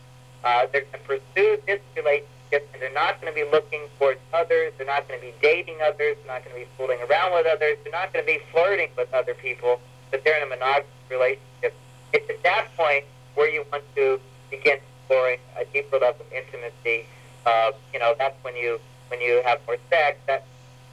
uh, 0.45 0.67
they're 0.73 0.89
going 0.89 1.05
to 1.05 1.21
pursue 1.21 1.61
this 1.67 1.81
relationship 1.97 2.65
and 2.73 2.81
they're 2.81 2.95
not 2.95 3.21
going 3.21 3.31
to 3.31 3.37
be 3.37 3.45
looking 3.51 3.83
towards 3.99 4.21
others, 4.33 4.73
they're 4.79 4.87
not 4.87 5.07
going 5.07 5.21
to 5.21 5.27
be 5.27 5.35
dating 5.43 5.77
others, 5.85 6.17
they're 6.25 6.33
not 6.33 6.45
going 6.45 6.57
to 6.57 6.65
be 6.65 6.69
fooling 6.79 6.99
around 7.11 7.35
with 7.35 7.45
others, 7.45 7.77
they're 7.85 7.93
not 7.93 8.11
going 8.13 8.25
to 8.25 8.31
be 8.31 8.41
flirting 8.53 8.89
with 8.97 9.13
other 9.13 9.35
people, 9.35 9.81
but 10.11 10.25
they're 10.25 10.39
in 10.39 10.45
a 10.45 10.49
monogamous 10.49 10.89
relationship. 11.11 11.75
It's 12.15 12.31
at 12.31 12.43
that 12.45 12.69
point 12.77 13.05
where 13.35 13.51
you 13.51 13.67
want 13.71 13.85
to 13.97 14.19
begin 14.51 14.79
exploring 15.05 15.39
a 15.61 15.65
deeper 15.73 15.99
level 15.99 16.25
of 16.25 16.33
intimacy 16.33 17.07
uh, 17.47 17.73
you 17.93 17.99
know, 17.99 18.15
that's 18.19 18.37
when 18.43 18.57
you 18.57 18.81
when 19.09 19.21
you 19.21 19.43
have 19.45 19.61
more 19.67 19.77
sex. 19.91 20.19
That 20.27 20.45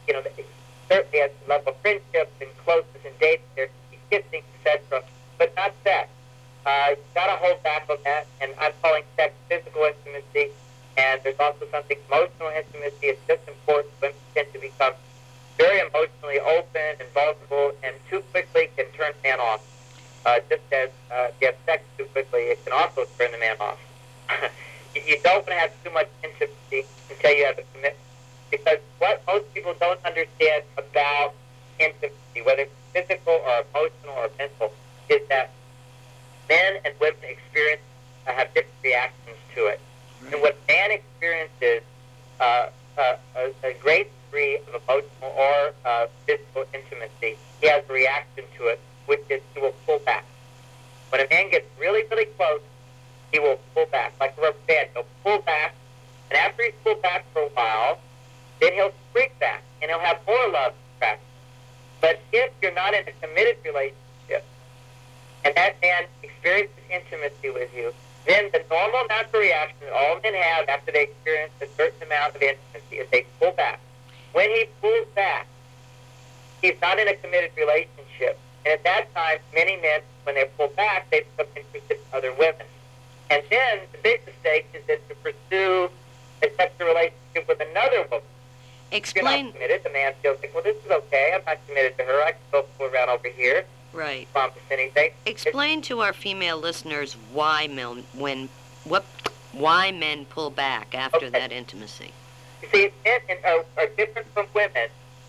you 0.08 0.14
know, 0.14 0.24
certainly 0.90 1.22
at 1.22 1.34
the 1.42 1.50
level 1.50 1.74
of 1.74 1.80
friendships 1.82 2.32
and 2.42 2.50
closeness 2.66 3.06
and 3.06 3.18
dating, 3.20 3.46
there 3.56 3.68
can 3.68 3.76
be 3.92 4.00
kissing, 4.10 4.44
etc. 4.60 5.04
But 5.38 5.56
not 5.56 5.74
sex. 5.84 6.10
Uh, 6.66 6.96
gotta 7.16 7.38
hold 7.38 7.64
back 7.64 7.90
on 7.90 7.98
that. 8.04 8.28
And 8.42 8.52
I'm 8.60 8.74
calling 8.82 9.04
sex 9.16 9.34
physical 9.50 9.82
intimacy. 9.84 10.52
And 10.98 11.22
there's 11.24 11.40
also 11.40 11.66
something 11.72 11.98
emotional 12.08 12.50
intimacy. 12.50 13.16
It's 13.16 13.22
just 13.28 13.48
important. 13.48 13.94
Women 14.02 14.18
tend 14.36 14.52
to 14.54 14.60
become 14.60 14.94
very 15.58 15.80
emotionally 15.80 16.40
open 16.40 17.00
and 17.00 17.08
vulnerable, 17.14 17.72
and 17.84 17.96
too 18.10 18.22
quickly 18.32 18.70
can 18.76 18.86
turn 18.98 19.14
man 19.24 19.40
off. 19.40 19.62
Uh, 20.26 20.40
just 20.50 20.62
as 20.72 20.90
uh, 21.12 21.30
if 21.30 21.36
you 21.42 21.48
have 21.48 21.56
sex 21.66 21.84
too 21.98 22.06
quickly, 22.06 22.42
it 22.42 22.64
can 22.66 22.74
also 22.74 23.06
turn 23.18 23.32
the 23.32 23.40
man 23.40 23.56
off. 23.60 23.80
you 24.96 25.20
don't 25.24 25.46
want 25.48 25.48
to 25.48 25.54
have 25.54 25.72
too 25.84 25.92
much 25.92 26.08
intimacy 26.24 26.88
until 27.10 27.32
you 27.32 27.46
have 27.46 27.58
a 27.58 27.64
commitment. 27.74 27.96
Because 28.50 28.80
what 29.00 29.22
most 29.28 29.54
people 29.54 29.74
don't 29.80 30.00
understand 30.06 30.64
about 30.78 31.34
intimacy, 31.80 32.42
whether 32.44 32.64
it's 32.64 32.72
physical 32.94 33.34
or 33.34 33.64
emotional 33.74 34.16
or 34.18 34.30
mental, 34.38 34.72
is 35.10 35.22
that 35.30 35.50
men 36.50 36.80
and 36.84 36.94
women 37.00 37.24
experience 37.24 37.82
uh, 38.28 38.34
have 38.34 38.54
different 38.54 38.84
reactions 38.84 39.38
to 39.56 39.68
it. 39.68 39.80
And 40.32 40.42
what 40.42 40.58
man 40.68 40.92
experiences 40.92 41.82
uh, 42.40 42.70
uh, 42.98 43.16
a, 43.36 43.68
a 43.68 43.74
great 43.82 44.12
degree 44.26 44.58
of 44.58 44.82
emotional 44.84 45.32
or 45.32 45.74
uh, 45.86 46.08
physical 46.26 46.66
intimacy, 46.74 47.38
he 47.62 47.68
has 47.68 47.84
a 47.90 47.94
reaction 47.94 48.44
to 48.58 48.68
it, 48.68 48.80
which 49.06 49.24
is 49.30 49.42
he 49.54 49.62
will 49.62 49.74
pull 49.86 50.00
back. 50.00 50.26
When 51.10 51.22
a 51.22 51.28
man 51.30 51.50
gets 51.52 51.66
really, 51.80 52.04
really 52.12 52.26
close, 52.38 52.62
he 53.32 53.40
will 53.40 53.60
pull 53.74 53.86
back, 53.88 54.14
like 54.20 54.36
a 54.38 54.42
rubber 54.42 54.58
band. 54.68 54.90
He'll 54.94 55.06
pull 55.24 55.40
back, 55.40 55.74
and 56.30 56.38
after 56.38 56.64
he's 56.64 56.74
pulled 56.84 57.02
back 57.02 57.26
for 57.34 57.44
a 57.44 57.50
while, 57.50 58.00
then 58.60 58.74
he'll 58.74 58.94
spring 59.10 59.30
back, 59.40 59.64
and 59.82 59.90
he'll 59.90 60.00
have 60.00 60.20
more 60.28 60.50
love 60.50 60.74
back. 61.00 61.20
But 62.00 62.22
if 62.32 62.52
you're 62.62 62.74
not 62.74 62.94
in 62.94 63.08
a 63.08 63.12
committed 63.26 63.58
relationship, 63.64 64.46
and 65.44 65.56
that 65.56 65.82
man 65.82 66.04
experiences 66.24 66.78
intimacy 66.90 67.50
with 67.50 67.74
you, 67.76 67.94
then 68.28 68.50
the 68.52 68.64
normal 68.70 69.04
natural 69.10 69.42
reaction 69.42 69.78
that 69.82 69.94
all 69.94 70.20
men 70.22 70.36
have 70.36 70.70
after 70.70 70.92
they 70.92 71.04
experience 71.04 71.54
a 71.62 71.68
certain 71.76 72.04
amount 72.04 72.36
of 72.36 72.42
intimacy 72.42 72.98
is 72.98 73.10
they 73.10 73.26
pull 73.40 73.52
back. 73.52 73.80
When 74.34 74.50
he 74.50 74.68
pulls 74.80 75.08
back, 75.16 75.48
he's 76.62 76.80
not 76.82 77.00
in 77.00 77.08
a 77.08 77.16
committed 77.16 77.52
relationship. 77.58 78.40
And 78.66 78.74
at 78.74 78.84
that 78.84 79.14
time, 79.16 79.40
many 79.56 79.78
men, 79.78 80.02
when 80.24 80.36
they 80.36 80.46
pull 80.58 80.68
back, 80.70 81.10
they 81.10 81.24
become 81.36 81.52
interested 81.56 81.98
in 81.98 82.04
other 82.14 82.32
women. 82.34 82.68
And 83.32 83.42
then 83.50 83.80
the 83.94 83.98
big 84.04 84.26
mistake 84.26 84.68
is 84.74 84.84
that 84.88 85.08
to 85.08 85.16
pursue 85.16 85.90
a 86.44 86.50
sexual 86.58 86.88
relationship 86.88 87.48
with 87.48 87.62
another 87.62 88.02
woman. 88.12 88.26
If 88.92 88.92
you're 88.92 88.98
Explain. 88.98 89.46
not 89.46 89.54
committed, 89.54 89.84
the 89.86 89.90
man 89.92 90.14
feels 90.22 90.38
like, 90.42 90.54
well, 90.54 90.64
this 90.64 90.76
is 90.84 90.92
okay. 90.92 91.32
I'm 91.34 91.42
not 91.46 91.66
committed 91.66 91.98
to 91.98 92.04
her. 92.04 92.22
I 92.24 92.34
can 92.34 92.42
go 92.52 92.66
around 92.86 93.10
over 93.10 93.30
here. 93.30 93.64
Right. 93.94 94.28
Promise 94.34 94.58
anything. 94.70 95.12
Explain 95.26 95.82
to 95.84 96.02
our 96.02 96.12
female 96.12 96.58
listeners 96.58 97.14
why 97.32 97.68
men 97.68 98.04
when 98.14 98.50
what 98.84 99.06
why 99.54 99.92
men 99.92 100.26
pull 100.26 100.50
back 100.50 100.94
after 100.94 101.18
Okay. 101.28 101.30
that 101.30 101.52
intimacy. 101.54 102.12
You 102.62 102.68
see, 102.74 102.92
men 103.06 103.38
are, 103.46 103.66
are 103.78 103.88
different 103.98 104.28
from 104.34 104.46
women 104.54 104.88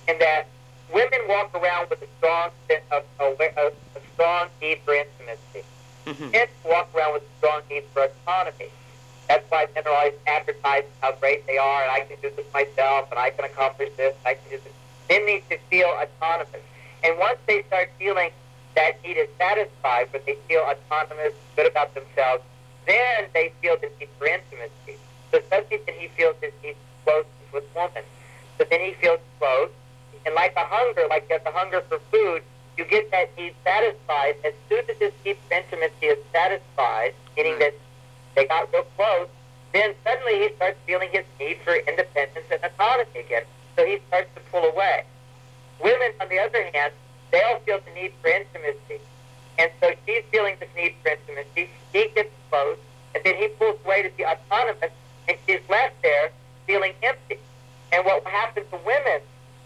in 0.09 0.19
that 0.19 0.47
women 0.93 1.21
walk 1.29 1.55
around 1.55 1.89
with 1.91 2.03
a 2.03 2.07
strong 2.19 2.51
of 2.91 3.05
a, 3.21 3.25
a, 3.57 3.67
a 3.69 4.01
strong 4.15 4.49
need 4.61 4.79
for 4.85 4.95
intimacy. 4.95 5.65
Hmm 6.07 6.31
Men 6.31 6.49
walk 6.65 6.89
around 6.95 7.15
with 7.15 7.23
a 7.23 7.39
strong 7.39 7.63
need 7.71 7.85
for 7.93 8.03
autonomy. 8.03 8.69
That's 9.29 9.49
why 9.51 9.67
men 9.75 9.87
are 9.87 9.95
always 9.95 10.15
advertising 10.27 10.91
how 11.01 11.13
great 11.13 11.47
they 11.47 11.57
are, 11.59 11.83
and 11.83 11.93
I 11.93 12.01
can 12.01 12.17
do 12.21 12.31
this 12.37 12.47
myself, 12.53 13.11
and 13.11 13.19
I 13.19 13.31
can 13.31 13.45
accomplish 13.45 13.91
this, 13.97 14.15
I 14.27 14.35
can 14.35 14.51
do 14.51 14.59
this. 14.65 14.73
Men 15.09 15.27
need 15.27 15.43
to 15.51 15.59
feel 15.71 15.87
autonomous. 15.87 16.61
And 17.05 17.19
once 17.19 17.39
they 17.47 17.63
start 17.65 17.91
feeling 17.99 18.31
that 18.75 19.03
need 19.03 19.17
is 19.17 19.29
satisfied, 19.39 20.13
when 20.13 20.23
they 20.27 20.37
feel 20.49 20.61
autonomous, 20.63 21.33
good 21.57 21.71
about 21.71 21.95
themselves, 21.95 22.43
then 22.87 23.27
they 23.33 23.53
feel 23.61 23.77
the 23.81 23.91
need 23.99 24.09
for 24.19 24.27
intimacy. 24.27 24.99
So 25.31 25.41
suddenly 25.49 25.81
then 25.87 25.95
he 25.99 26.09
feels 26.09 26.37
his 26.41 26.53
need 26.63 26.77
closeness 27.05 27.53
with 27.53 27.65
woman. 27.75 28.05
So 28.59 28.65
then 28.69 28.81
he 28.81 28.93
feels 28.95 29.21
close. 29.39 29.71
And 30.25 30.35
like 30.35 30.55
a 30.57 30.65
hunger, 30.65 31.07
like 31.09 31.27
you 31.29 31.35
have 31.37 31.45
the 31.45 31.51
hunger 31.51 31.81
for 31.89 31.99
food, 32.11 32.43
you 32.83 32.89
get 32.89 33.11
that 33.13 33.31
need 33.37 33.55
satisfied. 33.65 34.35
As 34.45 34.53
soon 34.69 34.83
as 34.91 34.99
this 34.99 35.13
for 35.23 35.55
intimacy 35.55 36.07
is 36.07 36.19
satisfied, 36.33 37.15
meaning 37.37 37.59
that 37.61 37.75
they 38.35 38.47
got 38.47 38.73
real 38.73 38.85
close, 38.97 39.29
then 39.73 39.95
suddenly 40.05 40.41
he 40.41 40.55
starts 40.57 40.79
feeling 40.87 41.09
his 41.13 41.25
need 41.39 41.59
for 41.65 41.75
independence 41.75 42.47
and 42.51 42.61
autonomy 42.65 43.21
again. 43.21 43.45
So 43.77 43.87
he 43.87 44.01
starts 44.09 44.29
to 44.35 44.41
pull 44.51 44.65
away. 44.65 45.05
Women, 45.83 46.13
on 46.21 46.29
the 46.29 46.39
other 46.39 46.63
hand, 46.75 46.93
they 47.31 47.43
all 47.43 47.61
feel 47.61 47.79
the 47.87 48.01
need 48.01 48.13
for 48.21 48.29
intimacy. 48.29 49.01
And 49.59 49.71
so 49.81 49.93
she's 50.07 50.25
feeling 50.31 50.57
this 50.59 50.69
need 50.77 50.95
for 51.03 51.11
intimacy. 51.11 51.71
He 51.93 52.09
gets 52.15 52.31
close, 52.51 52.79
and 53.15 53.23
then 53.25 53.37
he 53.37 53.49
pulls 53.49 53.79
away 53.85 54.03
to 54.03 54.11
be 54.11 54.25
autonomous, 54.25 54.91
and 55.29 55.37
she's 55.47 55.61
left 55.71 56.03
there 56.03 56.31
feeling 56.67 56.93
empty. 57.03 57.39
And 57.93 58.05
what 58.05 58.27
happens 58.27 58.67
to 58.71 58.79
women 58.85 59.21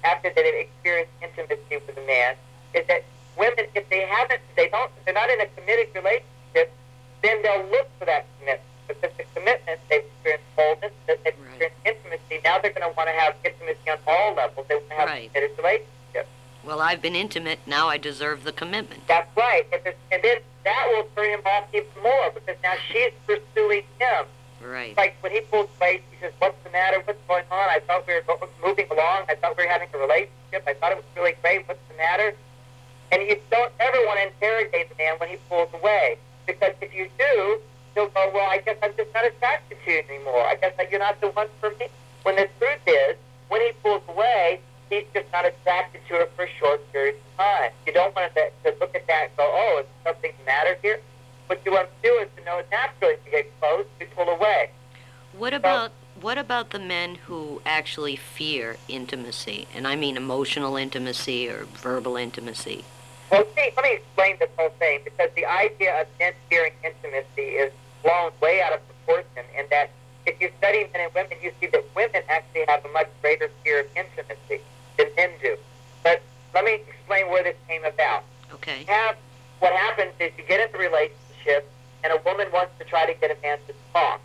after 0.05 0.31
they've 0.35 0.69
experienced 0.69 1.13
intimacy 1.23 1.81
with 1.87 1.97
a 1.97 2.07
man 2.07 2.37
is 2.77 2.87
that 2.87 3.05
women, 3.39 3.67
if 3.75 3.89
they 3.89 4.07
haven't, 4.07 4.41
they 4.55 4.69
don't, 4.69 4.91
they're 5.05 5.15
not 5.15 5.31
in 5.31 5.41
a 5.41 5.47
committed 5.57 5.89
relationship, 5.95 6.73
then 7.23 7.43
they'll 7.43 7.67
look 7.71 7.89
for 7.99 8.05
that 8.05 8.27
commitment. 8.39 8.63
Because 8.87 9.11
the 9.17 9.25
commitment, 9.35 9.81
they've 9.91 10.05
experienced 10.05 10.47
boldness, 10.55 10.93
they've 11.07 11.19
experienced 11.25 11.77
right. 11.85 11.97
intimacy. 11.97 12.41
Now 12.45 12.59
they're 12.61 12.73
going 12.73 12.89
to 12.89 12.95
want 12.97 13.09
to 13.09 13.17
have 13.17 13.35
intimacy 13.45 13.91
on 13.91 13.99
all 14.07 14.35
levels. 14.35 14.67
They 14.69 14.77
want 14.77 14.91
to 14.91 14.95
have 14.95 15.09
right. 15.09 15.25
a 15.25 15.33
committed 15.33 15.59
relationship. 15.59 16.29
Well, 16.65 16.81
I've 16.81 17.03
been 17.03 17.17
intimate. 17.17 17.59
Now 17.67 17.89
I 17.89 17.99
deserve 17.99 18.45
the 18.45 18.53
commitment. 18.53 19.07
That's 19.09 19.35
right. 19.37 19.67
And, 19.73 19.95
and 20.13 20.23
then 20.23 20.39
that 20.65 20.87
will 20.93 21.09
turn 21.17 21.31
him 21.31 21.41
off 21.47 21.67
even 21.73 21.89
more 22.03 22.31
because 22.31 22.57
now 22.63 22.75
she's 22.91 23.13
pursuing 23.27 23.83
him. 23.99 24.27
Right. 24.63 24.97
Like 24.97 25.17
when 25.21 25.33
he 25.33 25.41
pulls 25.43 25.69
away, 25.79 26.03
he 26.11 26.17
says, 26.21 26.33
"What's 26.39 26.57
the 26.65 26.71
matter? 26.71 27.01
What's 27.05 27.21
going 27.29 27.45
on? 27.51 27.69
I 27.71 27.81
thought 27.87 28.07
we 28.07 28.15
were 28.15 28.49
moving 28.65 28.87
along. 28.91 29.27
I 29.29 29.37
thought 29.37 29.57
we 29.57 29.65
were 29.65 29.71
having 29.71 29.89
a 29.95 29.99
relationship. 29.99 30.65
I 30.67 30.75
thought 30.75 30.91
it 30.91 30.97
was 30.97 31.05
really 31.15 31.35
great. 31.43 31.69
What's 31.69 31.79
the 31.89 31.97
matter?" 31.97 32.35
And 33.17 33.27
you 33.27 33.41
don't 33.51 33.73
ever 33.81 33.97
want 34.05 34.21
to 34.21 34.27
interrogate 34.27 34.91
the 34.91 34.95
man 35.03 35.17
when 35.17 35.31
he 35.31 35.37
pulls 35.49 35.73
away 35.73 36.19
because 36.47 36.75
if 36.83 36.95
you 36.95 37.09
do, 37.19 37.59
he'll 37.95 38.09
go, 38.09 38.31
"Well, 38.35 38.45
I 38.45 38.59
guess 38.59 38.77
I'm 38.83 38.95
just 38.95 39.09
not 39.15 39.25
attracted 39.25 39.79
to 39.83 39.91
you 39.91 40.03
anymore. 40.11 40.45
I 40.45 40.57
guess 40.57 40.77
that 40.77 40.91
you're 40.91 41.01
not 41.01 41.19
the 41.23 41.29
one 41.29 41.49
for 41.59 41.71
me." 41.81 41.89
When 42.25 42.37
the 42.37 42.47
truth 42.59 42.87
is, 42.87 43.17
when 43.49 43.63
he 43.63 43.73
pulls 43.83 44.03
away, 44.07 44.61
he's 44.91 45.05
just 45.15 45.33
not 45.33 45.47
attracted 45.47 46.03
to 46.09 46.15
her 46.15 46.29
for 46.37 46.45
a 46.45 46.51
short 46.61 46.93
period 46.93 47.15
of 47.15 47.43
time. 47.43 47.71
You 47.87 47.95
don't 47.95 48.15
want 48.15 48.35
to, 48.35 48.51
to 48.65 48.77
look 48.81 48.95
at 48.95 49.07
that 49.07 49.29
and 49.29 49.37
go, 49.39 49.51
"Oh, 49.51 49.79
is 49.81 49.87
something 50.05 50.33
the 50.39 50.45
matter 50.45 50.77
here?" 50.83 51.01
What 51.47 51.65
you 51.65 51.73
want 51.73 51.89
to 51.89 52.09
do 52.11 52.15
is 52.19 52.29
to 52.37 52.45
know 52.45 52.63
naturally 52.71 53.15
if 53.15 53.21
you 53.25 53.31
get 53.31 53.61
close, 53.61 53.87
you 53.99 54.09
pull 54.15 54.29
away. 54.29 54.69
What 55.33 55.55
about 55.55 55.93
what 56.21 56.37
about 56.37 56.69
the 56.69 56.79
men 56.79 57.15
who 57.15 57.63
actually 57.65 58.17
fear 58.17 58.77
intimacy? 58.89 59.69
And 59.75 59.89
I 59.89 59.97
mean 59.97 60.19
emotional 60.19 60.77
intimacy 60.77 61.49
or 61.49 61.65
verbal 61.65 62.19
intimacy. 62.19 62.85
Well, 63.31 63.45
see, 63.57 63.71
let 63.77 63.85
me 63.85 63.95
explain 63.95 64.37
this 64.39 64.51
whole 64.57 64.71
thing 64.79 65.01
because 65.05 65.31
the 65.35 65.47
idea 65.47 66.01
of 66.01 66.07
men 66.19 66.33
fearing 66.49 66.73
intimacy 66.85 67.57
is 67.59 67.73
blown 68.03 68.31
way 68.41 68.63
out 68.63 68.73
of 68.73 68.81
proportion. 68.87 69.45
In 69.59 69.67
that, 69.71 69.91
if 70.27 70.41
you 70.41 70.51
study 70.59 70.89
men 70.93 71.07
and 71.07 71.15
women, 71.15 71.39
you 71.43 71.53
see 71.61 71.67
that 71.67 71.85
women 71.95 72.23
actually 72.29 72.65
have 72.69 72.85
a 72.85 72.89
much 72.91 73.09
greater 73.21 73.51
fear 73.63 73.81
of 73.81 73.87
intimacy 73.97 74.63
than 74.97 75.09
men 75.17 75.31
do. 75.43 75.57
But 76.03 76.23
let 76.55 76.65
me 76.65 76.81
explain 76.89 77.29
where 77.29 77.43
this 77.43 77.57
came 77.69 77.85
about. 77.85 78.25
Okay. 78.53 78.85
Have 78.87 79.17
what 79.59 79.73
happens 79.73 80.13
is 80.21 80.33
you 80.37 80.45
get 80.45 80.61
into 80.61 80.77
a 80.77 80.81
relationship 80.81 81.17
relationship 81.47 81.71
and 82.05 82.13
a 82.13 82.23
woman 82.25 82.47
wants 82.53 82.73
to 82.79 82.85
try 82.85 83.07
to 83.07 83.19
get 83.21 83.31
a 83.31 83.41
man 83.43 83.59
to 83.67 83.75
talk, 83.93 84.21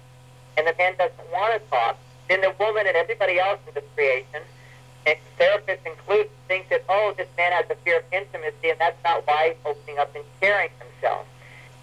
and 0.57 0.67
the 0.67 0.75
man 0.77 0.93
doesn't 0.97 1.31
want 1.31 1.61
to 1.61 1.69
talk, 1.69 1.97
then 2.29 2.41
the 2.41 2.53
woman 2.59 2.85
and 2.85 2.95
everybody 2.95 3.39
else 3.39 3.59
in 3.67 3.73
the 3.73 3.81
creation, 3.95 4.41
and 5.05 5.17
therapists 5.39 5.85
included, 5.85 6.29
think 6.47 6.69
that, 6.69 6.83
oh, 6.89 7.13
this 7.17 7.27
man 7.37 7.51
has 7.51 7.65
a 7.69 7.75
fear 7.83 7.99
of 7.99 8.05
intimacy, 8.11 8.69
and 8.69 8.79
that's 8.79 9.01
not 9.03 9.25
why 9.25 9.49
he's 9.49 9.57
opening 9.65 9.97
up 9.97 10.13
and 10.15 10.23
sharing 10.39 10.69
himself. 10.79 11.25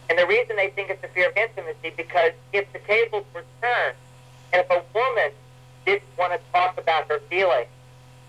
And 0.08 0.18
the 0.18 0.26
reason 0.26 0.56
they 0.56 0.70
think 0.70 0.90
it's 0.90 1.02
a 1.04 1.08
fear 1.08 1.28
of 1.28 1.36
intimacy 1.36 1.92
because 1.96 2.32
if 2.52 2.72
the 2.72 2.78
tables 2.80 3.24
were 3.34 3.44
turned, 3.60 3.96
and 4.52 4.64
if 4.64 4.70
a 4.70 4.82
woman 4.94 5.30
didn't 5.84 6.08
want 6.18 6.32
to 6.32 6.40
talk 6.52 6.78
about 6.78 7.08
her 7.08 7.20
feelings, 7.28 7.68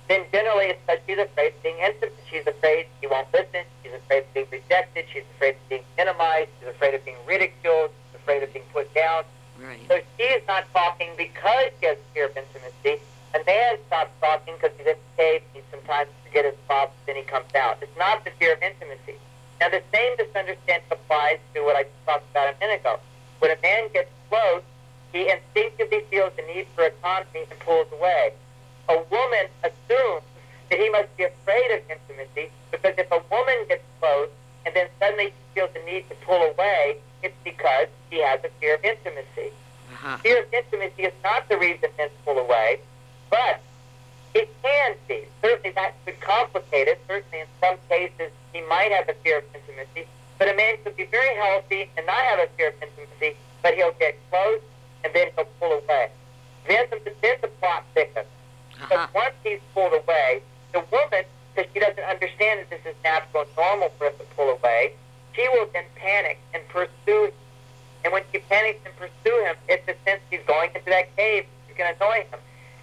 then 0.10 0.26
generally 0.32 0.66
it's 0.66 0.82
because 0.86 1.00
she's 1.08 1.20
afraid 1.20 1.54
of 1.54 1.64
being 1.64 1.78
intimate. 1.80 2.18
She's 2.30 2.48
afraid 2.48 2.88
he 3.00 3.08
won't 3.08 3.32
listen. 3.32 3.64
She's 3.84 3.94
afraid 3.94 4.24
of 4.24 4.34
being 4.34 4.48
rejected. 4.52 5.06
She's 5.14 5.24
afraid 5.36 5.56
of 5.56 5.70
being 5.70 5.84
minimized. 5.98 6.50
She's 6.60 6.70
afraid 6.70 6.96
of 6.96 7.06
being 7.06 7.18
ridiculed. 7.28 7.92
She's 8.12 8.20
afraid 8.20 8.44
of 8.44 8.52
being 8.52 8.66
put 8.74 8.94
down. 8.94 9.24
Right. 9.62 9.80
So 9.88 10.00
she 10.18 10.24
is 10.24 10.42
not 10.48 10.66
talking 10.74 11.12
because 11.16 11.70
she 11.80 11.86
has 11.86 11.98
fear 12.14 12.26
of 12.26 12.36
intimacy. 12.36 13.04
A 13.34 13.44
man 13.46 13.78
stops 13.88 14.12
talking 14.22 14.56
because 14.56 14.76
he's 14.78 14.88
in 14.88 14.98
the 14.98 15.16
cave. 15.18 15.42
He 15.54 15.62
sometimes 15.72 16.10
forget 16.26 16.46
his 16.46 16.56
problems. 16.68 16.98
Then 17.06 17.16
he 17.16 17.24
comes 17.24 17.54
out. 17.56 17.78
It's 17.82 17.98
not 17.98 18.24
the 18.26 18.32
fear 18.32 18.54
of 18.54 18.62
intimacy. 18.62 19.16
Now 19.60 19.70
the 19.70 19.84
same 19.94 20.16
misunderstanding 20.18 20.90
applies 20.90 21.40
to 21.54 21.62
what 21.62 21.76
I 21.76 21.86
talked 22.06 22.30
about 22.32 22.54
a 22.54 22.60
minute 22.60 22.82
ago. 22.82 23.00
When 23.40 23.52
a 23.52 23.62
man 23.62 23.90
gets 23.94 24.10
close, 24.30 24.64
he 25.12 25.30
instinctively 25.30 26.02
feels 26.10 26.32
the 26.36 26.44
need 26.44 26.68
for 26.76 26.86
autonomy 26.86 27.46
and 27.50 27.60
pulls 27.60 27.88
away 27.92 28.34
a 28.90 28.98
woman 29.12 29.46
assumes 29.64 30.26
that 30.70 30.80
he 30.80 30.90
must 30.90 31.16
be 31.16 31.24
afraid 31.24 31.72
of 31.72 31.82
intimacy 31.90 32.52
because 32.72 32.94
if 32.98 33.10
a 33.12 33.22
woman 33.30 33.58
gets 33.68 33.84
close 34.00 34.30
and 34.66 34.76
then 34.76 34.88
suddenly 35.00 35.28
she 35.28 35.44
feels 35.54 35.70
the 35.74 35.80
need 35.86 36.10
to 36.10 36.16
pull 36.26 36.42
away, 36.42 36.98
it's 37.22 37.36
because 37.44 37.88
she 38.10 38.18
has 38.20 38.40
a 38.44 38.50
fear 38.60 38.76
of 38.76 38.84
intimacy. 38.84 39.54
Uh-huh. 39.94 40.18
Fear 40.18 40.44
of 40.44 40.54
intimacy 40.54 41.04
is 41.04 41.14
not 41.24 41.48
the 41.50 41.58
reason 41.58 41.90
men 41.98 42.10
pull 42.26 42.38
away, 42.38 42.80
but 43.30 43.62
it 44.34 44.50
can 44.62 44.96
be. 45.08 45.24
Certainly 45.42 45.72
that 45.72 45.96
could 46.06 46.20
complicate 46.20 46.88
it. 46.88 47.02
Certainly 47.08 47.42
in 47.42 47.48
some 47.62 47.78
cases 47.90 48.32
he 48.54 48.62
might 48.62 48.92
have 48.92 49.10
a 49.10 49.14
fear 49.24 49.40
of 49.40 49.44
intimacy, 49.54 50.08
but 50.38 50.50
a 50.50 50.56
man 50.56 50.76
could 50.84 50.96
be 50.96 51.06
very 51.06 51.36
healthy 51.36 51.90
and 51.98 52.06
not 52.06 52.18
have 52.18 52.40
a 52.40 52.48
fear 52.58 52.70
of 52.70 52.76
intimacy, 52.82 53.36
but 53.62 53.74
he'll 53.76 53.96
get 54.00 54.18
close 54.30 54.62
and 55.04 55.14
then 55.14 55.30
he'll 55.36 55.48
pull 55.60 55.72
away. 55.72 56.10
Then 56.68 56.86
the, 56.92 57.14
then 57.22 57.36
the 57.42 57.48
plot 57.60 57.84
thickens. 57.94 58.28
Uh-huh. 58.74 58.88
But 58.90 59.14
once 59.14 59.36
he's 59.44 59.60
pulled 59.74 59.94
away, 59.94 60.42
the 60.72 60.84
woman, 60.92 61.24
because 61.56 61.72
she 61.74 61.80
doesn't 61.80 62.04
understand 62.04 62.62
that 62.62 62.70
this 62.70 62.86
is 62.86 62.96
natural 63.04 63.44
and 63.44 63.52
normal 63.58 63.90
for 63.98 64.08
him 64.08 64.14
to 64.20 64.26
pull 64.36 64.50
away, 64.50 64.94
she 65.34 65.48
will 65.50 65.68
then 65.74 65.86
panic 65.96 66.40
and 66.54 66.68
pursue 66.70 67.26
him. 67.26 67.34
And 68.04 68.14
when 68.14 68.24
she 68.32 68.40
panics 68.40 68.80
and 68.86 68.96
pursue 68.96 69.44
him, 69.44 69.56
it's 69.68 69.88
a 69.88 69.96
sense 70.06 70.22
he's 70.30 70.40
going 70.48 70.72
into 70.74 70.90
that 70.90 71.16
cave. 71.18 71.46
She's 71.68 71.76
going 71.78 71.94
to 71.94 72.02
annoy 72.02 72.24
him. 72.32 72.40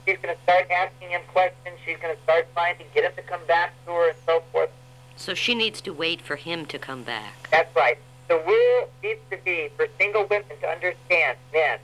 She's 0.06 0.18
going 0.18 0.34
to 0.34 0.42
start 0.44 0.70
asking 0.70 1.10
him 1.10 1.20
questions. 1.32 1.76
She's 1.84 1.98
going 1.98 2.14
to 2.14 2.22
start 2.22 2.46
trying 2.54 2.78
to 2.78 2.84
get 2.94 3.04
him 3.04 3.12
to 3.16 3.22
come 3.22 3.40
back 3.48 3.72
to 3.84 3.92
her 3.92 4.10
and 4.10 4.18
so 4.24 4.42
forth. 4.52 4.70
So 5.16 5.34
she 5.34 5.54
needs 5.54 5.80
to 5.80 5.92
wait 5.92 6.20
for 6.22 6.36
him 6.36 6.64
to 6.66 6.78
come 6.78 7.02
back. 7.02 7.48
That's 7.50 7.74
right. 7.74 7.98
The 8.28 8.36
rule 8.46 8.90
needs 9.02 9.20
to 9.30 9.38
be 9.44 9.68
for 9.76 9.86
single 9.98 10.26
women 10.26 10.56
to 10.60 10.68
understand, 10.68 11.38
men, 11.52 11.78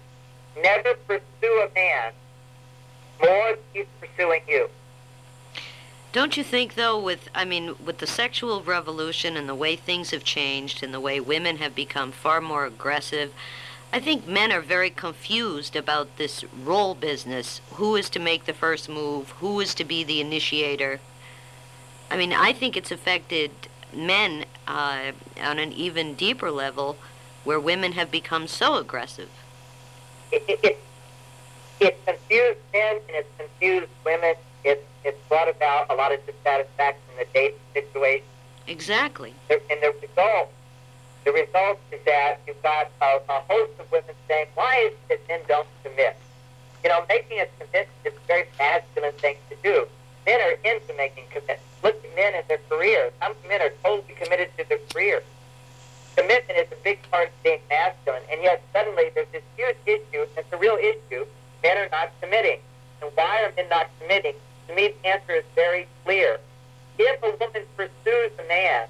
never 0.63 0.95
pursue 1.07 1.69
a 1.69 1.75
man 1.75 2.13
more 3.21 3.51
than 3.51 3.59
he's 3.73 3.87
pursuing 4.01 4.43
you. 4.47 4.69
Don't 6.13 6.37
you 6.37 6.45
think, 6.45 6.75
though, 6.75 6.99
with 7.01 7.31
I 7.35 7.45
mean, 7.45 7.75
with 7.83 7.99
the 7.99 8.07
sexual 8.07 8.63
revolution 8.63 9.37
and 9.37 9.49
the 9.49 9.55
way 9.55 9.77
things 9.77 10.11
have 10.11 10.25
changed 10.25 10.83
and 10.83 10.93
the 10.93 11.01
way 11.01 11.21
women 11.21 11.57
have 11.57 11.75
become 11.75 12.13
far 12.13 12.41
more 12.41 12.67
aggressive, 12.67 13.33
I 13.93 14.01
think 14.01 14.27
men 14.27 14.53
are 14.53 14.63
very 14.63 14.89
confused 14.89 15.77
about 15.77 16.17
this 16.17 16.45
role 16.65 16.95
business. 16.95 17.61
Who 17.75 17.95
is 17.95 18.09
to 18.11 18.19
make 18.19 18.47
the 18.47 18.55
first 18.55 18.89
move? 18.89 19.31
Who 19.41 19.61
is 19.61 19.75
to 19.75 19.85
be 19.85 20.03
the 20.03 20.21
initiator? 20.21 21.01
I 22.11 22.17
mean, 22.17 22.33
I 22.33 22.55
think 22.55 22.75
it's 22.75 22.91
affected 22.91 23.51
men 23.93 24.47
uh, 24.67 25.13
on 25.43 25.59
an 25.59 25.73
even 25.75 26.15
deeper 26.15 26.51
level, 26.51 26.97
where 27.45 27.61
women 27.61 27.93
have 27.93 28.11
become 28.11 28.47
so 28.47 28.77
aggressive. 28.77 29.29
It, 30.31 30.43
it, 30.49 30.61
it, 30.63 30.79
it's 31.81 32.05
confused 32.07 32.59
men 32.73 32.97
and 33.09 33.17
it's 33.17 33.29
confused 33.37 33.93
women. 34.07 34.35
It's 34.65 34.83
it's 35.05 35.19
brought 35.29 35.49
about 35.49 35.91
a 35.91 35.95
lot 35.95 36.15
of 36.15 36.25
dissatisfaction 36.25 37.03
in 37.13 37.19
the 37.19 37.27
dating 37.35 37.59
situation. 37.75 38.25
Exactly. 38.67 39.35
And 39.51 39.61
the 39.69 39.93
result, 40.01 40.51
the 41.25 41.33
result 41.33 41.79
is 41.91 42.01
that 42.05 42.41
you've 42.47 42.63
got 42.63 42.91
a, 43.01 43.21
a 43.29 43.41
host 43.49 43.73
of 43.79 43.91
women 43.91 44.15
saying, 44.29 44.47
"Why 44.55 44.91
is 44.91 44.93
it 45.11 45.21
men 45.29 45.41
don't 45.49 45.67
submit? 45.83 46.17
You 46.83 46.91
know, 46.91 47.05
making 47.09 47.41
a 47.41 47.47
commitment 47.59 47.89
is 48.05 48.13
a 48.13 48.27
very 48.27 48.47
masculine 48.59 49.13
thing 49.15 49.37
to 49.51 49.57
do. 49.63 49.87
Men 50.27 50.41
are 50.41 50.57
into 50.65 50.95
making 50.97 51.25
commitments. 51.31 51.63
Look 51.83 51.97
at 52.05 52.17
men 52.17 52.35
in 52.35 52.43
their 52.49 52.61
careers. 52.69 53.13
Some 53.21 53.35
men 53.49 53.63
are 53.63 53.73
totally 53.83 54.15
committed 54.15 54.51
to 54.59 54.69
their 54.69 54.79
careers. 54.93 55.25
Commitment 56.17 56.59
is 56.59 56.69
a 56.71 56.81
big 56.83 56.99
part 57.11 57.29
of 57.29 57.43
being 57.43 57.61
masculine, 57.71 58.23
and 58.31 58.43
yet 58.43 58.63
suddenly 58.73 59.11
there's 59.15 59.31
this 59.33 59.43
huge 59.57 59.77
issue. 59.87 60.27
It's 60.37 60.53
a 60.53 60.57
real 60.57 60.77
issue 60.77 61.27
men 61.63 61.79
are 61.79 61.89
not 61.91 62.11
committing. 62.21 62.59
And 63.01 63.11
why 63.15 63.43
are 63.43 63.53
men 63.57 63.69
not 63.69 63.89
committing? 64.01 64.35
To 64.69 64.75
me, 64.75 64.95
the 65.03 65.09
answer 65.09 65.33
is 65.33 65.45
very 65.55 65.87
clear. 66.05 66.39
If 66.99 67.23
a 67.23 67.31
woman 67.41 67.63
pursues 67.77 68.33
a 68.39 68.49
man, 68.49 68.89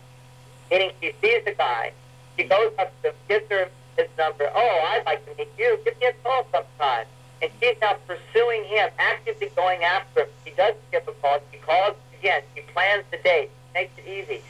meaning 0.71 0.91
she 1.01 1.13
sees 1.21 1.43
a 1.47 1.53
guy, 1.53 1.93
she 2.37 2.45
goes 2.45 2.73
up 2.79 2.93
to 3.03 3.09
him, 3.09 3.15
gives 3.29 3.49
her 3.51 3.69
his 3.97 4.09
number. 4.17 4.51
Oh, 4.55 4.85
I'd 4.91 5.05
like 5.05 5.25
to 5.27 5.37
meet 5.37 5.49
you. 5.59 5.79
Give 5.85 5.99
me 6.01 6.07
a 6.07 6.13
call 6.25 6.47
sometime. 6.51 7.07
And 7.41 7.51
she's 7.61 7.77
now 7.81 7.97
pursuing 8.07 8.65
him, 8.65 8.89
actively 8.99 9.51
going 9.57 9.83
after 9.83 10.21
him. 10.21 10.29
She 10.45 10.53
doesn't 10.53 10.91
give 10.91 11.07
a 11.09 11.13
call. 11.13 11.39
She 11.51 11.59
calls 11.59 11.97
again. 12.19 12.43
She 12.55 12.63
plans 12.73 13.05
the 13.11 13.19
date. 13.19 13.51
Makes 13.75 13.99
it 13.99 14.07
easy. 14.07 14.43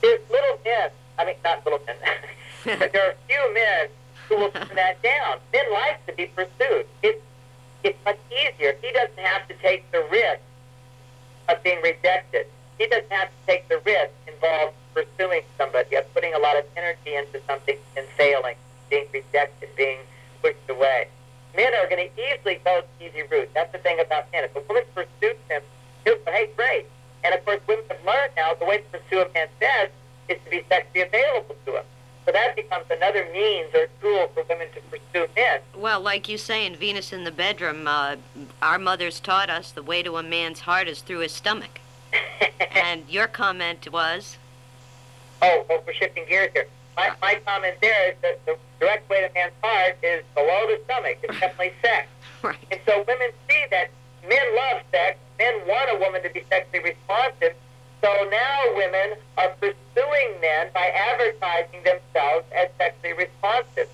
There's 0.00 0.20
little 0.30 0.58
men. 0.64 0.90
I 1.18 1.26
mean, 1.26 1.36
not 1.44 1.64
little 1.64 1.80
men. 1.86 1.96
but 2.78 2.92
there 2.92 3.10
are 3.10 3.14
few 3.28 3.54
men 3.54 3.88
who 4.28 4.36
will 4.36 4.50
turn 4.50 4.74
that 4.74 5.02
down. 5.02 5.38
Men 5.52 5.72
like 5.72 6.06
to 6.06 6.14
be 6.14 6.26
pursued. 6.26 6.86
It's, 7.02 7.20
it's 7.84 7.98
much 8.04 8.18
easier. 8.30 8.74
He 8.80 8.90
doesn't 8.92 9.18
have 9.18 9.46
to 9.48 9.54
take 9.54 9.90
the 9.92 10.04
risk 10.10 10.40
of 11.48 11.62
being 11.62 11.80
rejected. 11.82 12.46
He 12.78 12.86
doesn't 12.86 13.12
have 13.12 13.28
to 13.28 13.46
take 13.46 13.68
the 13.68 13.80
risk 13.84 14.12
involved 14.26 14.74
pursuing 14.94 15.42
somebody, 15.58 15.96
of 15.96 16.12
putting 16.14 16.34
a 16.34 16.38
lot 16.38 16.56
of 16.58 16.64
energy 16.76 17.14
into 17.14 17.40
something 17.46 17.76
and 17.96 18.06
failing, 18.16 18.56
being 18.88 19.06
rejected, 19.12 19.68
being 19.76 19.98
pushed 20.42 20.68
away. 20.68 21.08
Men 21.56 21.74
are 21.74 21.88
going 21.88 22.08
to 22.08 22.22
easily 22.22 22.60
go 22.64 22.82
the 22.98 23.06
easy 23.06 23.22
route. 23.30 23.50
That's 23.54 23.72
the 23.72 23.78
thing 23.78 24.00
about 24.00 24.30
men. 24.32 24.44
If 24.44 24.54
a 24.56 24.60
woman 24.68 24.84
pursues 24.94 25.36
him, 25.48 25.62
he'll 26.04 26.16
hey, 26.26 26.50
great. 26.56 26.86
And 27.24 27.34
of 27.34 27.44
course, 27.44 27.60
women 27.66 27.84
have 27.90 28.04
learned 28.04 28.32
now 28.36 28.54
the 28.54 28.64
way 28.64 28.78
to 28.78 28.98
pursue 28.98 29.20
a 29.20 29.32
man 29.32 29.48
best 29.58 29.92
is 30.28 30.38
to 30.44 30.50
be 30.50 30.64
sexually 30.68 31.06
available 31.06 31.56
to 31.66 31.76
him. 31.78 31.84
So 32.24 32.32
that 32.32 32.54
becomes 32.54 32.84
another 32.90 33.26
means 33.32 33.74
or 33.74 33.88
tool 34.00 34.28
for 34.34 34.44
women 34.48 34.68
to 34.74 34.80
pursue 34.82 35.26
men. 35.34 35.60
Well, 35.76 36.00
like 36.00 36.28
you 36.28 36.38
say 36.38 36.64
in 36.64 36.76
Venus 36.76 37.12
in 37.12 37.24
the 37.24 37.32
Bedroom, 37.32 37.88
uh, 37.88 38.16
our 38.62 38.78
mothers 38.78 39.18
taught 39.20 39.50
us 39.50 39.72
the 39.72 39.82
way 39.82 40.02
to 40.02 40.16
a 40.16 40.22
man's 40.22 40.60
heart 40.60 40.86
is 40.86 41.00
through 41.00 41.20
his 41.20 41.32
stomach. 41.32 41.80
and 42.70 43.08
your 43.08 43.26
comment 43.26 43.90
was? 43.92 44.36
Oh, 45.42 45.48
oh 45.50 45.66
well, 45.68 45.82
we're 45.86 45.94
shifting 45.94 46.24
gears 46.28 46.50
here. 46.52 46.66
My, 46.96 47.12
my 47.20 47.40
comment 47.46 47.76
there 47.80 48.10
is 48.10 48.16
that 48.22 48.44
the 48.46 48.56
direct 48.78 49.08
way 49.08 49.26
to 49.26 49.32
man's 49.32 49.52
heart 49.62 49.96
is 50.02 50.24
below 50.34 50.66
the 50.66 50.80
stomach. 50.84 51.18
It's 51.22 51.38
definitely 51.38 51.72
sex. 51.82 52.08
Right. 52.42 52.56
And 52.70 52.80
so 52.86 53.04
women 53.06 53.28
see 53.50 53.64
that 53.70 53.90
men 54.26 54.56
love 54.56 54.80
sex. 54.90 55.18
Men 55.38 55.52
want 55.66 55.90
a 55.92 55.98
woman 55.98 56.22
to 56.22 56.30
be 56.30 56.42
sexually 56.48 56.82
responsive. 56.82 57.54
So 58.00 58.08
now 58.30 58.60
women 58.76 59.18
are 59.36 59.50
pursuing 59.60 60.40
men 60.40 60.68
by 60.72 60.88
advertising 60.88 61.82
themselves 61.82 62.46
as 62.56 62.70
sexually 62.78 63.12
responsive. 63.12 63.90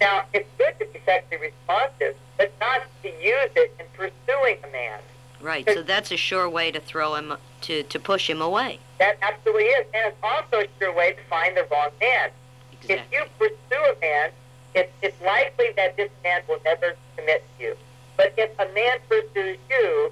Now, 0.00 0.24
it's 0.32 0.48
good 0.56 0.78
to 0.78 0.86
be 0.86 1.00
sexually 1.04 1.42
responsive, 1.42 2.16
but 2.38 2.52
not 2.58 2.82
to 3.02 3.08
use 3.08 3.50
it 3.54 3.74
in 3.78 3.84
pursuing 3.92 4.56
a 4.64 4.72
man. 4.72 5.00
Right, 5.42 5.68
so 5.68 5.82
that's 5.82 6.10
a 6.10 6.16
sure 6.16 6.48
way 6.48 6.70
to 6.70 6.80
throw 6.80 7.14
him, 7.16 7.34
to, 7.70 7.84
to 7.84 8.00
push 8.00 8.28
him 8.28 8.42
away. 8.42 8.80
That 8.98 9.16
absolutely 9.22 9.62
is. 9.62 9.86
And 9.94 10.12
it's 10.12 10.16
also 10.24 10.64
a 10.64 10.68
sure 10.80 10.92
way 10.92 11.12
to 11.12 11.22
find 11.30 11.56
the 11.56 11.64
wrong 11.70 11.90
man. 12.00 12.30
Exactly. 12.72 12.96
If 12.96 13.02
you 13.12 13.22
pursue 13.38 13.84
a 13.96 14.00
man, 14.00 14.30
it, 14.74 14.92
it's 15.02 15.20
likely 15.22 15.66
that 15.76 15.96
this 15.96 16.10
man 16.24 16.42
will 16.48 16.58
never 16.64 16.96
commit 17.16 17.44
to 17.58 17.64
you. 17.64 17.76
But 18.16 18.34
if 18.36 18.50
a 18.58 18.66
man 18.74 18.98
pursues 19.08 19.58
you, 19.70 20.10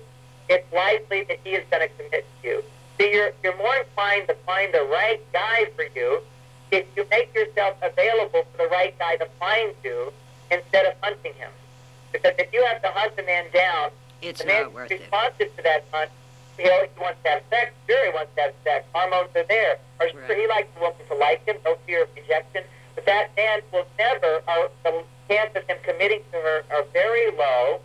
it's 0.49 0.73
likely 0.73 1.25
that 1.25 1.41
he 1.43 1.51
is 1.51 1.65
going 1.69 1.89
to 1.89 1.93
commit 1.97 2.25
to 2.43 2.49
you. 2.49 2.63
So 2.97 3.07
you're, 3.07 3.33
you're 3.43 3.57
more 3.59 3.75
inclined 3.75 4.29
to 4.29 4.35
find 4.47 4.73
the 4.73 4.87
right 4.93 5.21
guy 5.33 5.67
for 5.75 5.85
you 5.97 6.21
if 6.71 6.87
you 6.97 7.05
make 7.11 7.35
yourself 7.35 7.77
available 7.83 8.47
for 8.53 8.59
the 8.59 8.69
right 8.69 8.97
guy 9.01 9.17
to 9.17 9.27
find 9.41 9.75
you 9.83 10.13
instead 10.53 10.87
of 10.87 10.95
hunting 11.03 11.33
him. 11.35 11.51
Because 12.13 12.35
if 12.39 12.53
you 12.53 12.65
have 12.67 12.81
to 12.83 12.89
hunt 12.95 13.15
a 13.19 13.23
man 13.25 13.47
down, 13.53 13.91
It's 14.23 14.43
the 14.43 14.47
man 14.47 14.63
not 14.63 14.75
worth 14.75 14.91
it. 14.93 15.01
responsive 15.01 15.57
to 15.57 15.63
that 15.65 15.85
hunt, 15.91 16.11
you 16.59 16.65
know, 16.67 16.83
he 16.83 17.01
wants 17.01 17.23
to 17.23 17.31
have 17.31 17.43
sex, 17.51 17.73
he 17.87 17.95
wants 18.13 18.31
to 18.37 18.43
have 18.43 18.55
sex, 18.65 18.85
hormones 18.93 19.31
are 19.37 19.45
there. 19.45 19.79
Or 20.01 20.07
Right. 20.07 20.37
he 20.37 20.47
likes 20.49 20.69
a 20.77 20.81
woman 20.81 21.07
to 21.09 21.15
like 21.15 21.45
him, 21.47 21.57
no 21.65 21.77
fear 21.87 22.03
of 22.03 22.09
rejection. 22.17 22.65
But 22.95 23.07
that 23.07 23.31
man 23.37 23.63
will 23.73 23.87
never, 23.99 24.43
or 24.49 24.71
the 24.85 25.05
chance 25.29 25.55
of 25.55 25.65
him 25.69 25.79
committing 25.83 26.23
to 26.33 26.39
her 26.39 26.65
are 26.71 26.83
very 26.93 27.31
low. 27.33 27.81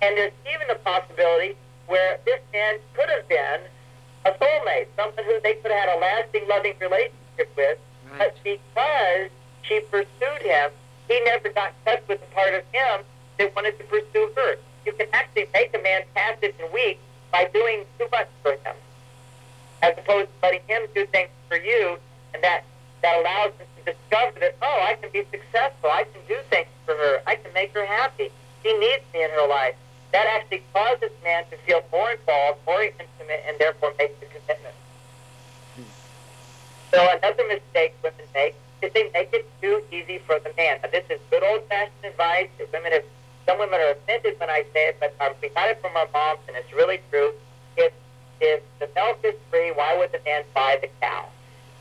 And 0.00 0.16
there's 0.16 0.32
even 0.52 0.70
a 0.70 0.74
possibility 0.76 1.56
where 1.86 2.18
this 2.24 2.40
man 2.52 2.78
could 2.94 3.08
have 3.10 3.26
been 3.28 3.60
a 4.24 4.30
soulmate, 4.32 4.86
someone 4.96 5.24
who 5.24 5.40
they 5.42 5.54
could 5.54 5.70
have 5.70 5.88
had 5.88 5.96
a 5.96 6.00
lasting, 6.00 6.46
loving 6.48 6.74
relationship 6.80 7.50
with. 7.56 7.78
Right. 8.10 8.18
But 8.18 8.36
because 8.44 9.30
she 9.62 9.80
pursued 9.90 10.42
him, 10.42 10.70
he 11.08 11.20
never 11.24 11.48
got 11.50 11.70
in 11.86 11.92
touch 11.92 12.02
with 12.08 12.20
the 12.20 12.26
part 12.34 12.54
of 12.54 12.62
him 12.72 13.00
that 13.38 13.54
wanted 13.56 13.78
to 13.78 13.84
pursue 13.84 14.30
her. 14.36 14.56
You 14.86 14.92
can 14.92 15.06
actually 15.12 15.46
make 15.52 15.74
a 15.74 15.82
man 15.82 16.02
passive 16.14 16.54
and 16.60 16.72
weak 16.72 16.98
by 17.32 17.48
doing 17.52 17.84
too 17.98 18.06
much 18.12 18.28
for 18.42 18.52
him, 18.52 18.76
as 19.82 19.96
opposed 19.98 20.28
to 20.28 20.36
letting 20.42 20.60
him 20.68 20.82
do 20.94 21.06
things 21.06 21.30
for 21.48 21.56
you, 21.56 21.98
and 22.34 22.42
that 22.44 22.64
that 23.02 23.18
allows 23.18 23.52
him 23.58 23.66
to 23.78 23.92
discover 23.92 24.38
that 24.38 24.56
oh, 24.62 24.84
I 24.86 24.94
can 24.94 25.10
be 25.10 25.24
successful, 25.30 25.90
I 25.90 26.04
can 26.04 26.20
do 26.28 26.36
things 26.50 26.68
for 26.86 26.94
her, 26.94 27.22
I 27.26 27.34
can 27.36 27.52
make 27.52 27.72
her 27.74 27.84
happy. 27.84 28.30
She 28.62 28.72
needs 28.78 29.02
me 29.12 29.24
in 29.24 29.30
her 29.30 29.48
life. 29.48 29.74
That 30.12 30.26
actually 30.26 30.62
causes 30.72 31.10
man 31.24 31.44
to 31.50 31.56
feel 31.66 31.82
more 31.90 32.12
involved, 32.12 32.60
more 32.66 32.82
intimate, 32.82 33.42
and 33.48 33.58
therefore 33.58 33.92
make 33.98 34.20
the 34.20 34.26
commitment. 34.26 34.74
So 36.92 37.08
another 37.16 37.44
mistake 37.48 37.96
women 38.04 38.26
make 38.34 38.54
is 38.82 38.92
they 38.92 39.10
make 39.14 39.32
it 39.32 39.48
too 39.62 39.82
easy 39.90 40.18
for 40.18 40.38
the 40.38 40.52
man. 40.56 40.78
Now 40.82 40.90
this 40.92 41.04
is 41.08 41.18
good 41.30 41.42
old-fashioned 41.42 42.04
advice 42.04 42.50
that 42.58 42.70
women 42.72 42.92
have. 42.92 43.04
Some 43.46 43.58
women 43.58 43.80
are 43.80 43.92
offended 43.92 44.38
when 44.38 44.50
I 44.50 44.64
say 44.72 44.88
it, 44.88 44.96
but 45.00 45.14
um, 45.20 45.34
we 45.42 45.48
got 45.50 45.68
it 45.68 45.80
from 45.80 45.96
our 45.96 46.08
moms, 46.12 46.40
and 46.46 46.56
it's 46.56 46.72
really 46.72 47.00
true. 47.10 47.32
If 47.76 47.92
if 48.40 48.62
the 48.78 48.88
milk 48.94 49.18
is 49.24 49.34
free, 49.50 49.70
why 49.70 49.96
would 49.98 50.12
the 50.12 50.20
man 50.24 50.42
buy 50.54 50.78
the 50.80 50.88
cow? 51.00 51.26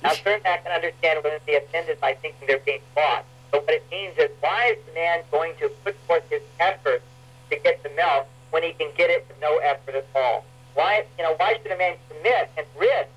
Now, 0.04 0.14
certainly 0.14 0.50
I 0.50 0.58
can 0.58 0.72
understand 0.72 1.20
women 1.24 1.40
be 1.46 1.56
offended 1.56 2.00
by 2.00 2.14
thinking 2.16 2.48
they're 2.48 2.60
being 2.66 2.82
bought. 2.96 3.26
But 3.52 3.66
what 3.66 3.74
it 3.74 3.86
means 3.92 4.18
is, 4.18 4.30
why 4.40 4.74
is 4.74 4.78
the 4.88 4.94
man 4.94 5.24
going 5.30 5.54
to 5.60 5.70
put 5.84 5.96
forth 6.08 6.24
his 6.30 6.42
effort 6.60 7.02
to 7.50 7.56
get 7.58 7.84
the 7.84 7.90
milk 7.90 8.28
when 8.50 8.64
he 8.64 8.74
can 8.74 8.90
get 8.98 9.10
it 9.10 9.26
with 9.28 9.40
no 9.42 9.58
effort 9.58 9.96
at 9.96 10.06
all? 10.16 10.46
Why, 10.74 11.04
you 11.18 11.24
know, 11.24 11.36
why 11.38 11.58
should 11.62 11.72
a 11.72 11.78
man 11.78 11.98
commit 12.10 12.50
and 12.58 12.66
risk 12.80 13.10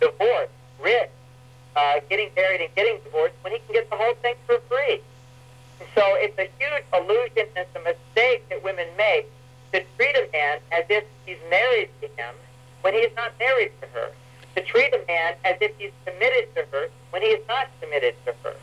divorce, 0.00 0.48
risk 0.82 1.10
uh, 1.76 2.00
getting 2.08 2.30
married 2.34 2.60
and 2.62 2.74
getting 2.74 2.98
divorced 3.04 3.34
when 3.42 3.52
he 3.52 3.58
can 3.60 3.74
get 3.74 3.90
the 3.90 3.96
whole 3.96 4.14
thing 4.22 4.34
for 4.46 4.58
free? 4.68 5.00
So 5.94 6.02
it's 6.16 6.38
a 6.38 6.48
huge 6.58 6.84
illusion 6.92 7.46
and 7.56 7.66
it's 7.66 7.76
a 7.76 7.80
mistake 7.80 8.48
that 8.48 8.62
women 8.62 8.86
make 8.96 9.28
to 9.72 9.82
treat 9.96 10.16
a 10.16 10.28
man 10.32 10.58
as 10.72 10.84
if 10.88 11.04
he's 11.26 11.38
married 11.50 11.88
to 12.00 12.08
him 12.08 12.34
when 12.82 12.94
he 12.94 13.00
is 13.00 13.14
not 13.16 13.32
married 13.38 13.72
to 13.80 13.86
her. 13.88 14.10
To 14.56 14.62
treat 14.62 14.92
a 14.92 15.00
man 15.06 15.34
as 15.44 15.56
if 15.60 15.72
he's 15.78 15.92
committed 16.04 16.54
to 16.56 16.66
her 16.72 16.88
when 17.10 17.22
he 17.22 17.28
is 17.28 17.46
not 17.48 17.68
committed 17.80 18.14
to 18.26 18.34
her. 18.44 18.54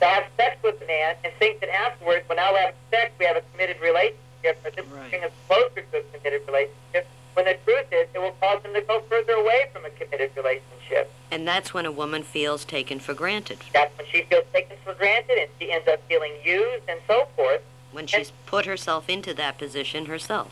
To 0.00 0.04
have 0.06 0.24
sex 0.36 0.56
with 0.62 0.80
a 0.82 0.86
man 0.86 1.16
and 1.24 1.32
think 1.38 1.60
that 1.60 1.68
afterwards, 1.70 2.28
when 2.28 2.38
I'll 2.38 2.56
have 2.56 2.74
sex, 2.90 3.12
we 3.18 3.26
have 3.26 3.36
a 3.36 3.42
committed 3.52 3.80
relationship, 3.80 4.60
or 4.64 4.70
this 4.70 4.84
will 4.86 4.96
Right. 4.96 5.10
bring 5.10 5.24
us 5.24 5.32
closer 5.48 5.82
to 5.82 5.98
a 5.98 6.02
committed 6.12 6.42
relationship, 6.46 7.06
when 7.34 7.44
the 7.46 7.54
truth 7.64 7.86
is 7.92 8.08
it 8.14 8.18
will 8.18 8.36
cause 8.40 8.62
him 8.64 8.72
to 8.74 8.80
go 8.82 9.00
further 9.08 9.32
away 9.34 9.68
from 9.72 9.84
a 9.84 9.90
committed 9.90 10.30
relationship. 10.36 11.10
And 11.36 11.46
that's 11.46 11.74
when 11.74 11.84
a 11.84 11.92
woman 11.92 12.22
feels 12.22 12.64
taken 12.64 12.98
for 12.98 13.12
granted, 13.12 13.58
That's 13.74 13.94
when 13.98 14.06
she 14.10 14.22
feels 14.22 14.46
taken 14.54 14.74
for 14.82 14.94
granted 14.94 15.36
and 15.36 15.50
she 15.60 15.70
ends 15.70 15.86
up 15.86 16.00
feeling 16.08 16.32
used 16.42 16.84
and 16.88 16.98
so 17.06 17.28
forth. 17.36 17.60
when 17.92 18.06
she's 18.06 18.30
put 18.46 18.64
herself 18.64 19.10
into 19.10 19.34
that 19.34 19.58
position 19.58 20.06
herself. 20.06 20.48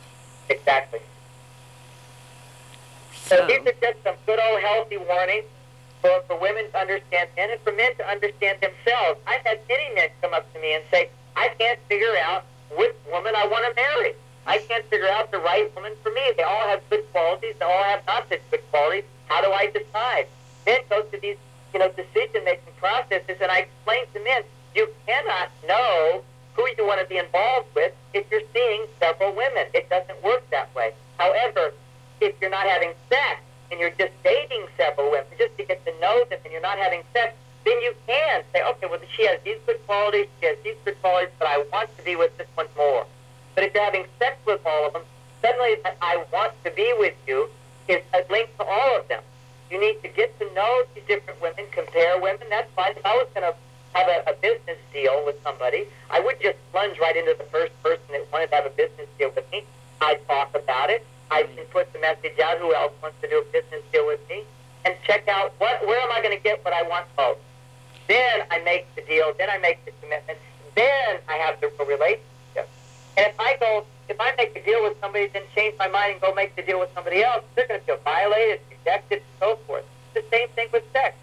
Exactly. 0.50 0.98
So 3.14 3.36
So, 3.38 3.46
these 3.46 3.60
are 3.60 3.72
just 3.80 4.04
some 4.04 4.14
good 4.26 4.38
old 4.38 4.60
healthy 4.60 4.98
warnings 4.98 5.46
for, 6.02 6.22
for 6.26 6.38
women 6.38 6.70
to 6.72 6.76
understand 6.78 7.30
men 7.34 7.48
and 7.52 7.60
for 7.62 7.72
men 7.72 7.96
to 7.96 8.06
understand 8.06 8.58
themselves. 8.60 9.18
I've 9.26 9.40
had 9.40 9.60
many 9.66 9.94
men 9.94 10.10
come 10.20 10.34
up 10.34 10.52
to 10.52 10.60
me 10.60 10.74
and 10.74 10.84
say, 10.90 11.08
I 11.34 11.48
can't 11.58 11.80
figure 11.88 12.14
out 12.26 12.44
which 12.76 12.94
woman 13.10 13.32
I 13.34 13.46
want 13.46 13.64
to 13.70 13.74
marry. 13.74 14.12
I 14.46 14.58
can't 14.58 14.84
figure 14.90 15.08
out 15.08 15.30
the 15.30 15.38
right 15.38 15.74
woman 15.74 15.94
for 16.02 16.10
me. 16.10 16.20
They 16.36 16.42
all 16.42 16.68
have 16.68 16.82
good 16.90 17.10
qualities. 17.10 17.54
They 17.58 17.64
all 17.64 17.84
have 17.84 18.04
not 18.06 18.28
such 18.28 18.42
good 18.50 18.60
qualities. 18.70 19.04
How 19.28 19.40
do 19.40 19.50
I 19.50 19.68
decide? 19.70 20.26
Men 20.66 20.80
go 20.88 21.02
through 21.04 21.20
these, 21.20 21.36
you 21.72 21.80
know, 21.80 21.90
decision-making 21.90 22.72
processes, 22.78 23.36
and 23.40 23.50
I 23.50 23.66
explain 23.68 24.04
to 24.14 24.24
men, 24.24 24.42
you 24.74 24.88
cannot 25.06 25.50
know 25.68 26.22
who 26.54 26.66
you 26.78 26.86
want 26.86 27.00
to 27.00 27.06
be 27.06 27.18
involved 27.18 27.68
with 27.74 27.92
if 28.12 28.24
you're 28.30 28.46
seeing 28.52 28.86
several 29.00 29.32
women. 29.34 29.66
It 29.74 29.90
doesn't 29.90 30.22
work 30.22 30.48
that 30.50 30.74
way. 30.74 30.92
However, 31.18 31.72
if 32.20 32.34
you're 32.40 32.50
not 32.50 32.66
having 32.66 32.92
sex 33.08 33.40
and 33.70 33.80
you're 33.80 33.90
just 33.90 34.12
dating 34.22 34.66
several 34.76 35.10
women 35.10 35.26
just 35.38 35.56
to 35.58 35.64
get 35.64 35.84
to 35.84 35.92
know 36.00 36.24
them 36.30 36.38
and 36.44 36.52
you're 36.52 36.62
not 36.62 36.78
having 36.78 37.02
sex, 37.12 37.34
then 37.64 37.80
you 37.80 37.94
can 38.06 38.42
say, 38.52 38.62
okay, 38.62 38.86
well, 38.86 39.00
she 39.16 39.26
has 39.26 39.40
these 39.42 39.58
good 39.66 39.84
qualities, 39.86 40.26
she 40.40 40.46
has 40.46 40.56
these 40.62 40.76
good 40.84 41.00
qualities, 41.00 41.34
but 41.38 41.48
I 41.48 41.64
want 41.72 41.94
to 41.96 42.04
be 42.04 42.14
with 42.14 42.36
this 42.38 42.46
one 42.54 42.66
more. 42.76 43.06
But 43.54 43.64
if 43.64 43.74
you're 43.74 43.84
having 43.84 44.04
sex 44.18 44.36
with 44.46 44.60
all 44.64 44.86
of 44.86 44.92
them, 44.92 45.02
suddenly 45.42 45.76
that 45.82 45.96
I 46.00 46.24
want 46.32 46.52
to 46.64 46.70
be 46.70 46.94
with 46.98 47.14
you 47.26 47.48
is 47.88 48.02
a 48.12 48.22
link 48.30 48.56
to 48.58 48.64
all 48.64 49.00
of 49.00 49.08
them. 49.08 49.22
You 49.74 49.80
need 49.80 50.00
to 50.06 50.08
get 50.08 50.38
to 50.38 50.46
know 50.54 50.84
these 50.94 51.02
different 51.08 51.42
women, 51.42 51.66
compare 51.72 52.14
women. 52.20 52.46
That's 52.48 52.70
fine. 52.78 52.92
If 52.94 53.04
I 53.04 53.10
was 53.18 53.26
going 53.34 53.42
to 53.42 53.58
have 53.98 54.06
a, 54.06 54.30
a 54.30 54.34
business 54.38 54.78
deal 54.92 55.26
with 55.26 55.34
somebody, 55.42 55.82
I 56.10 56.20
would 56.20 56.38
just 56.40 56.54
plunge 56.70 56.96
right 57.00 57.16
into 57.16 57.34
the 57.36 57.42
first 57.50 57.74
person 57.82 58.06
that 58.12 58.22
wanted 58.30 58.50
to 58.50 58.54
have 58.54 58.66
a 58.66 58.76
business 58.78 59.10
deal 59.18 59.32
with 59.34 59.42
me. 59.50 59.64
I'd 60.00 60.22
talk 60.28 60.54
about 60.54 60.90
it. 60.90 61.04
I 61.32 61.42
mm-hmm. 61.42 61.56
can 61.56 61.64
put 61.74 61.92
the 61.92 61.98
message 61.98 62.38
out 62.38 62.58
who 62.58 62.72
else 62.72 62.92
wants 63.02 63.18
to 63.22 63.28
do 63.28 63.42
a 63.42 63.46
business 63.50 63.82
deal 63.90 64.06
with 64.06 64.20
me 64.30 64.44
and 64.84 64.94
check 65.02 65.26
out 65.26 65.52
what 65.58 65.84
where 65.88 65.98
am 65.98 66.12
I 66.12 66.22
going 66.22 66.38
to 66.38 66.44
get 66.44 66.64
what 66.64 66.72
I 66.72 66.86
want 66.86 67.06
most. 67.18 67.40
Then 68.06 68.46
I 68.52 68.62
make 68.62 68.86
the 68.94 69.02
deal. 69.02 69.34
Then 69.36 69.50
I 69.50 69.58
make 69.58 69.84
the 69.84 69.90
commitment. 70.00 70.38
Then 70.76 71.18
I 71.26 71.34
have 71.42 71.58
the 71.60 71.66
relationship. 71.82 72.70
And 73.18 73.26
if 73.26 73.40
I 73.40 73.56
go, 73.58 73.82
if 74.08 74.20
I 74.20 74.34
make 74.38 74.54
a 74.54 74.62
deal 74.62 74.84
with 74.84 74.94
somebody, 75.00 75.26
then 75.34 75.42
change 75.52 75.74
my 75.80 75.88
mind 75.88 76.12
and 76.12 76.20
go 76.20 76.32
make 76.32 76.54
the 76.54 76.62
deal 76.62 76.78
with 76.78 76.94
somebody 76.94 77.24
else, 77.24 77.42
they're 77.56 77.66
going 77.66 77.80
to 77.80 77.86
feel 77.86 77.98
violated, 78.04 78.60
rejected, 78.84 79.18
and 79.18 79.26
so 79.40 79.56
forth. 79.66 79.84
It's 80.14 80.24
the 80.24 80.36
same 80.36 80.48
thing 80.50 80.68
with 80.72 80.84
sex. 80.92 81.16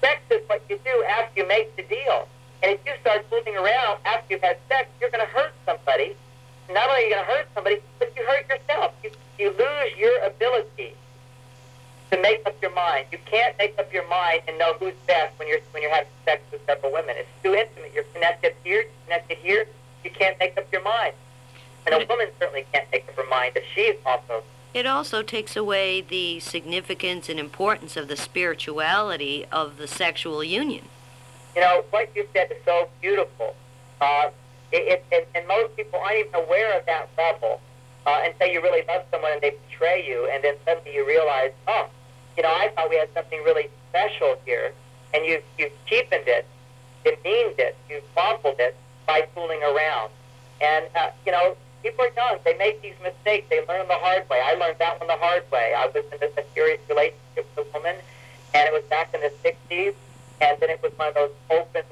Sex 0.00 0.20
is 0.30 0.40
what 0.48 0.62
you 0.68 0.78
do 0.84 1.04
after 1.08 1.40
you 1.40 1.48
make 1.48 1.74
the 1.76 1.82
deal. 1.82 2.28
And 2.62 2.72
if 2.72 2.80
you 2.86 2.92
start 3.00 3.26
fooling 3.28 3.56
around 3.56 3.98
after 4.04 4.34
you've 4.34 4.42
had 4.42 4.58
sex, 4.68 4.88
you're 5.00 5.10
going 5.10 5.24
to 5.24 5.32
hurt 5.32 5.52
somebody. 5.66 6.14
Not 6.70 6.88
only 6.88 7.02
are 7.02 7.06
you 7.06 7.14
going 7.14 7.24
to 7.24 7.30
hurt 7.32 7.48
somebody, 7.54 7.78
but 7.98 8.12
you 8.16 8.24
hurt 8.26 8.48
yourself. 8.48 8.92
You, 9.02 9.10
you 9.38 9.48
lose 9.50 9.98
your 9.98 10.24
ability 10.24 10.94
to 12.10 12.20
make 12.20 12.42
up 12.46 12.56
your 12.62 12.74
mind. 12.74 13.06
You 13.12 13.18
can't 13.24 13.56
make 13.58 13.78
up 13.78 13.92
your 13.92 14.06
mind 14.08 14.42
and 14.48 14.58
know 14.58 14.74
who's 14.78 14.94
best 15.06 15.38
when 15.38 15.48
you're 15.48 15.60
when 15.72 15.82
you're 15.82 15.94
having 15.94 16.10
sex 16.24 16.42
with 16.50 16.60
several 16.66 16.92
women. 16.92 17.14
It's 17.16 17.28
too 17.42 17.54
intimate. 17.54 17.92
You're 17.94 18.08
connected 18.14 18.54
here, 18.64 18.82
you're 18.82 19.04
connected 19.04 19.38
here. 19.38 19.66
You 20.04 20.10
can't 20.10 20.38
make 20.38 20.56
up 20.58 20.66
your 20.72 20.82
mind. 20.82 21.14
And 21.86 21.94
a 21.94 22.06
woman 22.06 22.28
certainly 22.38 22.66
can't 22.72 22.86
make 22.92 23.08
up 23.08 23.14
her 23.16 23.28
mind 23.30 23.52
if 23.56 23.64
she's 23.74 23.96
also 24.04 24.42
It 24.72 24.86
also 24.86 25.22
takes 25.22 25.56
away 25.56 26.00
the 26.00 26.38
significance 26.38 27.28
and 27.28 27.40
importance 27.40 27.96
of 27.96 28.06
the 28.06 28.16
spirituality 28.16 29.44
of 29.50 29.78
the 29.78 29.88
sexual 29.88 30.44
union. 30.44 30.86
You 31.56 31.62
know, 31.62 31.84
what 31.90 32.10
you 32.14 32.28
said 32.32 32.52
is 32.52 32.58
so 32.64 32.88
beautiful. 33.00 33.56
Uh, 34.00 34.30
it, 34.70 35.04
it, 35.10 35.28
and, 35.34 35.48
most 35.48 35.76
people 35.76 35.98
aren't 35.98 36.18
even 36.18 36.34
aware 36.34 36.78
of 36.78 36.86
that 36.86 37.08
level 37.18 37.60
uh, 38.06 38.20
until 38.24 38.46
you 38.46 38.62
really 38.62 38.86
love 38.86 39.02
someone 39.10 39.32
and 39.32 39.40
they 39.40 39.54
betray 39.68 40.06
you, 40.06 40.30
and 40.32 40.44
then 40.44 40.54
suddenly 40.64 40.94
you 40.94 41.04
realize, 41.04 41.50
oh, 41.66 41.88
you 42.36 42.44
know, 42.44 42.50
I 42.50 42.70
thought 42.76 42.88
we 42.88 42.96
had 42.96 43.08
something 43.12 43.42
really 43.42 43.68
special 43.88 44.36
here, 44.46 44.72
and 45.12 45.26
you've, 45.26 45.42
you've 45.58 45.72
cheapened 45.86 46.28
it, 46.28 46.46
demeaned 47.04 47.58
it, 47.58 47.76
you've 47.88 48.04
fumbled 48.14 48.60
it 48.60 48.76
by 49.08 49.26
fooling 49.34 49.60
around. 49.64 50.12
And, 50.60 50.86
uh, 50.94 51.10
you 51.26 51.32
know, 51.32 51.56
people 51.82 52.04
are 52.04 52.12
young. 52.16 52.38
They 52.44 52.54
make 52.56 52.80
these 52.82 52.94
mistakes. 53.02 53.46
They 53.48 53.64
learn 53.66 53.86
the 53.88 53.94
hard 53.98 54.28
way. 54.28 54.40
I 54.44 54.54
learned 54.54 54.78
that 54.78 54.98
one 55.00 55.08
the 55.08 55.16
hard 55.16 55.44
way. 55.50 55.74
I 55.76 55.86
was 55.86 55.96
in 55.96 56.18
a 56.22 56.44
serious 56.54 56.80
relationship 56.88 57.46
with 57.56 57.66
a 57.66 57.70
woman, 57.78 57.96
and 58.54 58.62
it 58.68 58.72
was 58.72 58.82
back 58.84 59.12
in 59.14 59.20
the 59.20 59.32
60s, 59.42 59.94
and 60.40 60.58
then 60.60 60.70
it 60.70 60.82
was 60.82 60.92
one 60.96 61.08
of 61.08 61.14
those 61.14 61.32
open 61.50 61.84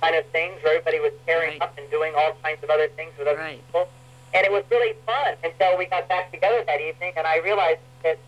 kind 0.00 0.16
of 0.16 0.26
things 0.26 0.62
where 0.62 0.74
everybody 0.76 1.00
was 1.00 1.12
tearing 1.26 1.58
Right. 1.58 1.62
up 1.62 1.78
and 1.78 1.88
doing 1.90 2.12
all 2.14 2.32
kinds 2.42 2.62
of 2.62 2.70
other 2.70 2.88
things 2.88 3.12
with 3.18 3.26
other 3.28 3.38
Right. 3.38 3.56
people. 3.66 3.88
And 4.34 4.44
it 4.44 4.52
was 4.52 4.64
really 4.70 4.94
fun 5.06 5.36
until 5.44 5.76
we 5.78 5.86
got 5.86 6.08
back 6.08 6.30
together 6.30 6.62
that 6.64 6.80
evening, 6.80 7.12
and 7.16 7.26
I 7.26 7.38
realized 7.38 7.80
that 8.02 8.18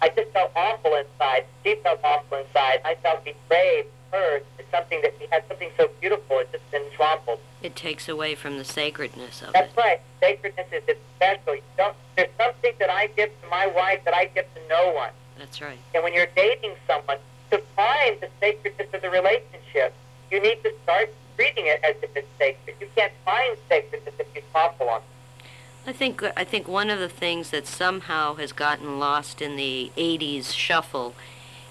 I 0.00 0.08
just 0.08 0.30
felt 0.32 0.50
awful 0.56 0.94
inside. 0.94 1.44
She 1.64 1.74
felt 1.76 2.00
awful 2.02 2.38
inside. 2.38 2.80
I 2.84 2.94
felt 2.96 3.24
betrayed, 3.24 3.86
hurt. 4.12 4.44
It's 4.58 4.70
something 4.70 5.00
that 5.02 5.14
we 5.18 5.26
had 5.30 5.42
something 5.48 5.70
so 5.76 5.90
beautiful. 6.00 6.38
It's 6.38 6.52
just 6.52 6.70
been 6.70 6.84
trampled. 6.94 7.40
It 7.62 7.74
takes 7.74 8.08
away 8.08 8.34
from 8.34 8.58
the 8.58 8.64
sacredness 8.64 9.42
of 9.42 9.48
it. 9.48 9.52
That's 9.54 9.76
right. 9.76 10.00
Sacredness 10.20 10.66
is 10.72 10.82
it's 10.86 11.00
special. 11.16 11.56
You 11.56 11.62
don't, 11.76 11.96
there's 12.16 12.30
something 12.38 12.72
that 12.78 12.90
I 12.90 13.08
give 13.08 13.30
to 13.42 13.48
my 13.48 13.66
wife 13.66 14.04
that 14.04 14.14
I 14.14 14.26
give 14.26 14.44
to 14.54 14.60
no 14.68 14.92
one. 14.92 15.10
That's 15.38 15.60
right. 15.60 15.78
And 15.94 16.04
when 16.04 16.14
you're 16.14 16.28
dating 16.36 16.74
someone, 16.86 17.18
to 17.50 17.58
find 17.76 18.18
the 18.20 18.28
sacredness 18.40 18.88
of 18.94 19.02
the 19.02 19.10
relationship, 19.10 19.94
you 20.30 20.40
need 20.40 20.62
to 20.62 20.72
start 20.82 21.10
treating 21.36 21.66
it 21.66 21.80
as 21.84 21.94
if 22.02 22.16
it's 22.16 22.28
sacred. 22.38 22.76
You 22.80 22.88
can't 22.96 23.12
find 23.24 23.56
sacredness 23.68 24.14
if 24.18 24.26
you 24.34 24.42
topple 24.52 24.88
on 24.88 25.00
it. 25.00 25.46
I 25.84 25.92
think 25.92 26.22
I 26.36 26.44
think 26.44 26.68
one 26.68 26.90
of 26.90 27.00
the 27.00 27.08
things 27.08 27.50
that 27.50 27.66
somehow 27.66 28.36
has 28.36 28.52
gotten 28.52 28.98
lost 28.98 29.42
in 29.42 29.56
the 29.56 29.90
80s 29.96 30.54
shuffle 30.54 31.14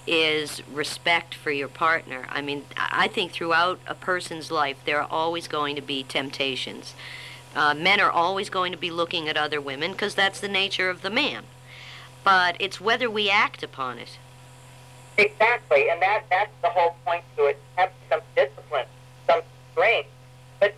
is 0.07 0.61
respect 0.71 1.35
for 1.35 1.51
your 1.51 1.67
partner. 1.67 2.25
I 2.29 2.41
mean, 2.41 2.65
I 2.75 3.07
think 3.07 3.31
throughout 3.31 3.79
a 3.87 3.95
person's 3.95 4.51
life 4.51 4.77
there 4.85 5.01
are 5.01 5.07
always 5.09 5.47
going 5.47 5.75
to 5.75 5.81
be 5.81 6.03
temptations. 6.03 6.95
Uh, 7.55 7.73
men 7.73 7.99
are 7.99 8.11
always 8.11 8.49
going 8.49 8.71
to 8.71 8.77
be 8.77 8.89
looking 8.89 9.27
at 9.27 9.37
other 9.37 9.59
women 9.59 9.91
because 9.91 10.15
that's 10.15 10.39
the 10.39 10.47
nature 10.47 10.89
of 10.89 11.01
the 11.01 11.09
man. 11.09 11.43
But 12.23 12.55
it's 12.59 12.79
whether 12.79 13.09
we 13.09 13.29
act 13.29 13.63
upon 13.63 13.97
it. 13.99 14.17
Exactly, 15.17 15.89
and 15.89 16.01
that 16.01 16.23
that's 16.29 16.51
the 16.61 16.69
whole 16.69 16.95
point 17.05 17.23
to 17.37 17.45
it. 17.45 17.59
Have 17.75 17.91
some 18.09 18.21
discipline, 18.35 18.85
some 19.27 19.41
strength. 19.71 20.09
But 20.59 20.73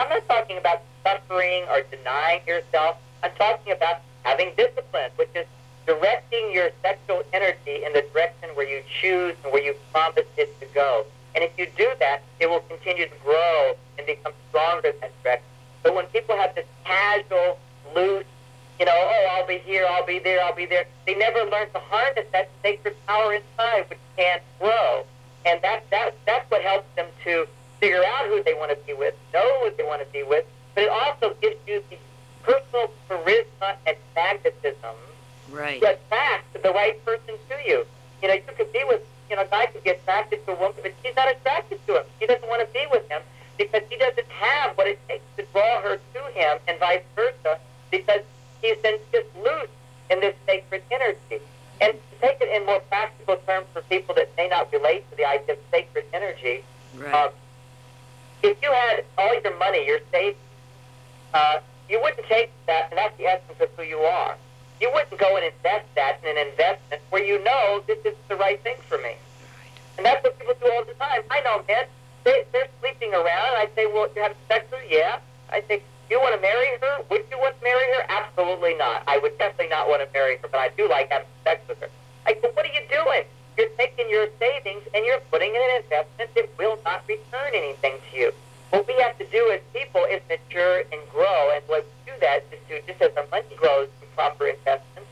I'm 0.00 0.08
not 0.08 0.26
talking 0.28 0.56
about 0.56 0.82
suffering 1.04 1.64
or 1.68 1.82
denying 1.90 2.40
yourself. 2.46 2.96
I'm 3.22 3.32
talking 3.36 3.72
about 3.72 4.00
having 4.22 4.52
discipline, 4.56 5.10
which 5.16 5.28
is 5.34 5.46
directing 5.86 6.52
your 6.52 6.70
sexual 6.82 7.22
energy 7.32 7.84
in 7.84 7.92
the 7.92 8.04
direction 8.12 8.50
where 8.54 8.68
you 8.68 8.82
choose 9.00 9.34
and 9.44 9.52
where 9.52 9.62
you 9.62 9.74
promise 9.92 10.26
it 10.36 10.58
to 10.60 10.66
go. 10.74 11.04
And 11.34 11.44
if 11.44 11.50
you 11.58 11.66
do 11.76 11.90
that, 12.00 12.22
it 12.40 12.48
will 12.48 12.60
continue 12.60 13.06
to 13.06 13.14
grow 13.24 13.74
and 13.98 14.06
become 14.06 14.32
stronger 14.48 14.88
in 14.88 15.00
that 15.00 15.22
direction. 15.22 15.48
But 15.82 15.94
when 15.94 16.06
people 16.06 16.36
have 16.36 16.54
this 16.54 16.66
casual, 16.84 17.58
loose, 17.94 18.24
you 18.78 18.86
know, 18.86 18.92
oh, 18.94 19.28
I'll 19.32 19.46
be 19.46 19.58
here, 19.58 19.86
I'll 19.88 20.06
be 20.06 20.18
there, 20.18 20.42
I'll 20.42 20.54
be 20.54 20.66
there. 20.66 20.86
They 21.06 21.14
never 21.14 21.40
learn 21.50 21.70
to 21.70 21.78
harness 21.78 22.26
that 22.32 22.50
sacred 22.62 22.96
power 23.06 23.34
inside, 23.34 23.88
which 23.88 23.98
can 24.16 24.40
grow. 24.58 25.04
And 25.46 25.60
that, 25.62 25.84
that, 25.90 26.16
that's 26.26 26.50
what 26.50 26.62
helps 26.62 26.86
them 26.96 27.06
to 27.24 27.46
figure 27.78 28.02
out 28.02 28.26
who 28.26 28.42
they 28.42 28.54
want 28.54 28.70
to 28.70 28.86
be 28.86 28.94
with, 28.94 29.14
know 29.32 29.44
who 29.62 29.76
they 29.76 29.84
want 29.84 30.00
to 30.04 30.12
be 30.12 30.22
with. 30.22 30.44
But 30.74 30.84
it 30.84 30.90
also 30.90 31.36
gives 31.40 31.56
you 31.66 31.82
the 31.90 31.98
personal 32.42 32.90
charisma 33.08 33.76
and 33.86 33.96
magnetism 34.16 34.96
Right. 35.54 35.80
to 35.80 36.62
the 36.62 36.72
right 36.72 37.02
person 37.04 37.34
to 37.48 37.54
you. 37.66 37.86
You 38.22 38.28
know, 38.28 38.34
you 38.34 38.42
could 38.56 38.72
be 38.72 38.82
with, 38.86 39.02
you 39.30 39.36
know, 39.36 39.42
a 39.42 39.46
guy 39.46 39.66
could 39.66 39.84
be 39.84 39.90
attracted 39.90 40.44
to 40.46 40.52
a 40.52 40.56
woman, 40.56 40.76
but 40.82 40.92
she's 41.02 41.14
not 41.14 41.30
attracted 41.30 41.78
to 41.86 41.96
him. 42.00 42.04
She 42.18 42.26
doesn't 42.26 42.48
want 42.48 42.66
to 42.66 42.72
be 42.72 42.84
with 42.90 43.08
him 43.08 43.22
because 43.58 43.82
he 43.88 43.96
doesn't 43.96 44.28
have 44.28 44.76
what 44.76 44.86
it 44.88 44.98
takes 45.08 45.24
to 45.36 45.44
draw 45.52 45.80
her 45.82 45.96
to 46.14 46.20
him, 46.32 46.58
and 46.66 46.78
vice 46.80 47.02
versa, 47.14 47.58
because 47.90 48.22
he's 48.62 48.76
been 48.78 48.98
just 49.12 49.28
loose 49.36 49.68
in 50.10 50.20
this 50.20 50.34
sacred 50.46 50.82
energy. 50.90 51.40
And 51.80 51.92
to 51.92 52.18
take 52.20 52.40
it 52.40 52.48
in 52.60 52.66
more 52.66 52.80
practical 52.80 53.36
terms 53.46 53.66
for 53.72 53.82
people 53.82 54.14
that 54.16 54.30
may 54.36 54.48
not 54.48 54.72
relate 54.72 55.08
to 55.10 55.16
the 55.16 55.24
idea 55.24 55.52
of 55.54 55.58
sacred 55.70 56.04
energy, 56.12 56.64
Right. 56.96 57.14
uh, 57.14 57.30
if 58.42 58.56
you 58.62 58.72
had 58.72 59.04
all 59.18 59.40
your 59.40 59.56
money, 59.58 59.86
your 59.86 60.00
savings, 60.10 60.36
uh, 61.32 61.58
you 61.88 62.00
wouldn't 62.00 62.26
take 62.26 62.50
that, 62.66 62.88
and 62.90 62.98
that's 62.98 63.16
the 63.18 63.26
essence 63.26 63.60
of 63.60 63.68
who 63.76 63.82
you 63.82 63.98
are. 63.98 64.36
You 64.80 64.90
wouldn't 64.92 65.18
go 65.18 65.36
and 65.36 65.44
invest 65.44 65.86
that 65.94 66.18
in 66.22 66.36
an 66.36 66.48
investment 66.48 67.02
where 67.10 67.24
you 67.24 67.42
know 67.44 67.82
this 67.86 67.98
is 68.04 68.14
the 68.28 68.36
right 68.36 68.60
thing 68.62 68.76
for 68.88 68.98
me. 68.98 69.14
And 69.96 70.04
that's 70.04 70.22
what 70.22 70.38
people 70.38 70.54
do 70.60 70.70
all 70.72 70.84
the 70.84 70.94
time. 70.94 71.22
I 71.30 71.40
know 71.40 71.62
men, 71.68 71.86
they, 72.24 72.44
they're 72.52 72.68
sleeping 72.80 73.14
around, 73.14 73.54
and 73.54 73.58
I 73.62 73.68
say, 73.76 73.86
well, 73.86 74.08
you 74.14 74.22
have 74.22 74.34
sex 74.48 74.66
with 74.70 74.80
her? 74.80 74.86
Yeah. 74.90 75.18
I 75.50 75.62
say, 75.68 75.82
you 76.10 76.18
want 76.20 76.34
to 76.34 76.40
marry 76.40 76.76
her? 76.82 77.04
Would 77.10 77.24
you 77.30 77.38
want 77.38 77.56
to 77.58 77.64
marry 77.64 77.86
her? 77.94 78.04
Absolutely 78.08 78.74
not. 78.74 79.04
I 79.06 79.18
would 79.18 79.38
definitely 79.38 79.70
not 79.70 79.88
want 79.88 80.02
to 80.02 80.08
marry 80.12 80.36
her, 80.38 80.48
but 80.50 80.58
I 80.58 80.68
do 80.76 80.88
like 80.88 81.10
having 81.10 81.28
sex 81.44 81.62
with 81.68 81.80
her. 81.80 81.88
I 82.26 82.34
said, 82.40 82.50
what 82.54 82.66
are 82.66 82.74
you 82.74 82.82
doing? 82.90 83.24
You're 83.56 83.70
taking 83.78 84.10
your 84.10 84.26
savings 84.40 84.82
and 84.94 85.04
you're 85.06 85.20
putting 85.30 85.54
in 85.54 85.62
an 85.62 85.82
investment 85.84 86.34
that 86.34 86.50
will 86.58 86.78
not 86.84 87.06
return 87.08 87.54
anything 87.54 87.94
to 88.10 88.16
you. 88.18 88.32
What 88.70 88.86
we 88.88 88.94
have 89.00 89.16
to 89.18 89.26
do 89.26 89.50
as 89.54 89.60
people 89.72 90.04
is 90.10 90.20
mature 90.28 90.82
and 90.90 91.00
grow, 91.12 91.54
and 91.54 91.62
what 91.68 91.86
we 91.86 92.12
do 92.12 92.18
that 92.20 92.42
is 92.50 92.58
to, 92.68 92.82
just 92.90 93.00
as 93.00 93.16
our 93.16 93.26
money 93.30 93.54
grows 93.56 93.88
proper 94.14 94.46
investments, 94.46 95.10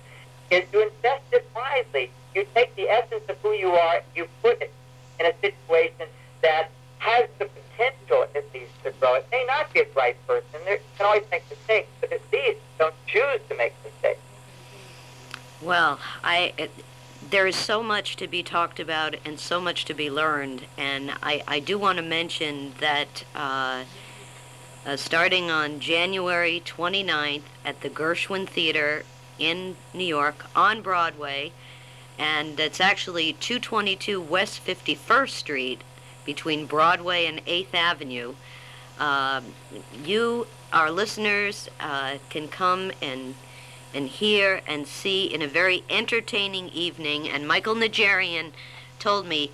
is 0.51 0.65
to 0.73 0.83
invest 0.83 1.25
it 1.33 1.49
wisely. 1.55 2.11
You 2.35 2.47
take 2.55 2.75
the 2.77 2.89
essence 2.89 3.25
of 3.29 3.37
who 3.39 3.53
you 3.53 3.71
are, 3.71 4.01
you 4.15 4.27
put 4.43 4.61
it 4.61 4.73
in 5.21 5.27
a 5.27 5.35
situation 5.41 6.07
that 6.43 6.71
has 6.99 7.29
the 7.39 7.47
potential 7.47 8.27
at 8.35 8.45
least 8.55 8.73
to 8.85 8.91
grow. 9.01 9.15
It 9.15 9.27
may 9.31 9.45
not 9.47 9.73
be 9.73 9.81
a 9.81 9.87
right 9.97 10.17
person. 10.27 10.61
There 10.65 10.79
can 10.97 11.07
always 11.07 11.25
make 11.31 11.49
mistakes, 11.51 11.89
but 12.01 12.13
at 12.13 12.21
least 12.33 12.61
don't 12.79 12.95
choose 13.07 13.41
to 13.49 13.57
make 13.57 13.75
mistakes. 13.85 14.21
Well, 15.61 16.01
I 16.23 16.53
it, 16.59 16.71
there 17.31 17.47
is 17.47 17.57
so 17.57 17.83
much 17.83 18.17
to 18.17 18.27
be 18.27 18.43
talked 18.43 18.81
about 18.81 19.15
and 19.25 19.39
so 19.39 19.61
much 19.61 19.85
to 19.87 19.95
be 19.95 20.11
learned, 20.11 20.67
and 20.77 21.13
I, 21.23 21.43
I 21.47 21.61
do 21.61 21.79
want 21.79 21.97
to 21.97 22.03
mention 22.03 22.75
that 22.81 23.25
uh, 23.35 23.85
uh, 24.85 24.97
starting 24.97 25.51
on 25.51 25.81
January 25.81 26.63
29th 26.65 27.43
at 27.65 27.81
the 27.81 27.91
Gershwin 27.91 28.49
Theater 28.49 29.05
in 29.39 29.77
New 29.95 30.05
York 30.05 30.47
on 30.55 30.83
Broadway, 30.83 31.53
and 32.19 32.59
it's 32.59 32.81
actually 32.81 33.33
222 33.35 34.21
West 34.21 34.65
51st 34.65 35.31
Street 35.31 35.81
between 36.25 36.67
Broadway 36.67 37.27
and 37.27 37.45
8th 37.47 37.75
Avenue. 37.75 38.35
Um 38.99 39.55
you, 40.05 40.47
our 40.73 40.91
listeners, 40.91 41.69
uh, 41.81 42.19
can 42.29 42.49
come 42.49 42.93
and 43.01 43.35
and 43.95 44.09
hear 44.09 44.63
and 44.67 44.87
see 44.87 45.25
in 45.27 45.43
a 45.43 45.47
very 45.47 45.85
entertaining 45.91 46.69
evening. 46.71 47.29
And 47.29 47.47
Michael 47.47 47.75
Nigerian 47.75 48.53
told 48.99 49.27
me, 49.27 49.51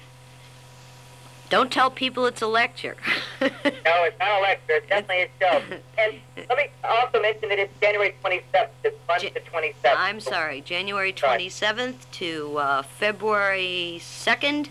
"Don't 1.49 1.72
tell 1.72 1.90
people 1.90 2.26
it's 2.26 2.42
a 2.42 2.46
lecture." 2.46 2.96
No, 3.40 4.05
it's 4.05 4.18
not 4.18 4.38
a 4.38 4.42
lecture. 4.42 4.74
It's 4.74 4.88
definitely 4.88 5.22
a 5.22 5.28
show. 5.40 5.62
And 5.99 6.20
let 6.49 6.59
me 6.59 6.68
also 6.84 7.20
mention 7.22 7.49
that 7.49 7.59
it's 7.59 7.72
January 7.80 8.14
27th. 8.22 8.68
It's 8.84 8.96
1 9.07 9.20
Ja- 9.22 9.30
to 9.30 9.40
27th. 9.40 9.94
I'm 9.96 10.20
sorry, 10.20 10.61
January 10.61 11.14
Sorry. 11.16 11.46
27th 11.46 12.11
to 12.12 12.59
uh, 12.59 12.82
February 12.82 13.99
2nd. 14.01 14.68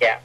Yeah. 0.00 0.18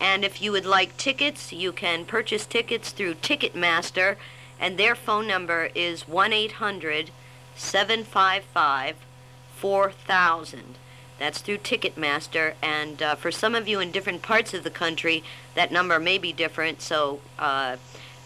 And 0.00 0.24
if 0.24 0.40
you 0.42 0.52
would 0.52 0.66
like 0.66 0.96
tickets, 0.96 1.52
you 1.52 1.72
can 1.72 2.04
purchase 2.04 2.44
tickets 2.46 2.90
through 2.90 3.14
Ticketmaster, 3.14 4.16
and 4.60 4.76
their 4.78 4.94
phone 4.94 5.26
number 5.26 5.70
is 5.74 6.06
1 6.06 6.32
800 6.32 7.10
755 7.56 8.96
4000. 9.56 10.78
That's 11.18 11.40
through 11.40 11.58
Ticketmaster. 11.58 12.54
And 12.62 13.02
uh, 13.02 13.14
for 13.16 13.30
some 13.30 13.54
of 13.54 13.68
you 13.68 13.80
in 13.80 13.90
different 13.90 14.22
parts 14.22 14.54
of 14.54 14.64
the 14.64 14.70
country, 14.70 15.24
that 15.54 15.72
number 15.72 15.98
may 15.98 16.18
be 16.18 16.32
different. 16.32 16.80
So 16.80 17.20
uh, 17.38 17.76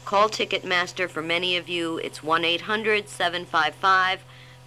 call 0.04 0.28
Ticketmaster. 0.28 1.08
For 1.08 1.22
many 1.22 1.56
of 1.56 1.68
you, 1.68 1.98
it's 1.98 2.22
1 2.22 2.44
800 2.44 3.08
755 3.08 4.20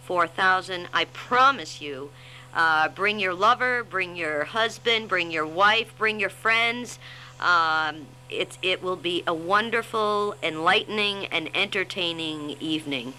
4000. 0.04 0.88
I 0.94 1.06
promise 1.06 1.82
you, 1.82 2.12
uh, 2.54 2.90
bring 2.90 3.20
your 3.20 3.34
lover, 3.34 3.84
bring 3.84 4.16
your 4.16 4.46
husband, 4.46 5.10
bring 5.10 5.32
your 5.32 5.46
wife, 5.46 5.96
bring 5.98 6.20
your 6.20 6.30
friends. 6.30 7.00
Um, 7.40 8.08
it, 8.30 8.58
it 8.62 8.82
will 8.82 8.96
be 8.96 9.24
a 9.28 9.34
wonderful, 9.34 10.36
enlightening, 10.42 11.26
and 11.28 11.50
entertaining 11.56 12.52
evening. 12.60 13.14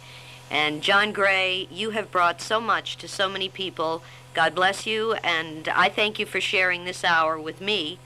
And 0.51 0.81
John 0.81 1.13
Gray, 1.13 1.69
you 1.71 1.91
have 1.91 2.11
brought 2.11 2.41
so 2.41 2.61
much 2.61 2.97
to 2.99 3.09
so 3.09 3.29
many 3.29 3.49
people. 3.49 4.03
God 4.37 4.55
bless 4.55 4.87
you, 4.87 5.15
and 5.25 5.67
I 5.67 5.89
thank 5.89 6.19
you 6.19 6.27
for 6.27 6.43
sharing 6.43 6.85
this 6.85 7.05
hour 7.05 7.41
with 7.41 7.63
me. 7.63 7.99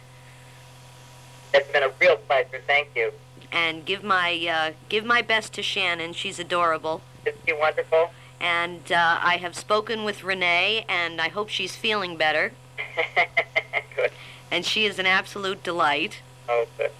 It's 1.52 1.68
been 1.72 1.82
a 1.82 1.90
real 2.00 2.18
pleasure. 2.18 2.60
Thank 2.68 2.90
you. 2.94 3.10
And 3.50 3.84
give 3.84 4.04
my 4.04 4.46
uh, 4.46 4.74
give 4.88 5.04
my 5.04 5.22
best 5.22 5.52
to 5.54 5.62
Shannon. 5.64 6.12
She's 6.12 6.38
adorable. 6.38 7.02
Isn't 7.26 7.40
she 7.44 7.52
wonderful? 7.52 8.12
And 8.40 8.92
uh, 8.92 9.18
I 9.20 9.38
have 9.38 9.56
spoken 9.56 10.04
with 10.04 10.22
Renee, 10.22 10.84
and 10.88 11.20
I 11.20 11.30
hope 11.30 11.48
she's 11.48 11.74
feeling 11.74 12.16
better. 12.16 12.52
good. 13.96 14.12
And 14.52 14.64
she 14.64 14.86
is 14.86 15.00
an 15.00 15.06
absolute 15.06 15.64
delight. 15.64 16.20
Oh, 16.48 16.68
good. 16.78 16.92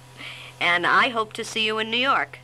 And 0.59 0.85
I 0.85 1.07
hope 1.07 1.31
to 1.33 1.45
see 1.45 1.65
you 1.65 1.79
in 1.79 1.89
New 1.89 1.95
York. 1.95 2.39